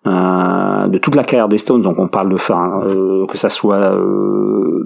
Euh, 0.08 0.88
de 0.88 0.98
toute 0.98 1.14
la 1.14 1.24
carrière 1.24 1.48
des 1.48 1.60
Stones, 1.60 1.84
donc 1.84 2.00
on 2.00 2.08
parle 2.08 2.32
de, 2.32 2.38
fin, 2.38 2.82
euh, 2.86 3.28
que 3.28 3.38
ça 3.38 3.50
soit 3.50 3.96
euh, 3.96 4.84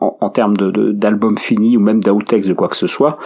en, 0.00 0.16
en, 0.20 0.28
termes 0.28 0.56
de, 0.56 0.90
d'albums 0.90 1.38
finis 1.38 1.76
ou 1.76 1.80
même 1.80 2.02
d'outtakes 2.02 2.48
de 2.48 2.52
quoi 2.52 2.66
que 2.66 2.74
ce 2.74 2.88
soit, 2.88 3.16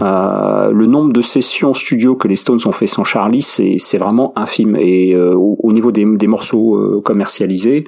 euh, 0.00 0.72
le 0.72 0.86
nombre 0.86 1.12
de 1.12 1.20
sessions 1.20 1.74
studio 1.74 2.14
que 2.14 2.28
les 2.28 2.36
Stones 2.36 2.60
ont 2.64 2.72
fait 2.72 2.86
sans 2.86 3.04
Charlie, 3.04 3.42
c'est, 3.42 3.98
vraiment 3.98 4.32
infime. 4.36 4.74
Et 4.76 5.14
euh, 5.14 5.34
au, 5.34 5.70
niveau 5.72 5.92
des, 5.92 6.06
des 6.06 6.26
morceaux 6.26 7.02
commercialisés, 7.04 7.84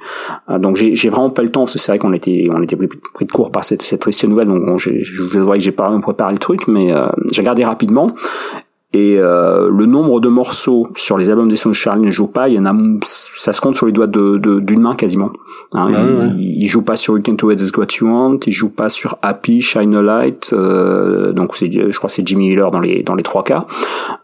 donc 0.59 0.75
j'ai, 0.75 1.09
vraiment 1.09 1.31
pas 1.31 1.41
le 1.41 1.51
temps, 1.51 1.65
c'est 1.65 1.83
vrai 1.87 1.97
qu'on 1.97 2.13
était, 2.13 2.47
on 2.51 2.61
était 2.61 2.75
pris, 2.75 3.25
de 3.25 3.31
court 3.31 3.51
par 3.51 3.63
cette, 3.63 3.81
cette 3.81 4.01
triste 4.01 4.23
nouvelle, 4.25 4.47
donc 4.49 4.77
je, 4.77 5.01
je 5.01 5.39
vois 5.39 5.55
que 5.55 5.61
j'ai 5.61 5.71
pas 5.71 5.87
vraiment 5.87 6.01
préparé 6.01 6.33
le 6.33 6.39
truc, 6.39 6.67
mais 6.67 6.93
j'ai 7.31 7.41
regardé 7.41 7.65
rapidement. 7.65 8.11
Et 8.91 9.17
euh, 9.19 9.69
le 9.69 9.85
nombre 9.85 10.19
de 10.19 10.29
morceaux 10.29 10.87
sur 10.95 11.19
les 11.19 11.29
albums 11.29 11.47
des 11.47 11.55
Stones 11.55 11.73
Charlie 11.73 12.01
ne 12.01 12.09
joue 12.09 12.27
pas, 12.27 12.49
il 12.49 12.55
y 12.55 12.59
en 12.59 12.65
a, 12.65 12.73
ça 13.03 13.53
se 13.53 13.61
compte 13.61 13.75
sur 13.75 13.85
les 13.85 13.91
doigts 13.91 14.07
d'une 14.07 14.39
de, 14.39 14.75
main 14.75 14.95
quasiment. 14.95 15.31
Hein, 15.73 15.91
ah 15.95 16.33
il, 16.35 16.67
joue 16.67 16.81
pas 16.81 16.95
sur 16.95 17.15
You 17.15 17.21
Can 17.23 17.33
Do 17.33 17.51
It 17.51 17.77
What 17.77 17.85
You 18.01 18.07
Want, 18.07 18.39
il 18.47 18.51
joue 18.51 18.71
pas 18.71 18.89
sur 18.89 19.19
Happy, 19.21 19.61
Shine 19.61 19.93
a 19.93 20.01
Light, 20.01 20.53
euh, 20.53 21.33
donc 21.33 21.55
c'est, 21.55 21.71
je 21.71 21.95
crois 21.99 22.09
c'est 22.09 22.27
Jimmy 22.27 22.49
Miller 22.49 22.71
dans 22.71 22.79
les 22.79 23.03
dans 23.03 23.13
les 23.13 23.21
trois 23.21 23.43
cas. 23.43 23.67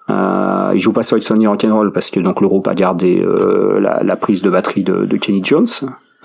Euh, 0.09 0.71
il 0.73 0.79
joue 0.79 0.93
pas 0.93 1.03
sur 1.03 1.17
It's 1.17 1.29
Only 1.29 1.45
Rock'n'Roll 1.45 1.91
parce 1.91 2.09
que 2.09 2.19
donc 2.19 2.41
le 2.41 2.47
groupe 2.47 2.67
a 2.67 2.73
gardé 2.73 3.21
euh, 3.21 3.79
la, 3.79 4.01
la, 4.01 4.15
prise 4.15 4.41
de 4.41 4.49
batterie 4.49 4.83
de, 4.83 5.05
de 5.05 5.17
Kenny 5.17 5.43
Jones. 5.43 5.67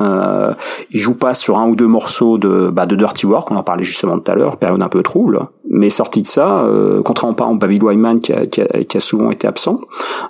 Euh, 0.00 0.54
il 0.90 1.00
joue 1.00 1.14
pas 1.14 1.34
sur 1.34 1.58
un 1.58 1.68
ou 1.68 1.76
deux 1.76 1.86
morceaux 1.86 2.38
de, 2.38 2.70
bah, 2.70 2.86
de 2.86 2.96
Dirty 2.96 3.26
Work, 3.26 3.50
on 3.50 3.56
en 3.56 3.62
parlait 3.62 3.82
justement 3.82 4.18
tout 4.18 4.30
à 4.30 4.34
l'heure, 4.34 4.56
période 4.56 4.82
un 4.82 4.88
peu 4.88 5.02
trouble. 5.02 5.40
Mais 5.68 5.90
sorti 5.90 6.22
de 6.22 6.26
ça, 6.26 6.62
euh, 6.64 7.00
contrairement 7.02 7.34
par 7.34 7.46
exemple 7.48 7.66
Baby 7.66 7.80
Wyman 7.80 8.20
qui 8.20 8.32
a, 8.32 8.46
qui, 8.46 8.60
a, 8.60 8.84
qui 8.84 8.96
a, 8.96 9.00
souvent 9.00 9.30
été 9.30 9.46
absent, 9.46 9.80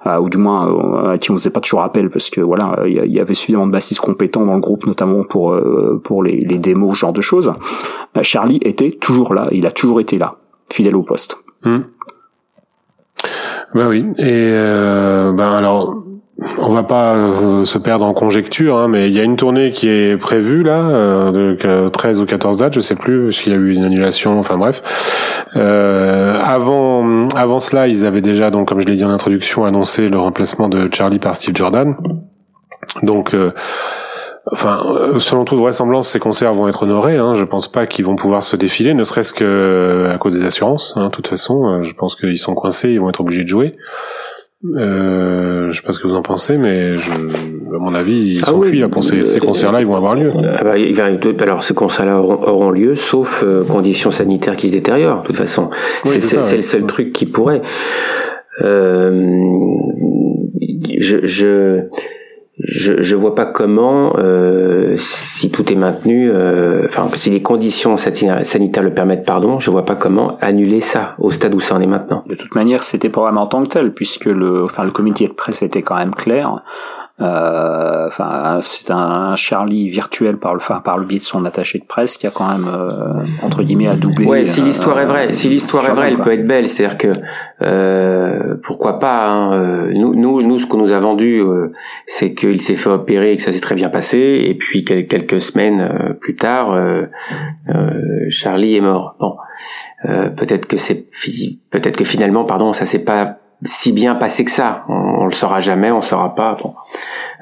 euh, 0.07 0.19
ou 0.19 0.29
du 0.29 0.37
moins 0.37 0.69
euh, 0.69 1.13
à 1.13 1.19
qui 1.19 1.31
on 1.31 1.37
faisait 1.37 1.51
pas 1.51 1.61
toujours 1.61 1.83
appel 1.83 2.11
parce 2.11 2.29
que 2.31 2.41
voilà, 2.41 2.83
il 2.87 2.93
y, 2.93 3.21
avait 3.21 3.35
suffisamment 3.35 3.67
de 3.67 3.73
bassistes 3.73 4.01
compétents 4.01 4.45
dans 4.45 4.55
le 4.55 4.61
groupe, 4.61 4.87
notamment 4.87 5.25
pour 5.25 5.53
euh, 5.53 6.01
pour 6.05 6.23
les, 6.23 6.45
les 6.45 6.59
démos, 6.59 6.97
ce 6.97 7.01
genre 7.01 7.13
de 7.13 7.21
choses. 7.21 7.53
Euh, 8.17 8.23
Charlie 8.23 8.59
était 8.63 8.91
toujours 8.91 9.33
là, 9.33 9.49
il 9.53 9.67
a 9.67 9.71
toujours 9.71 10.01
été 10.01 10.19
là, 10.19 10.35
fidèle 10.71 10.97
au 10.97 11.03
poste. 11.03 11.39
Hmm. 11.63 11.81
Bah 13.75 13.87
oui, 13.89 14.05
et 14.19 14.51
ben 14.53 15.39
alors 15.39 15.95
on 16.59 16.69
va 16.69 16.83
pas 16.83 17.15
euh, 17.15 17.65
se 17.65 17.79
perdre 17.79 18.07
en 18.07 18.15
conjecture, 18.15 18.77
hein, 18.77 18.89
mais 18.89 19.09
il 19.09 19.15
y 19.15 19.21
a 19.21 19.25
une 19.25 19.37
tournée 19.37 19.71
qui 19.73 19.89
est 19.89 20.17
prévue 20.17 20.63
là, 20.63 20.89
euh, 20.89 21.55
de 21.55 21.89
13 21.89 22.21
ou 22.21 22.27
14 22.27 22.57
dates, 22.57 22.75
je 22.75 22.81
sais 22.81 22.95
plus, 22.95 23.25
parce 23.25 23.41
qu'il 23.41 23.53
y 23.53 23.57
a 23.57 23.59
eu 23.59 23.75
une 23.75 23.85
annulation, 23.85 24.39
enfin 24.39 24.57
bref. 24.57 25.45
Euh, 25.57 26.41
avant, 26.43 27.29
avant 27.37 27.59
cela, 27.59 27.89
ils 27.89 28.07
avaient 28.07 28.23
déjà, 28.23 28.51
donc 28.51 28.69
comme 28.69 28.81
je 28.81 28.87
l'ai 28.87 28.97
dit 28.97 29.05
en 29.05 29.11
introduction, 29.11 29.65
annoncé 29.65 30.09
le 30.09 30.19
remplacement 30.19 30.69
de 30.69 30.89
Charlie 30.93 31.19
par 31.19 31.35
Steve 31.35 31.57
Jordan. 31.57 31.97
Donc, 33.03 33.37
enfin, 34.51 34.81
selon 35.19 35.45
toute 35.45 35.59
vraisemblance, 35.59 36.09
ces 36.09 36.19
concerts 36.19 36.55
vont 36.55 36.69
être 36.69 36.85
honorés. 36.85 37.19
Hein, 37.19 37.35
je 37.35 37.45
pense 37.45 37.71
pas 37.71 37.87
qu'ils 37.87 38.07
vont 38.07 38.17
pouvoir 38.17 38.43
se 38.43 38.57
défiler, 38.57 38.95
ne 38.95 39.05
serait-ce 39.05 39.35
que 39.35 40.09
à 40.11 40.17
cause 40.17 40.39
des 40.39 40.47
assurances. 40.47 40.95
Hein, 40.97 41.07
de 41.07 41.11
toute 41.11 41.29
façon, 41.29 41.83
je 41.83 41.93
pense 41.93 42.17
qu'ils 42.17 42.39
sont 42.39 42.55
coincés, 42.55 42.91
ils 42.91 43.01
vont 43.01 43.11
être 43.11 43.21
obligés 43.21 43.45
de 43.45 43.49
jouer. 43.49 43.77
Euh, 44.63 45.71
je 45.71 45.77
sais 45.77 45.83
pas 45.83 45.93
ce 45.93 45.99
que 45.99 46.07
vous 46.07 46.17
en 46.17 46.23
pensez, 46.23 46.59
mais 46.59 46.91
je, 46.91 47.11
à 47.11 47.79
mon 47.79 47.95
avis, 47.95 48.35
ils 48.35 48.43
ah 48.43 48.51
sont 48.51 48.61
cuits 48.61 48.81
là 48.81 48.89
pour 48.89 49.03
ces, 49.03 49.25
ces 49.25 49.41
concerts-là, 49.41 49.81
ils 49.81 49.87
vont 49.87 49.97
avoir 49.97 50.15
lieu. 50.15 50.33
Ah 50.37 50.63
bah, 50.63 50.75
alors 51.41 51.63
ces 51.63 51.73
concerts-là 51.73 52.21
auront, 52.21 52.71
lieu, 52.71 52.95
sauf 52.95 53.43
euh, 53.43 53.65
conditions 53.65 54.11
sanitaires 54.11 54.57
qui 54.57 54.69
se 54.69 54.73
détériorent. 54.73 55.23
De 55.23 55.27
toute 55.29 55.37
façon, 55.37 55.71
c'est 56.05 56.57
le 56.57 56.63
seul 56.63 56.85
truc 56.85 57.13
qui 57.13 57.25
pourrait. 57.25 57.63
Euh, 58.63 59.33
je, 60.99 61.25
je 61.25 61.85
je 62.63 63.01
je 63.01 63.17
vois 63.17 63.35
pas 63.35 63.47
comment 63.47 64.15
euh, 64.19 64.95
si 64.99 65.51
tout 65.51 65.73
est 65.73 65.77
maintenu 65.77 66.31
euh, 66.31 66.85
enfin 66.87 67.09
si 67.15 67.31
les 67.31 67.43
conditions 67.43 67.97
sanitaires 67.97 68.83
le 68.83 68.93
permettent 68.93 69.25
pardon 69.25 69.59
je 69.59 69.71
vois 69.71 69.85
pas 69.85 69.95
comment 69.95 70.37
annuler 70.41 70.81
ça 70.81 71.15
au 71.19 71.31
stade 71.31 71.55
où 71.55 71.61
ça 71.61 71.75
en 71.75 71.81
est 71.81 71.87
maintenant. 71.87 72.25
De 72.27 72.35
toute 72.35 72.55
manière 72.55 72.83
c'était 72.83 73.09
programmé 73.09 73.39
en 73.39 73.47
tant 73.47 73.63
que 73.63 73.69
tel 73.69 73.93
puisque 73.93 74.27
le 74.27 74.65
enfin 74.65 74.85
le 74.85 74.91
comité 74.91 75.27
de 75.29 75.33
presse 75.33 75.63
était 75.63 75.83
quand 75.83 75.97
même 75.97 76.15
clair 76.15 76.63
Euh, 77.21 78.07
enfin, 78.07 78.61
c'est 78.63 78.91
un 78.91 79.35
Charlie 79.37 79.89
virtuel 79.89 80.39
par 80.39 80.55
le, 80.55 80.61
par 80.83 80.97
le 80.97 81.05
biais 81.05 81.19
de 81.19 81.25
son 81.25 81.45
attaché 81.45 81.79
de 81.79 81.85
presse 81.85 82.17
qui 82.17 82.27
a 82.27 82.31
quand 82.31 82.49
même 82.49 82.67
euh, 82.67 83.25
entre 83.43 83.63
guillemets 83.63 83.89
adoubé. 83.89 84.25
Ouais, 84.25 84.47
si 84.47 84.63
l'histoire 84.63 84.99
est 85.01 85.07
vraie, 85.07 85.33
si 85.33 85.49
l'histoire 85.49 85.89
est 85.89 85.93
vraie, 85.93 86.09
elle 86.09 86.19
peut 86.19 86.33
être 86.33 86.47
belle. 86.47 86.69
C'est-à-dire 86.69 86.97
que 86.97 87.13
euh, 87.63 88.57
pourquoi 88.63 88.99
pas. 88.99 89.27
Hein, 89.29 89.91
nous, 89.93 90.15
nous, 90.15 90.43
nous, 90.43 90.59
ce 90.59 90.67
qu'on 90.67 90.79
nous 90.79 90.93
a 90.93 91.01
vendu, 91.01 91.43
c'est 92.07 92.33
qu'il 92.35 92.61
s'est 92.61 92.75
fait 92.75 92.91
opérer 92.91 93.33
et 93.33 93.37
que 93.37 93.43
ça 93.43 93.53
s'est 93.53 93.61
très 93.61 93.75
bien 93.75 93.91
passé. 93.91 94.45
Et 94.47 94.55
puis 94.55 94.85
quelques 94.85 95.41
semaines 95.41 96.17
plus 96.21 96.35
tard, 96.35 96.75
Charlie 98.29 98.77
est 98.77 98.81
mort. 98.81 99.17
Bon, 99.21 99.37
peut-être 100.05 100.67
que 100.67 100.79
c'est 100.79 101.07
peut-être 101.71 101.97
que 101.97 102.05
finalement, 102.05 102.45
pardon, 102.45 102.73
ça 102.73 102.87
s'est 102.87 103.05
pas 103.05 103.41
si 103.63 103.93
bien 103.93 104.15
passé 104.15 104.45
que 104.45 104.51
ça. 104.51 104.85
On, 104.89 105.11
on 105.21 105.25
le 105.27 105.33
saura 105.33 105.61
jamais, 105.61 105.91
on 105.91 106.01
saura 106.01 106.35
pas. 106.35 106.57
Bon. 106.63 106.75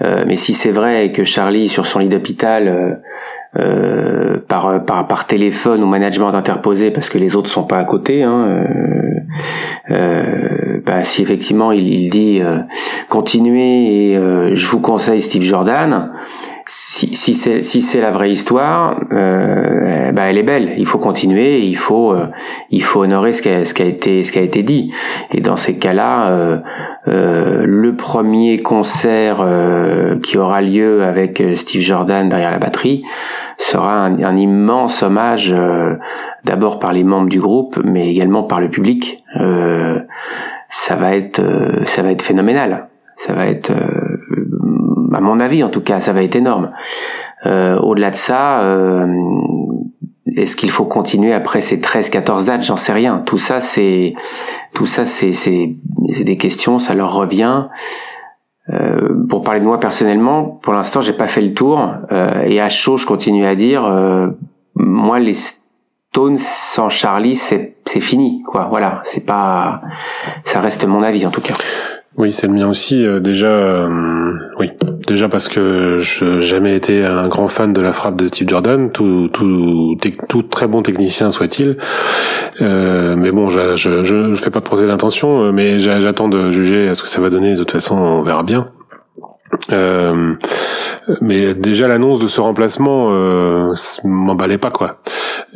Euh, 0.03 0.25
mais 0.27 0.37
si 0.37 0.53
c'est 0.53 0.73
vrai 0.73 1.13
que 1.13 1.25
Charlie 1.25 1.69
sur 1.69 1.87
son 1.87 2.01
lit 2.01 2.09
d'hôpital 2.09 2.69
euh, 2.69 2.95
euh, 3.57 4.39
par, 4.47 4.85
par 4.85 5.07
par 5.07 5.27
téléphone 5.27 5.83
ou 5.83 5.87
management 5.87 6.35
interposé 6.35 6.91
parce 6.91 7.09
que 7.09 7.19
les 7.19 7.37
autres 7.37 7.49
sont 7.49 7.65
pas 7.65 7.79
à 7.79 7.85
côté, 7.85 8.23
hein, 8.23 8.65
bah, 9.89 11.03
si 11.03 11.23
effectivement 11.23 11.73
il, 11.73 11.89
il 11.89 12.11
dit 12.11 12.43
continuez 13.09 14.13
et 14.13 14.17
je 14.55 14.67
vous 14.67 14.81
conseille 14.81 15.23
Steve 15.23 15.43
Jordan, 15.43 16.13
si, 16.71 17.17
si 17.17 17.33
c'est 17.33 17.63
si 17.63 17.81
c'est 17.81 18.03
la 18.03 18.11
vraie 18.11 18.31
histoire, 18.31 19.01
euh, 19.11 20.13
bah 20.13 20.25
elle 20.29 20.37
est 20.37 20.43
belle. 20.43 20.75
Il 20.77 20.87
faut 20.87 20.99
continuer, 20.99 21.61
il 21.61 21.77
faut 21.77 22.13
euh, 22.13 22.27
il 22.71 22.83
faut 22.83 23.01
honorer 23.01 23.33
ce 23.33 23.41
qui 23.41 23.49
a, 23.49 23.65
ce 23.65 23.73
qui 23.73 23.83
a 23.83 23.87
été 23.87 24.23
ce 24.23 24.33
qui 24.33 24.39
a 24.39 24.43
été 24.43 24.63
dit. 24.63 24.93
Et 25.33 25.41
dans 25.41 25.57
ces 25.57 25.79
cas-là, 25.79 26.29
euh, 26.29 26.59
euh 27.09 27.63
le 27.65 27.97
premier 27.97 28.59
concert 28.59 29.39
euh, 29.41 30.21
qui 30.21 30.37
aura 30.37 30.61
lieu 30.61 31.05
avec 31.05 31.43
Steve 31.55 31.81
Jordan 31.81 32.29
derrière 32.29 32.51
la 32.51 32.59
batterie 32.59 33.03
sera 33.57 33.95
un, 33.95 34.23
un 34.23 34.37
immense 34.37 35.03
hommage 35.03 35.55
d'abord 36.45 36.81
par 36.81 36.93
les 36.93 37.03
membres 37.03 37.31
du 37.31 37.41
groupe, 37.41 37.81
mais 37.83 38.11
également 38.11 38.43
par 38.43 38.61
le 38.61 38.69
public. 38.69 39.25
ça 40.69 40.97
va 40.97 41.17
être 41.17 41.41
ça 41.87 42.03
va 42.03 42.11
être 42.11 42.23
phénoménal. 42.23 42.89
Ça 43.17 43.33
va 43.33 43.47
être 43.47 43.73
à 45.13 45.21
mon 45.21 45.41
avis 45.41 45.63
en 45.63 45.69
tout 45.69 45.81
cas, 45.81 46.01
ça 46.01 46.13
va 46.13 46.23
être 46.23 46.37
énorme. 46.37 46.73
Euh, 47.47 47.79
au-delà 47.79 48.11
de 48.11 48.17
ça, 48.17 48.61
euh, 48.61 49.07
est-ce 50.37 50.57
qu'il 50.57 50.71
faut 50.71 50.85
continuer 50.85 51.33
après 51.33 51.61
ces 51.61 51.81
13-14 51.81 52.45
dates? 52.45 52.63
J'en 52.63 52.77
sais 52.77 52.93
rien. 52.93 53.23
Tout 53.25 53.39
ça, 53.39 53.61
c'est 53.61 54.13
tout 54.75 54.87
ça, 54.87 55.05
c'est 55.05 55.77
des 56.21 56.37
questions. 56.37 56.79
Ça 56.79 56.95
leur 56.95 57.15
revient. 57.15 57.69
Euh, 58.71 59.25
pour 59.31 59.43
parler 59.43 59.61
de 59.61 59.65
moi 59.65 59.81
personnellement, 59.81 60.45
pour 60.45 60.75
l'instant, 60.75 61.01
j'ai 61.01 61.15
pas 61.15 61.27
fait 61.27 61.41
le 61.41 61.55
tour. 61.55 61.91
et 62.45 62.61
à 62.61 62.69
chaud, 62.69 62.97
je 62.97 63.07
continue 63.07 63.47
à 63.47 63.55
dire, 63.55 63.83
moi, 64.75 65.19
les 65.19 65.35
Stones 65.35 66.39
sans 66.39 66.89
Charlie, 66.89 67.35
c'est 67.35 67.79
c'est 67.89 68.01
fini, 68.01 68.43
quoi. 68.43 68.67
Voilà, 68.71 69.01
c'est 69.05 69.25
pas, 69.25 69.81
ça 70.45 70.61
reste 70.61 70.87
mon 70.87 71.03
avis 71.03 71.27
en 71.27 71.31
tout 71.31 71.41
cas. 71.41 71.55
Oui, 72.19 72.33
c'est 72.33 72.49
le 72.49 72.53
mien 72.53 72.69
aussi. 72.69 73.07
Euh, 73.07 73.21
déjà, 73.21 73.47
euh, 73.47 74.33
oui, 74.59 74.73
déjà 75.07 75.29
parce 75.29 75.47
que 75.47 75.99
je 76.01 76.41
jamais 76.41 76.75
été 76.75 77.05
un 77.05 77.29
grand 77.29 77.47
fan 77.47 77.73
de 77.73 77.81
la 77.81 77.93
frappe 77.93 78.17
de 78.17 78.27
Steve 78.27 78.49
Jordan, 78.49 78.91
tout 78.91 79.29
tout, 79.33 79.97
tout 80.29 80.43
très 80.43 80.67
bon 80.67 80.83
technicien 80.83 81.31
soit-il. 81.31 81.77
Euh, 82.61 83.15
mais 83.17 83.31
bon, 83.31 83.49
je, 83.49 83.77
je, 83.77 84.03
je 84.03 84.35
fais 84.35 84.51
pas 84.51 84.59
de 84.59 84.65
procès 84.65 84.89
d'intention, 84.89 85.53
mais 85.53 85.79
j'attends 85.79 86.29
de 86.29 86.51
juger 86.51 86.93
ce 86.97 87.05
que 87.05 87.09
ça 87.09 87.21
va 87.21 87.31
donner. 87.31 87.53
De 87.53 87.59
toute 87.59 87.71
façon, 87.71 87.95
on 87.97 88.23
verra 88.23 88.43
bien. 88.43 88.69
Euh, 89.73 90.35
mais 91.21 91.55
déjà 91.55 91.89
l'annonce 91.89 92.21
de 92.21 92.27
ce 92.27 92.41
remplacement 92.41 93.11
euh, 93.13 93.73
m'emballait 94.05 94.59
pas 94.59 94.71
quoi. 94.71 94.99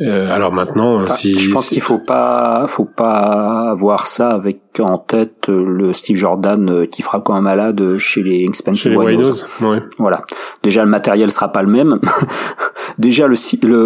Euh, 0.01 0.31
alors 0.31 0.51
maintenant, 0.51 1.05
si 1.07 1.37
je 1.37 1.51
pense 1.51 1.69
qu'il 1.69 1.81
faut 1.81 1.99
pas, 1.99 2.65
faut 2.67 2.85
pas 2.85 3.73
voir 3.75 4.07
ça 4.07 4.31
avec 4.31 4.61
en 4.81 4.97
tête 4.97 5.47
le 5.47 5.93
Steve 5.93 6.17
Jordan 6.17 6.69
euh, 6.69 6.85
qui 6.85 7.01
fera 7.01 7.21
comme 7.21 7.35
un 7.35 7.41
malade 7.41 7.97
chez 7.97 8.23
les 8.23 8.43
Expensive 8.43 8.97
Winos. 8.97 9.45
Voilà. 9.97 10.23
Déjà 10.63 10.83
le 10.83 10.89
matériel 10.89 11.31
sera 11.31 11.51
pas 11.51 11.63
le 11.63 11.69
même. 11.69 11.99
Déjà 12.97 13.27
le, 13.27 13.35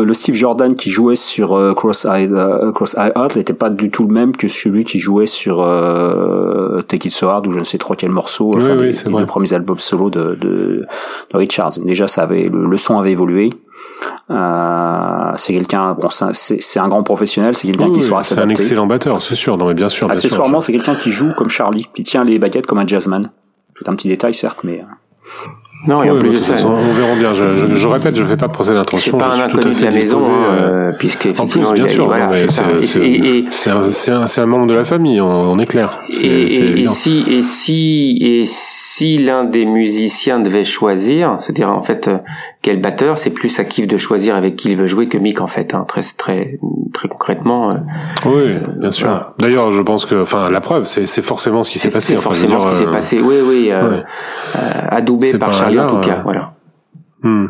le, 0.04 0.14
Steve 0.14 0.36
Jordan 0.36 0.76
qui 0.76 0.90
jouait 0.90 1.16
sur 1.16 1.54
euh, 1.54 1.74
Cross 1.74 2.06
Eye 2.06 2.30
euh, 2.32 2.72
Cross 2.72 2.96
Eye 2.96 3.12
Heart 3.16 3.36
n'était 3.36 3.54
pas 3.54 3.70
du 3.70 3.90
tout 3.90 4.06
le 4.06 4.14
même 4.14 4.36
que 4.36 4.48
celui 4.48 4.84
qui 4.84 5.00
jouait 5.00 5.28
sur 5.28 5.62
euh, 5.62 6.82
Take 6.82 7.08
It 7.08 7.14
So 7.14 7.30
Hard 7.30 7.48
ou 7.48 7.52
je 7.52 7.60
ne 7.60 7.64
sais 7.64 7.78
trop 7.78 7.96
quel 7.96 8.10
morceau, 8.10 8.54
enfin 8.56 8.78
oui, 8.78 8.92
des, 8.92 9.26
premiers 9.26 9.54
albums 9.54 9.80
solo 9.80 10.10
de, 10.10 10.36
de, 10.36 10.86
de 11.32 11.38
Richards. 11.38 11.80
Déjà 11.86 12.08
ça 12.08 12.24
avait 12.24 12.50
le 12.52 12.78
son 12.78 13.00
avait 13.00 13.12
évolué. 13.12 13.52
Euh, 14.30 15.32
c'est 15.36 15.54
quelqu'un, 15.54 15.94
bon, 15.94 16.10
c'est 16.10 16.80
un 16.80 16.88
grand 16.88 17.04
professionnel, 17.04 17.56
c'est 17.56 17.68
quelqu'un 17.68 17.92
qui 17.92 18.02
saura 18.02 18.24
s'adapter. 18.24 18.56
C'est 18.56 18.62
un 18.62 18.64
excellent 18.64 18.88
batteur, 18.88 19.22
c'est 19.22 19.36
sûr. 19.36 19.58
Non, 19.58 19.68
mais 19.68 19.74
bien 19.74 19.90
sûr. 19.90 20.12
Accessoirement, 20.12 20.62
c'est 20.62 20.72
quelqu'un 20.72 20.96
qui 20.96 21.12
joue 21.12 21.34
comme 21.38 21.50
Charlie, 21.50 21.88
qui 21.94 22.04
tient 22.04 22.24
les 22.24 22.40
baguettes 22.40 22.66
comme 22.66 22.80
un 22.80 22.88
jazzman. 22.88 23.32
C'est 23.80 23.88
un 23.90 23.96
petit 23.96 24.08
détail, 24.08 24.34
certes, 24.34 24.60
mais. 24.64 24.84
Euh, 25.88 25.92
non, 25.92 26.04
il 26.04 26.08
y 26.08 26.10
a 26.10 26.16
plus 26.16 26.30
de 26.30 26.38
ça. 26.38 26.54
on 26.66 26.94
verra 26.94 27.16
bien. 27.16 27.34
Je, 27.34 27.44
je, 27.68 27.76
je, 27.76 27.88
répète, 27.88 28.16
je 28.16 28.24
fais 28.24 28.38
pas 28.38 28.48
de 28.48 28.52
procès 28.52 28.74
d'intention. 28.74 29.18
C'est 29.20 29.26
pas 29.26 29.36
un 29.36 29.46
inconnu 29.46 29.76
de 29.76 29.84
la 29.84 29.92
maison, 29.92 30.22
hein, 30.22 30.92
puisque 30.98 31.28
effectivement, 31.28 31.72
bien 31.72 31.88
sûr, 31.88 32.06
voilà, 32.06 32.32
c'est 33.50 34.12
un, 34.12 34.26
un, 34.38 34.46
membre 34.46 34.68
de 34.68 34.74
la 34.74 34.84
famille, 34.84 35.22
on, 35.22 35.58
est 35.60 35.66
clair. 35.66 36.02
Et, 36.10 36.82
et, 36.82 36.88
si 36.88 37.24
et 37.28 37.44
si 37.44 38.18
et 38.22 38.44
si 38.46 39.18
l'un 39.18 39.44
des 39.44 39.66
musiciens 39.66 40.40
devait 40.40 40.66
choisir, 40.66 41.38
c'est-à-dire 41.40 41.70
en 41.70 41.82
fait 41.82 42.10
quel 42.62 42.82
batteur, 42.82 43.18
c'est 43.18 43.30
plus 43.30 43.60
à 43.60 43.64
kiff 43.64 43.88
de 43.88 43.98
choisir 43.98 44.36
avec 44.36 44.56
qui 44.56 44.70
il 44.72 44.78
veut 44.78 44.88
jouer 44.88 45.08
que 45.08 45.18
Mick 45.18 45.42
en 45.42 45.48
fait, 45.48 45.74
hein, 45.74 45.86
très 45.88 46.02
très 46.18 46.60
très 46.94 47.08
concrètement. 47.08 47.78
oui, 48.26 48.56
bien 48.78 48.92
sûr. 48.92 49.34
D'ailleurs, 49.40 49.72
je 49.72 49.82
pense 49.82 50.06
que, 50.06 50.22
enfin, 50.22 50.50
la 50.50 50.62
preuve, 50.62 50.86
c'est 50.86 51.22
forcément 51.22 51.64
ce 51.64 51.70
qui 51.70 51.80
s'est 51.80 51.90
passé. 51.90 52.16
C'est 52.16 52.22
forcément 52.22 52.60
ce 52.60 52.70
qui 52.70 52.76
s'est 52.76 52.86
passé. 52.86 53.22
Oui, 53.22 53.38
oui, 53.44 53.70
euh, 53.72 54.02
adoubé 54.90 55.38
par 55.38 55.54
ja, 55.78 55.86
ja. 55.86 55.90
Tok 55.94 56.08
jeg 56.08 56.24
bare. 56.26 56.46
Mm. 57.26 57.48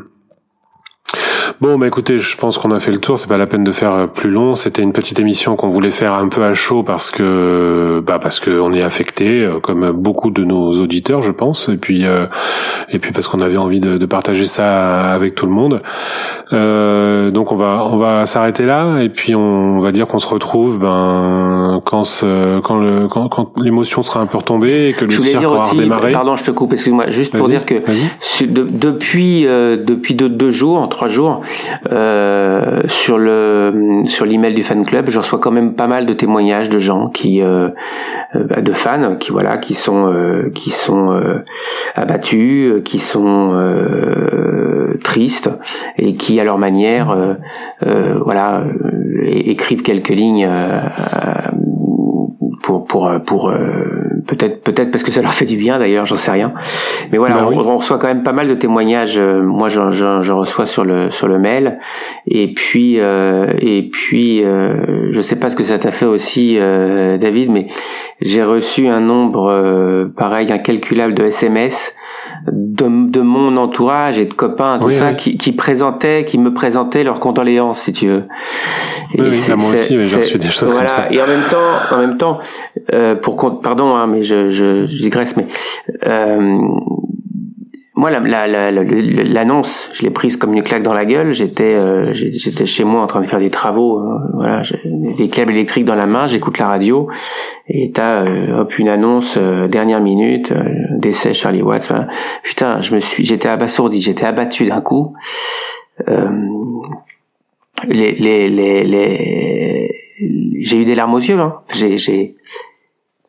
Bon, 1.59 1.79
bah 1.79 1.87
écoutez, 1.87 2.19
je 2.19 2.37
pense 2.37 2.59
qu'on 2.59 2.69
a 2.69 2.79
fait 2.79 2.91
le 2.91 2.99
tour. 2.99 3.17
C'est 3.17 3.27
pas 3.27 3.37
la 3.37 3.47
peine 3.47 3.63
de 3.63 3.71
faire 3.71 3.91
euh, 3.91 4.05
plus 4.05 4.29
long. 4.29 4.53
C'était 4.53 4.83
une 4.83 4.93
petite 4.93 5.19
émission 5.19 5.55
qu'on 5.55 5.69
voulait 5.69 5.89
faire 5.89 6.13
un 6.13 6.27
peu 6.27 6.43
à 6.43 6.53
chaud 6.53 6.83
parce 6.83 7.09
que, 7.09 7.99
bah 8.05 8.19
parce 8.21 8.39
que 8.39 8.51
on 8.51 8.73
est 8.73 8.83
affecté, 8.83 9.43
euh, 9.43 9.59
comme 9.59 9.89
beaucoup 9.91 10.29
de 10.29 10.43
nos 10.43 10.73
auditeurs, 10.73 11.23
je 11.23 11.31
pense. 11.31 11.67
Et 11.69 11.77
puis, 11.77 12.05
euh, 12.05 12.27
et 12.89 12.99
puis 12.99 13.11
parce 13.11 13.27
qu'on 13.27 13.41
avait 13.41 13.57
envie 13.57 13.79
de, 13.79 13.97
de, 13.97 14.05
partager 14.05 14.45
ça 14.45 15.11
avec 15.11 15.33
tout 15.33 15.47
le 15.47 15.51
monde. 15.51 15.81
Euh, 16.53 17.31
donc 17.31 17.51
on 17.51 17.55
va, 17.55 17.87
on 17.91 17.97
va 17.97 18.27
s'arrêter 18.27 18.67
là. 18.67 18.99
Et 19.01 19.09
puis 19.09 19.33
on 19.33 19.79
va 19.79 19.91
dire 19.91 20.05
qu'on 20.05 20.19
se 20.19 20.27
retrouve, 20.27 20.77
ben 20.77 21.81
quand, 21.85 22.03
ce, 22.03 22.59
quand 22.59 22.77
le, 22.77 23.07
quand, 23.07 23.29
quand 23.29 23.53
l'émotion 23.57 24.03
sera 24.03 24.19
un 24.19 24.27
peu 24.27 24.37
retombée 24.37 24.89
et 24.89 24.93
que 24.93 25.05
le 25.05 25.11
cirque 25.11 25.43
aura 25.43 25.65
redémarré. 25.65 26.11
Pardon, 26.11 26.35
je 26.35 26.43
te 26.43 26.51
coupe. 26.51 26.73
Excuse-moi. 26.73 27.09
Juste 27.09 27.35
pour 27.35 27.47
dire 27.47 27.65
que 27.65 27.81
depuis, 28.45 29.45
depuis 29.45 30.13
deux, 30.13 30.29
deux 30.29 30.51
jours, 30.51 30.87
trois 30.89 31.07
jours 31.07 31.41
euh, 31.91 32.81
sur 32.87 33.17
le 33.17 34.01
sur 34.05 34.25
l'email 34.25 34.53
du 34.53 34.63
fan 34.63 34.85
club, 34.85 35.09
je 35.09 35.17
reçois 35.17 35.39
quand 35.39 35.51
même 35.51 35.75
pas 35.75 35.87
mal 35.87 36.05
de 36.05 36.13
témoignages 36.13 36.69
de 36.69 36.79
gens 36.79 37.09
qui 37.09 37.41
euh, 37.41 37.69
euh 38.35 38.61
de 38.61 38.71
fans 38.73 39.15
qui 39.15 39.31
voilà 39.31 39.57
qui 39.57 39.73
sont 39.73 40.11
euh, 40.11 40.49
qui 40.53 40.71
sont 40.71 41.11
euh, 41.11 41.43
abattus, 41.95 42.81
qui 42.83 42.99
sont 42.99 43.53
tristes 45.03 45.49
et 45.97 46.15
qui 46.15 46.39
à 46.39 46.43
leur 46.43 46.57
manière 46.57 47.15
voilà 47.81 48.63
écrivent 49.23 49.83
quelques 49.83 50.09
lignes 50.09 50.49
pour 52.61 52.85
pour 52.85 53.11
pour 53.25 53.51
peut-être 54.25 54.61
peut-être 54.61 54.91
parce 54.91 55.03
que 55.03 55.11
ça 55.11 55.21
leur 55.21 55.33
fait 55.33 55.45
du 55.45 55.57
bien 55.57 55.79
d'ailleurs, 55.79 56.05
j'en 56.05 56.15
sais 56.15 56.31
rien. 56.31 56.53
Mais 57.11 57.17
voilà, 57.17 57.35
bah 57.35 57.49
on, 57.51 57.77
reçoit 57.77 57.97
quand 57.97 58.07
même 58.07 58.23
pas 58.23 58.33
mal 58.33 58.47
de 58.47 58.55
témoignages. 58.55 59.17
Euh, 59.17 59.41
moi, 59.41 59.69
je, 59.69 59.91
je, 59.91 60.31
reçois 60.31 60.65
sur 60.65 60.85
le 60.85 61.09
sur 61.09 61.27
le 61.27 61.39
mail. 61.39 61.79
Et 62.27 62.53
puis 62.53 62.99
euh, 62.99 63.53
et 63.59 63.89
puis 63.89 64.43
euh, 64.43 65.11
je 65.11 65.21
sais 65.21 65.39
pas 65.39 65.49
ce 65.49 65.55
que 65.55 65.63
ça 65.63 65.79
t'a 65.79 65.91
fait 65.91 66.05
aussi, 66.05 66.57
euh, 66.59 67.17
David, 67.17 67.51
mais 67.51 67.67
j'ai 68.21 68.43
reçu 68.43 68.87
un 68.87 68.99
nombre 68.99 70.09
pareil 70.15 70.51
incalculable 70.51 71.13
de 71.13 71.23
SMS 71.25 71.95
de, 72.51 73.09
de, 73.09 73.21
mon 73.21 73.57
entourage 73.57 74.19
et 74.19 74.25
de 74.25 74.33
copains, 74.33 74.79
tout 74.79 74.89
ça, 74.91 75.13
Qui, 75.13 75.37
qui 75.37 75.51
présentaient, 75.51 76.25
qui 76.25 76.37
me 76.37 76.53
présentaient 76.53 77.03
leurs 77.03 77.19
condoléances, 77.19 77.79
si 77.79 77.91
tu 77.91 78.07
veux. 78.07 78.23
Et 79.13 79.21
oui, 79.21 79.43
moi 79.57 79.73
aussi, 79.73 80.01
j'ai 80.01 80.17
reçu 80.17 80.37
des 80.37 80.49
choses 80.49 80.73
comme 80.73 80.87
ça. 80.87 81.07
Et 81.11 81.21
en 81.21 81.27
même 81.27 81.43
temps, 81.49 81.95
en 81.95 81.97
même 81.97 82.17
temps, 82.17 82.39
euh, 82.93 83.15
pour 83.15 83.59
pardon, 83.61 83.95
hein, 83.95 84.07
mais 84.07 84.23
je, 84.23 84.49
je, 84.49 84.85
je 84.85 84.97
digresse, 84.97 85.35
mais 85.37 85.47
euh, 86.07 86.59
moi, 87.97 88.11
l'annonce, 88.11 88.29
la, 88.29 88.47
la, 88.47 88.71
la, 88.71 89.53
je 89.93 90.03
l'ai 90.03 90.11
prise 90.11 90.37
comme 90.37 90.53
une 90.53 90.61
claque 90.61 90.83
dans 90.83 90.93
la 90.93 91.03
gueule. 91.03 91.33
J'étais, 91.33 91.75
euh, 91.75 92.13
j'étais 92.13 92.67
chez 92.67 92.83
moi 92.83 93.01
en 93.01 93.07
train 93.07 93.21
de 93.21 93.25
faire 93.25 93.39
des 93.39 93.49
travaux. 93.49 93.99
Euh, 93.99 94.19
voilà, 94.35 94.61
des 94.85 95.27
câbles 95.29 95.51
électriques 95.51 95.85
dans 95.85 95.95
la 95.95 96.05
main. 96.05 96.27
J'écoute 96.27 96.59
la 96.59 96.67
radio 96.67 97.07
et 97.67 97.91
t'as 97.91 98.23
euh, 98.23 98.61
hop 98.61 98.77
une 98.77 98.87
annonce 98.87 99.37
dernière 99.37 99.99
minute 99.99 100.53
décès 100.91 101.33
Charlie 101.33 101.63
Watts. 101.63 101.91
Putain, 102.43 102.81
je 102.81 102.93
me 102.93 102.99
suis, 102.99 103.25
j'étais 103.25 103.49
abasourdi, 103.49 103.99
j'étais 103.99 104.25
abattu 104.25 104.65
d'un 104.65 104.81
coup. 104.81 105.15
les, 106.07 106.13
les, 107.87 108.47
les, 108.47 108.83
les... 108.83 109.91
j'ai 110.59 110.77
eu 110.77 110.85
des 110.85 110.93
larmes 110.93 111.15
aux 111.15 111.19
yeux. 111.19 111.39
Hein. 111.39 111.61
J'ai, 111.73 111.97
j'ai, 111.97 112.35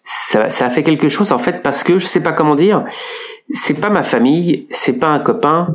ça, 0.04 0.50
ça 0.50 0.66
a 0.66 0.70
fait 0.70 0.82
quelque 0.82 1.08
chose 1.08 1.32
en 1.32 1.38
fait 1.38 1.62
parce 1.62 1.82
que 1.82 1.98
je 1.98 2.06
sais 2.06 2.22
pas 2.22 2.32
comment 2.32 2.54
dire 2.54 2.84
c'est 3.52 3.80
pas 3.80 3.90
ma 3.90 4.02
famille, 4.02 4.66
c'est 4.70 4.98
pas 4.98 5.08
un 5.08 5.18
copain, 5.18 5.68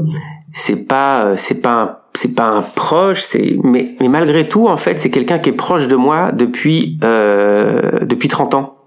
c'est 0.53 0.88
pas 0.88 1.26
euh, 1.26 1.34
c'est 1.38 1.61
pas 1.61 1.82
un, 1.82 1.97
c'est 2.13 2.36
pas 2.36 2.45
un 2.45 2.61
proche, 2.61 3.21
c'est 3.21 3.57
mais 3.63 3.95
mais 3.99 4.09
malgré 4.09 4.47
tout 4.47 4.67
en 4.67 4.78
fait 4.78 4.99
c'est 4.99 5.09
quelqu'un 5.09 5.39
qui 5.39 5.49
est 5.49 5.53
proche 5.53 5.88
de 5.88 5.95
moi 5.95 6.32
depuis 6.32 6.99
euh, 7.03 8.05
depuis 8.05 8.30
30 8.30 8.53
ans. 8.55 8.78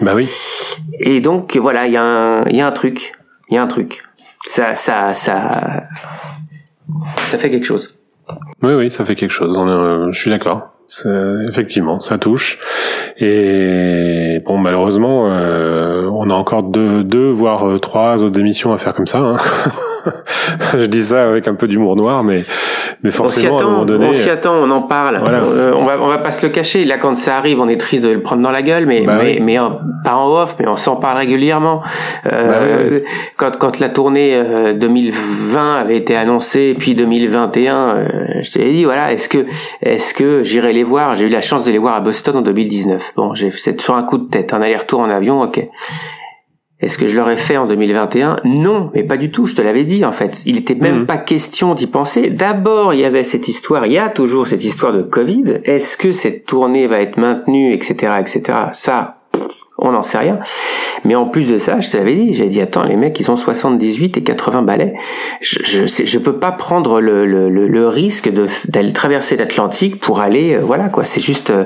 Bah 0.00 0.12
oui. 0.14 0.28
Et 1.00 1.20
donc 1.20 1.56
voilà, 1.56 1.86
il 1.86 1.92
y 1.92 1.96
a 1.96 2.02
un 2.02 2.44
il 2.46 2.56
y 2.56 2.60
a 2.60 2.66
un 2.66 2.72
truc, 2.72 3.12
il 3.50 3.54
y 3.54 3.58
a 3.58 3.62
un 3.62 3.66
truc. 3.66 4.02
Ça 4.42 4.74
ça 4.74 5.14
ça 5.14 5.84
ça 7.26 7.38
fait 7.38 7.50
quelque 7.50 7.66
chose. 7.66 7.98
Oui 8.62 8.72
oui, 8.72 8.90
ça 8.90 9.04
fait 9.04 9.14
quelque 9.14 9.32
chose. 9.32 9.54
Euh, 9.56 10.10
je 10.10 10.18
suis 10.18 10.30
d'accord. 10.30 10.73
Effectivement, 11.48 12.00
ça 12.00 12.18
touche. 12.18 12.58
Et 13.18 14.40
bon, 14.44 14.58
malheureusement, 14.58 15.26
euh, 15.28 16.08
on 16.12 16.30
a 16.30 16.34
encore 16.34 16.62
deux, 16.62 17.02
deux, 17.02 17.30
voire 17.30 17.68
euh, 17.68 17.78
trois 17.78 18.22
autres 18.22 18.38
émissions 18.38 18.72
à 18.72 18.78
faire 18.78 18.92
comme 18.92 19.06
ça. 19.06 19.18
Hein. 19.18 19.38
je 20.78 20.86
dis 20.86 21.04
ça 21.04 21.28
avec 21.28 21.48
un 21.48 21.54
peu 21.54 21.68
d'humour 21.68 21.96
noir, 21.96 22.24
mais 22.24 22.44
mais 23.02 23.10
forcément, 23.10 23.56
on 23.56 23.58
à 23.58 23.62
un 23.62 23.66
moment 23.66 23.84
donné, 23.84 24.06
on 24.08 24.12
s'y 24.12 24.30
attend, 24.30 24.54
on 24.54 24.70
en 24.70 24.82
parle. 24.82 25.20
Euh, 25.26 25.72
on 25.74 25.84
va 25.84 26.00
on 26.00 26.08
va 26.08 26.18
pas 26.18 26.30
se 26.30 26.44
le 26.46 26.52
cacher. 26.52 26.84
Là, 26.84 26.96
quand 26.96 27.16
ça 27.16 27.36
arrive, 27.36 27.60
on 27.60 27.68
est 27.68 27.76
triste 27.76 28.04
de 28.04 28.10
le 28.10 28.22
prendre 28.22 28.42
dans 28.42 28.50
la 28.50 28.62
gueule, 28.62 28.86
mais 28.86 29.02
bah 29.02 29.18
mais, 29.22 29.38
mais 29.40 29.58
pas 30.04 30.14
en 30.14 30.42
off, 30.42 30.56
mais 30.58 30.66
on 30.68 30.76
s'en 30.76 30.96
parle 30.96 31.18
régulièrement. 31.18 31.82
Euh, 32.32 33.00
bah 33.00 33.08
quand 33.36 33.58
quand 33.58 33.78
la 33.80 33.88
tournée 33.88 34.42
2020 34.74 35.58
euh, 35.58 35.80
avait 35.80 35.96
été 35.96 36.16
annoncée, 36.16 36.74
puis 36.78 36.94
2021, 36.94 38.06
je 38.40 38.50
t'ai 38.52 38.72
dit 38.72 38.84
voilà, 38.84 39.12
est-ce 39.12 39.28
que 39.28 39.46
est-ce 39.82 40.14
que 40.14 40.42
j'irai 40.42 40.72
les 40.72 40.84
voir? 40.84 41.14
J'ai 41.14 41.26
eu 41.26 41.30
la 41.30 41.40
chance 41.40 41.64
de 41.64 41.70
les 41.70 41.78
voir 41.78 41.94
à 41.94 42.00
Boston 42.00 42.36
en 42.36 42.42
2019. 42.42 43.12
Bon, 43.16 43.34
j'ai 43.34 43.50
fait 43.50 43.80
sur 43.80 43.96
un 43.96 44.02
coup 44.02 44.18
de 44.18 44.28
tête, 44.28 44.54
un 44.54 44.62
aller-retour 44.62 45.00
en 45.00 45.10
avion, 45.10 45.42
ok. 45.42 45.68
Est-ce 46.84 46.98
que 46.98 47.06
je 47.06 47.16
l'aurais 47.16 47.38
fait 47.38 47.56
en 47.56 47.66
2021 47.66 48.40
Non, 48.44 48.90
mais 48.94 49.04
pas 49.04 49.16
du 49.16 49.30
tout, 49.30 49.46
je 49.46 49.54
te 49.54 49.62
l'avais 49.62 49.84
dit 49.84 50.04
en 50.04 50.12
fait. 50.12 50.42
Il 50.44 50.56
n'était 50.56 50.74
même 50.74 51.00
mhm. 51.00 51.06
pas 51.06 51.16
question 51.16 51.74
d'y 51.74 51.86
penser. 51.86 52.28
D'abord, 52.28 52.92
il 52.92 53.00
y 53.00 53.06
avait 53.06 53.24
cette 53.24 53.48
histoire, 53.48 53.86
il 53.86 53.92
y 53.92 53.98
a 53.98 54.10
toujours 54.10 54.46
cette 54.46 54.62
histoire 54.62 54.92
de 54.92 55.02
Covid. 55.02 55.60
Est-ce 55.64 55.96
que 55.96 56.12
cette 56.12 56.44
tournée 56.44 56.86
va 56.86 57.00
être 57.00 57.16
maintenue, 57.16 57.72
etc., 57.72 58.12
etc. 58.20 58.42
Ça, 58.72 59.22
on 59.78 59.92
n'en 59.92 60.02
sait 60.02 60.18
rien. 60.18 60.38
Mais 61.04 61.14
en 61.16 61.26
plus 61.26 61.50
de 61.50 61.58
ça, 61.58 61.80
je 61.80 61.90
t'avais 61.90 62.14
dit, 62.14 62.34
j'avais 62.34 62.48
dit, 62.48 62.60
attends, 62.60 62.84
les 62.84 62.96
mecs, 62.96 63.18
ils 63.18 63.30
ont 63.30 63.36
78 63.36 64.16
et 64.16 64.22
80 64.22 64.62
balais. 64.62 64.94
Je, 65.40 65.58
je, 65.64 66.04
je 66.04 66.18
peux 66.18 66.36
pas 66.36 66.52
prendre 66.52 67.00
le, 67.00 67.26
le, 67.26 67.48
le, 67.48 67.88
risque 67.88 68.30
d'aller 68.68 68.92
traverser 68.92 69.36
l'Atlantique 69.36 70.00
pour 70.00 70.20
aller, 70.20 70.54
euh, 70.54 70.60
voilà, 70.60 70.88
quoi. 70.88 71.04
C'est 71.04 71.20
juste, 71.20 71.50
euh, 71.50 71.64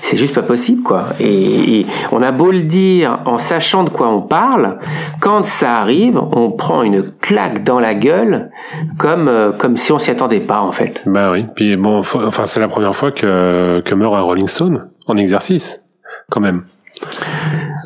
c'est 0.00 0.16
juste 0.16 0.34
pas 0.34 0.42
possible, 0.42 0.82
quoi. 0.82 1.06
Et, 1.20 1.84
on 2.12 2.22
a 2.22 2.30
beau 2.32 2.50
le 2.50 2.60
dire 2.60 3.20
en 3.26 3.38
sachant 3.38 3.84
de 3.84 3.90
quoi 3.90 4.08
on 4.08 4.22
parle, 4.22 4.78
quand 5.20 5.44
ça 5.44 5.76
arrive, 5.76 6.18
on 6.18 6.50
prend 6.50 6.82
une 6.82 7.02
claque 7.02 7.64
dans 7.64 7.80
la 7.80 7.94
gueule, 7.94 8.50
comme, 8.98 9.28
euh, 9.28 9.52
comme 9.52 9.76
si 9.76 9.92
on 9.92 9.98
s'y 9.98 10.10
attendait 10.10 10.40
pas, 10.40 10.60
en 10.60 10.72
fait. 10.72 11.02
Bah 11.06 11.30
oui. 11.32 11.46
Puis 11.54 11.76
bon, 11.76 11.98
enfin, 11.98 12.46
c'est 12.46 12.60
la 12.60 12.68
première 12.68 12.94
fois 12.94 13.10
que, 13.12 13.82
que 13.84 13.94
meurt 13.94 14.14
un 14.14 14.20
Rolling 14.20 14.48
Stone 14.48 14.88
en 15.06 15.16
exercice, 15.16 15.84
quand 16.30 16.40
même. 16.40 16.62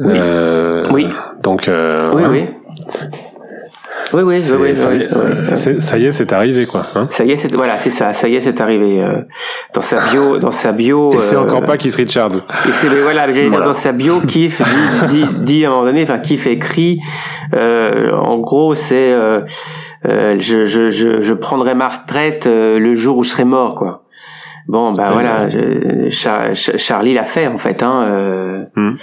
Oui. 0.01 0.12
Euh, 0.14 0.88
oui. 0.92 1.09
Donc. 1.42 1.68
Euh, 1.68 2.03
oui, 2.14 2.22
oui. 2.28 2.49
Oui, 4.12 4.22
oui, 4.22 4.38
oui, 4.53 4.74
oui, 4.76 5.07
oui, 5.12 5.80
Ça 5.80 5.99
y 5.99 6.05
est, 6.05 6.12
c'est 6.12 6.32
arrivé, 6.32 6.66
quoi. 6.66 6.82
Hein 6.95 7.09
ça 7.11 7.24
y 7.24 7.32
est, 7.32 7.36
c'est 7.36 7.53
voilà, 7.53 7.78
c'est 7.78 7.90
ça. 7.90 8.12
Ça 8.12 8.28
y 8.28 8.36
est, 8.36 8.40
c'est 8.40 8.61
arrivé. 8.61 9.03
Euh, 9.03 9.22
dans 9.74 9.82
sa 9.82 10.09
bio, 10.09 10.38
dans 10.38 10.53
sa 10.53 10.70
bio. 10.70 11.12
Et 11.14 11.18
c'est 11.18 11.36
encore 11.36 11.62
pas 11.62 11.76
Keith 11.76 11.97
Richard. 11.97 12.30
Et 12.68 12.72
c'est 12.72 12.88
voilà, 12.88 13.26
j'allais 13.32 13.51
dire 13.51 13.62
dans 13.62 13.74
sa 13.74 13.92
bio, 13.92 14.20
Keith 14.20 14.62
dit, 15.09 15.24
dit, 15.24 15.26
dit, 15.40 15.64
à 15.64 15.68
un 15.68 15.72
moment 15.72 15.86
donné, 15.86 16.05
enfin 16.05 16.18
Keith 16.18 16.47
écrit. 16.47 17.01
en 17.53 18.38
gros, 18.38 18.74
c'est 18.74 19.16
je, 20.05 20.64
je, 20.64 20.90
je, 20.90 21.20
je 21.20 21.34
prendrai 21.34 21.74
ma 21.74 21.88
retraite 21.88 22.47
le 22.47 22.95
jour 22.95 23.16
où 23.16 23.24
je 23.24 23.30
serai 23.30 23.45
mort, 23.45 23.74
quoi. 23.74 24.03
Bon, 24.66 24.92
bah 24.92 25.10
voilà, 25.12 25.46
Charlie 26.10 27.12
l'a 27.12 27.24
fait 27.24 27.46
en 27.46 27.58
fait. 27.58 27.82
Hein, 27.82 28.02
euh, 28.08 28.64
hum. 28.76 28.96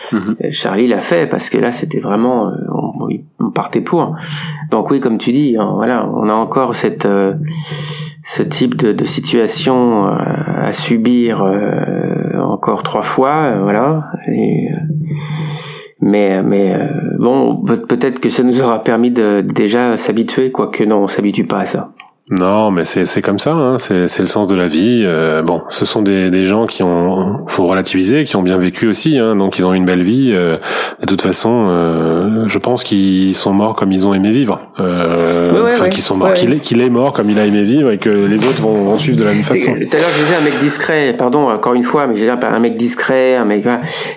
Charlie 0.49 0.87
l'a 0.87 1.01
fait 1.01 1.29
parce 1.29 1.49
que 1.49 1.57
là, 1.59 1.71
c'était 1.71 1.99
vraiment, 1.99 2.47
euh, 2.47 2.53
on, 3.39 3.51
partait 3.51 3.81
pour. 3.81 4.15
Donc 4.71 4.89
oui, 4.89 4.99
comme 4.99 5.17
tu 5.17 5.31
dis, 5.31 5.57
hein, 5.59 5.73
voilà, 5.75 6.09
on 6.15 6.29
a 6.29 6.33
encore 6.33 6.73
cette, 6.73 7.05
euh, 7.05 7.35
ce 8.23 8.41
type 8.41 8.75
de, 8.75 8.91
de 8.91 9.05
situation 9.05 10.05
à 10.05 10.71
subir 10.71 11.43
encore 12.39 12.81
trois 12.81 13.03
fois, 13.03 13.57
voilà. 13.61 14.05
Et, 14.27 14.71
mais 15.99 16.41
mais 16.41 16.75
bon, 17.19 17.63
peut-être 17.63 18.19
que 18.19 18.29
ça 18.29 18.43
nous 18.43 18.61
aura 18.61 18.83
permis 18.83 19.11
de 19.11 19.41
déjà 19.41 19.97
s'habituer, 19.97 20.51
quoique 20.51 20.83
non, 20.83 21.03
on 21.03 21.07
s'habitue 21.07 21.45
pas 21.45 21.59
à 21.59 21.65
ça. 21.65 21.93
Non, 22.31 22.71
mais 22.71 22.85
c'est 22.85 23.05
c'est 23.05 23.21
comme 23.21 23.39
ça. 23.39 23.51
Hein. 23.51 23.77
C'est 23.77 24.07
c'est 24.07 24.23
le 24.23 24.27
sens 24.27 24.47
de 24.47 24.55
la 24.55 24.69
vie. 24.69 25.03
Euh, 25.05 25.41
bon, 25.41 25.63
ce 25.67 25.83
sont 25.83 26.01
des 26.01 26.29
des 26.29 26.45
gens 26.45 26.65
qui 26.65 26.81
ont 26.81 27.45
faut 27.47 27.67
relativiser, 27.67 28.23
qui 28.23 28.37
ont 28.37 28.41
bien 28.41 28.57
vécu 28.57 28.87
aussi. 28.87 29.17
Hein. 29.17 29.35
Donc 29.35 29.59
ils 29.59 29.65
ont 29.65 29.73
une 29.73 29.83
belle 29.83 30.01
vie. 30.01 30.31
Euh, 30.31 30.57
de 31.01 31.05
toute 31.05 31.21
façon, 31.21 31.67
euh, 31.67 32.47
je 32.47 32.57
pense 32.57 32.85
qu'ils 32.85 33.35
sont 33.35 33.51
morts 33.51 33.75
comme 33.75 33.91
ils 33.91 34.07
ont 34.07 34.13
aimé 34.13 34.31
vivre. 34.31 34.61
Euh, 34.79 35.71
enfin, 35.73 35.89
qu'ils 35.89 36.03
sont 36.03 36.15
morts, 36.15 36.33
qu'il 36.33 36.53
est 36.53 36.59
qu'il 36.59 36.79
est 36.79 36.89
mort 36.89 37.11
comme 37.11 37.29
il 37.29 37.37
a 37.37 37.45
aimé 37.45 37.65
vivre 37.65 37.91
et 37.91 37.97
que 37.97 38.09
les 38.09 38.37
autres 38.47 38.61
vont, 38.61 38.81
vont 38.81 38.97
suivre 38.97 39.19
de 39.19 39.25
la 39.25 39.33
même 39.33 39.43
façon. 39.43 39.73
Tout 39.73 39.97
à 39.97 39.99
l'heure, 39.99 40.09
je 40.17 40.23
disais 40.23 40.35
un 40.39 40.43
mec 40.45 40.57
discret. 40.61 41.13
Pardon, 41.17 41.49
encore 41.49 41.73
une 41.73 41.83
fois, 41.83 42.07
mais 42.07 42.15
j'ai 42.15 42.29
un 42.29 42.59
mec 42.59 42.77
discret, 42.77 43.35
un 43.35 43.45
mec. 43.45 43.65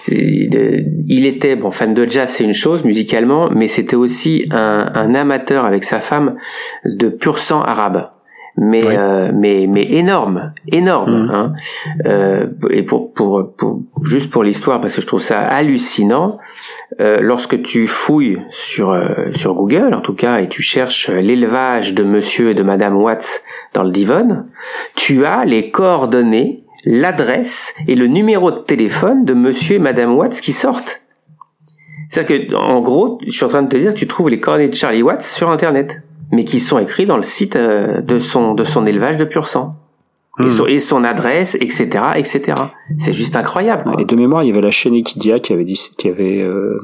Il 0.06 1.26
était 1.26 1.56
bon 1.56 1.72
fan 1.72 1.94
de 1.94 2.08
jazz, 2.08 2.30
c'est 2.30 2.44
une 2.44 2.54
chose 2.54 2.84
musicalement, 2.84 3.50
mais 3.52 3.66
c'était 3.66 3.96
aussi 3.96 4.46
un, 4.52 4.88
un 4.94 5.14
amateur 5.16 5.64
avec 5.64 5.82
sa 5.82 5.98
femme 5.98 6.36
de 6.84 7.08
pur 7.08 7.40
sang 7.40 7.60
arabe 7.60 8.03
mais 8.56 8.82
euh, 8.84 9.32
mais 9.34 9.66
mais 9.68 9.84
énorme, 9.90 10.52
énorme. 10.70 11.24
Mmh. 11.24 11.30
Hein. 11.30 11.52
Euh, 12.06 12.46
et 12.70 12.84
pour, 12.84 13.12
pour 13.12 13.52
pour 13.56 13.82
juste 14.02 14.30
pour 14.30 14.44
l'histoire 14.44 14.80
parce 14.80 14.94
que 14.94 15.00
je 15.00 15.06
trouve 15.06 15.20
ça 15.20 15.40
hallucinant. 15.40 16.38
Euh, 17.00 17.18
lorsque 17.20 17.60
tu 17.62 17.88
fouilles 17.88 18.40
sur 18.50 18.92
euh, 18.92 19.32
sur 19.32 19.54
Google, 19.54 19.92
en 19.92 20.00
tout 20.00 20.14
cas, 20.14 20.38
et 20.38 20.48
tu 20.48 20.62
cherches 20.62 21.10
l'élevage 21.10 21.94
de 21.94 22.04
Monsieur 22.04 22.50
et 22.50 22.54
de 22.54 22.62
Madame 22.62 22.94
Watts 22.94 23.42
dans 23.72 23.82
le 23.82 23.90
Devon, 23.90 24.44
tu 24.94 25.24
as 25.26 25.44
les 25.44 25.70
coordonnées, 25.70 26.64
l'adresse 26.84 27.74
et 27.88 27.96
le 27.96 28.06
numéro 28.06 28.52
de 28.52 28.58
téléphone 28.58 29.24
de 29.24 29.34
Monsieur 29.34 29.76
et 29.76 29.80
Madame 29.80 30.16
Watts 30.16 30.40
qui 30.40 30.52
sortent. 30.52 31.02
C'est-à-dire 32.08 32.48
que, 32.48 32.54
en 32.54 32.80
gros, 32.80 33.18
je 33.26 33.32
suis 33.32 33.44
en 33.44 33.48
train 33.48 33.62
de 33.62 33.68
te 33.68 33.76
dire, 33.76 33.94
tu 33.94 34.06
trouves 34.06 34.30
les 34.30 34.38
coordonnées 34.38 34.68
de 34.68 34.74
Charlie 34.74 35.02
Watts 35.02 35.22
sur 35.22 35.50
Internet 35.50 36.02
mais 36.34 36.44
qui 36.44 36.60
sont 36.60 36.78
écrits 36.78 37.06
dans 37.06 37.16
le 37.16 37.22
site 37.22 37.56
euh, 37.56 38.00
de 38.00 38.18
son 38.18 38.54
de 38.54 38.64
son 38.64 38.86
élevage 38.86 39.16
de 39.16 39.24
pur 39.24 39.46
sang. 39.46 39.76
Et, 40.40 40.48
son, 40.48 40.64
hmm. 40.64 40.68
et, 40.68 40.80
son, 40.80 41.04
adresse, 41.04 41.54
etc., 41.60 42.06
etc. 42.16 42.54
C'est 42.98 43.12
juste 43.12 43.36
incroyable. 43.36 43.94
Et 44.00 44.04
de 44.04 44.16
mémoire, 44.16 44.42
il 44.42 44.48
y 44.48 44.50
avait 44.50 44.60
la 44.60 44.72
chaîne 44.72 44.94
Equidia 44.94 45.38
qui 45.38 45.52
avait 45.52 45.62
dit, 45.62 45.92
qui 45.96 46.08
avait 46.08 46.42
euh, 46.42 46.80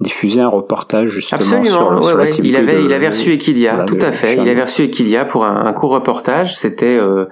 diffusé 0.00 0.40
un 0.40 0.48
reportage 0.48 1.10
justement 1.10 1.40
Absolument, 1.40 2.00
sur, 2.00 2.16
ouais, 2.16 2.30
Il 2.42 2.56
avait, 2.56 2.84
il 2.84 2.92
avait 2.92 3.08
reçu 3.08 3.32
Equidia, 3.32 3.84
tout 3.86 3.98
à 4.00 4.12
fait. 4.12 4.34
Il 4.34 4.48
avait 4.48 4.62
reçu 4.62 4.84
Equidia 4.84 5.24
pour 5.24 5.44
un, 5.44 5.66
un 5.66 5.72
court 5.72 5.90
reportage. 5.90 6.56
C'était, 6.56 6.96
euh, 6.98 7.26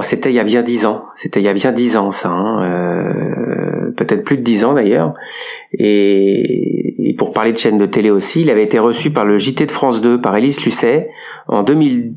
c'était 0.00 0.30
il 0.30 0.34
y 0.34 0.40
a 0.40 0.44
bien 0.44 0.62
dix 0.62 0.86
ans. 0.86 1.04
C'était 1.14 1.40
il 1.40 1.44
y 1.44 1.48
a 1.48 1.52
bien 1.52 1.72
dix 1.72 1.96
ans, 1.96 2.10
ça. 2.10 2.30
Hein, 2.30 2.64
euh, 2.64 3.90
peut-être 3.92 4.24
plus 4.24 4.38
de 4.38 4.42
dix 4.42 4.64
ans 4.64 4.72
d'ailleurs. 4.72 5.14
Et 5.72 6.81
et 7.12 7.14
pour 7.14 7.32
parler 7.32 7.52
de 7.52 7.58
chaîne 7.58 7.76
de 7.76 7.84
télé 7.84 8.10
aussi, 8.10 8.40
il 8.40 8.50
avait 8.50 8.64
été 8.64 8.78
reçu 8.78 9.10
par 9.10 9.26
le 9.26 9.36
JT 9.36 9.66
de 9.66 9.70
France 9.70 10.00
2 10.00 10.20
par 10.20 10.34
Élise 10.36 10.64
Lucet 10.64 11.10
en 11.46 11.62
2010 11.62 12.14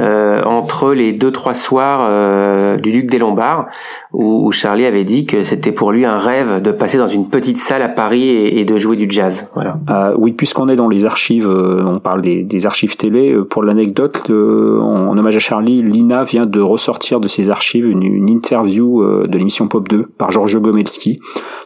euh, 0.00 0.42
entre 0.44 0.94
les 0.94 1.12
deux 1.12 1.30
trois 1.30 1.54
soirs 1.54 2.06
euh, 2.08 2.76
du 2.76 2.90
Duc 2.92 3.10
des 3.10 3.18
Lombards 3.18 3.66
où, 4.12 4.50
Charlie 4.52 4.86
avait 4.86 5.04
dit 5.04 5.26
que 5.26 5.42
c'était 5.42 5.72
pour 5.72 5.92
lui 5.92 6.04
un 6.04 6.18
rêve 6.18 6.62
de 6.62 6.70
passer 6.70 6.96
dans 6.96 7.08
une 7.08 7.28
petite 7.28 7.58
salle 7.58 7.82
à 7.82 7.88
Paris 7.88 8.28
et, 8.28 8.64
de 8.64 8.76
jouer 8.76 8.96
du 8.96 9.06
jazz. 9.10 9.48
Voilà. 9.54 9.78
Euh, 9.90 10.14
oui, 10.16 10.32
puisqu'on 10.32 10.68
est 10.68 10.76
dans 10.76 10.88
les 10.88 11.04
archives, 11.04 11.48
on 11.48 11.98
parle 11.98 12.22
des, 12.22 12.66
archives 12.66 12.96
télé. 12.96 13.36
Pour 13.50 13.62
l'anecdote, 13.62 14.30
en 14.30 15.18
hommage 15.18 15.36
à 15.36 15.40
Charlie, 15.40 15.82
Lina 15.82 16.22
vient 16.22 16.46
de 16.46 16.60
ressortir 16.60 17.20
de 17.20 17.28
ses 17.28 17.50
archives 17.50 17.86
une, 17.86 18.02
une 18.02 18.30
interview 18.30 19.04
de 19.26 19.38
l'émission 19.38 19.68
Pop 19.68 19.88
2 19.88 20.04
par 20.16 20.30
Giorgio 20.30 20.60
Gomelski 20.60 21.20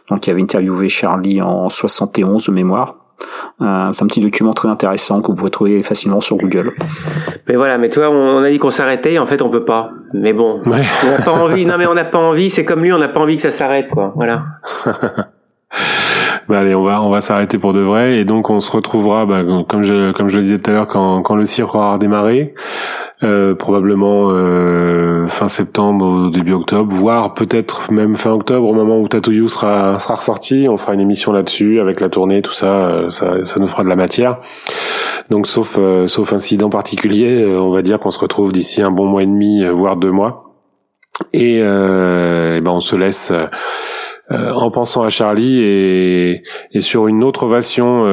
donc 0.09 0.25
il 0.25 0.31
avait 0.31 0.41
interviewé 0.41 0.89
Charlie 0.89 1.41
en 1.41 1.69
71 1.69 2.47
de 2.47 2.51
mémoire. 2.51 2.98
Euh, 3.61 3.89
c'est 3.91 4.03
un 4.03 4.07
petit 4.07 4.21
document 4.21 4.53
très 4.53 4.69
intéressant 4.69 5.21
que 5.21 5.27
vous 5.27 5.35
pouvez 5.35 5.51
trouver 5.51 5.83
facilement 5.83 6.21
sur 6.21 6.37
Google. 6.37 6.73
Mais 7.47 7.55
voilà, 7.55 7.77
mais 7.77 7.89
toi, 7.89 8.09
on, 8.09 8.43
a 8.43 8.49
dit 8.49 8.57
qu'on 8.57 8.69
s'arrêtait, 8.69 9.19
en 9.19 9.25
fait, 9.25 9.41
on 9.41 9.49
peut 9.49 9.65
pas. 9.65 9.91
Mais 10.13 10.33
bon, 10.33 10.61
on 10.65 10.69
n'a 10.69 11.23
pas 11.23 11.31
envie. 11.31 11.65
Non, 11.65 11.75
mais 11.77 11.85
on 11.85 11.93
n'a 11.93 12.05
pas 12.05 12.19
envie. 12.19 12.49
C'est 12.49 12.65
comme 12.65 12.81
lui, 12.81 12.93
on 12.93 12.97
n'a 12.97 13.09
pas 13.09 13.19
envie 13.19 13.35
que 13.35 13.41
ça 13.41 13.51
s'arrête, 13.51 13.89
quoi. 13.89 14.13
Voilà. 14.15 14.43
bah 16.47 16.59
allez, 16.59 16.73
on 16.73 16.83
va 16.83 17.01
on 17.01 17.09
va 17.09 17.21
s'arrêter 17.21 17.57
pour 17.57 17.73
de 17.73 17.81
vrai 17.81 18.17
et 18.17 18.25
donc 18.25 18.49
on 18.49 18.59
se 18.59 18.71
retrouvera, 18.71 19.25
bah, 19.25 19.43
comme 19.67 19.83
je 19.83 20.11
comme 20.13 20.29
je 20.29 20.37
le 20.37 20.43
disais 20.43 20.59
tout 20.59 20.71
à 20.71 20.73
l'heure, 20.73 20.87
quand 20.87 21.21
quand 21.21 21.35
le 21.35 21.45
cirque 21.45 21.75
aura 21.75 21.93
redémarré. 21.93 22.53
Euh, 23.21 23.53
probablement 23.53 24.29
euh, 24.31 25.25
fin 25.25 25.49
septembre 25.49 26.05
au 26.05 26.29
début 26.29 26.53
octobre, 26.53 26.89
voire 26.89 27.33
peut-être 27.33 27.91
même 27.91 28.15
fin 28.15 28.31
octobre 28.31 28.65
au 28.65 28.73
moment 28.73 28.97
où 28.97 29.09
Tatouyou 29.09 29.49
sera 29.49 29.99
sera 29.99 30.15
ressorti. 30.15 30.67
On 30.69 30.77
fera 30.77 30.93
une 30.93 31.01
émission 31.01 31.33
là-dessus 31.33 31.81
avec 31.81 31.99
la 31.99 32.07
tournée, 32.07 32.41
tout 32.41 32.53
ça, 32.53 32.87
euh, 32.87 33.09
ça, 33.09 33.43
ça 33.43 33.59
nous 33.59 33.67
fera 33.67 33.83
de 33.83 33.89
la 33.89 33.97
matière. 33.97 34.39
Donc 35.29 35.47
sauf 35.47 35.77
sauf 36.05 36.31
incident 36.31 36.69
particulier, 36.69 37.45
on 37.45 37.71
va 37.71 37.81
dire 37.81 37.99
qu'on 37.99 38.09
se 38.09 38.19
retrouve 38.19 38.53
d'ici 38.53 38.81
un 38.81 38.89
bon 38.89 39.05
mois 39.05 39.23
et 39.23 39.27
demi, 39.27 39.65
voire 39.65 39.97
deux 39.97 40.11
mois. 40.11 40.55
Et, 41.33 41.57
et 41.57 42.61
ben 42.61 42.71
on 42.71 42.79
se 42.79 42.95
laisse 42.95 43.33
en 44.31 44.71
pensant 44.71 45.03
à 45.03 45.09
Charlie 45.09 45.59
et, 45.59 46.41
et 46.71 46.81
sur 46.81 47.07
une 47.07 47.23
autre 47.25 47.43
ovation 47.43 48.05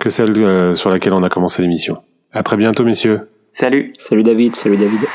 que 0.00 0.08
celle 0.08 0.76
sur 0.76 0.90
laquelle 0.90 1.12
on 1.12 1.22
a 1.22 1.30
commencé 1.30 1.62
l'émission. 1.62 1.98
À 2.32 2.42
très 2.42 2.56
bientôt, 2.56 2.84
messieurs. 2.84 3.28
Salut. 3.54 4.00
Salut 4.00 4.24
David, 4.24 4.56
salut 4.56 4.80
David. 4.80 5.08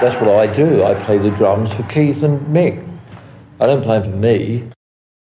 That's 0.00 0.18
what 0.18 0.30
I 0.30 0.50
do. 0.50 0.82
I 0.82 0.94
play 0.94 1.18
the 1.18 1.30
drums 1.30 1.74
for 1.74 1.82
Keith 1.82 2.22
and 2.22 2.40
Mick. 2.46 2.89
I 3.60 3.66
don't 3.66 3.82
play 3.82 4.02
for 4.02 4.08
me. 4.08 4.70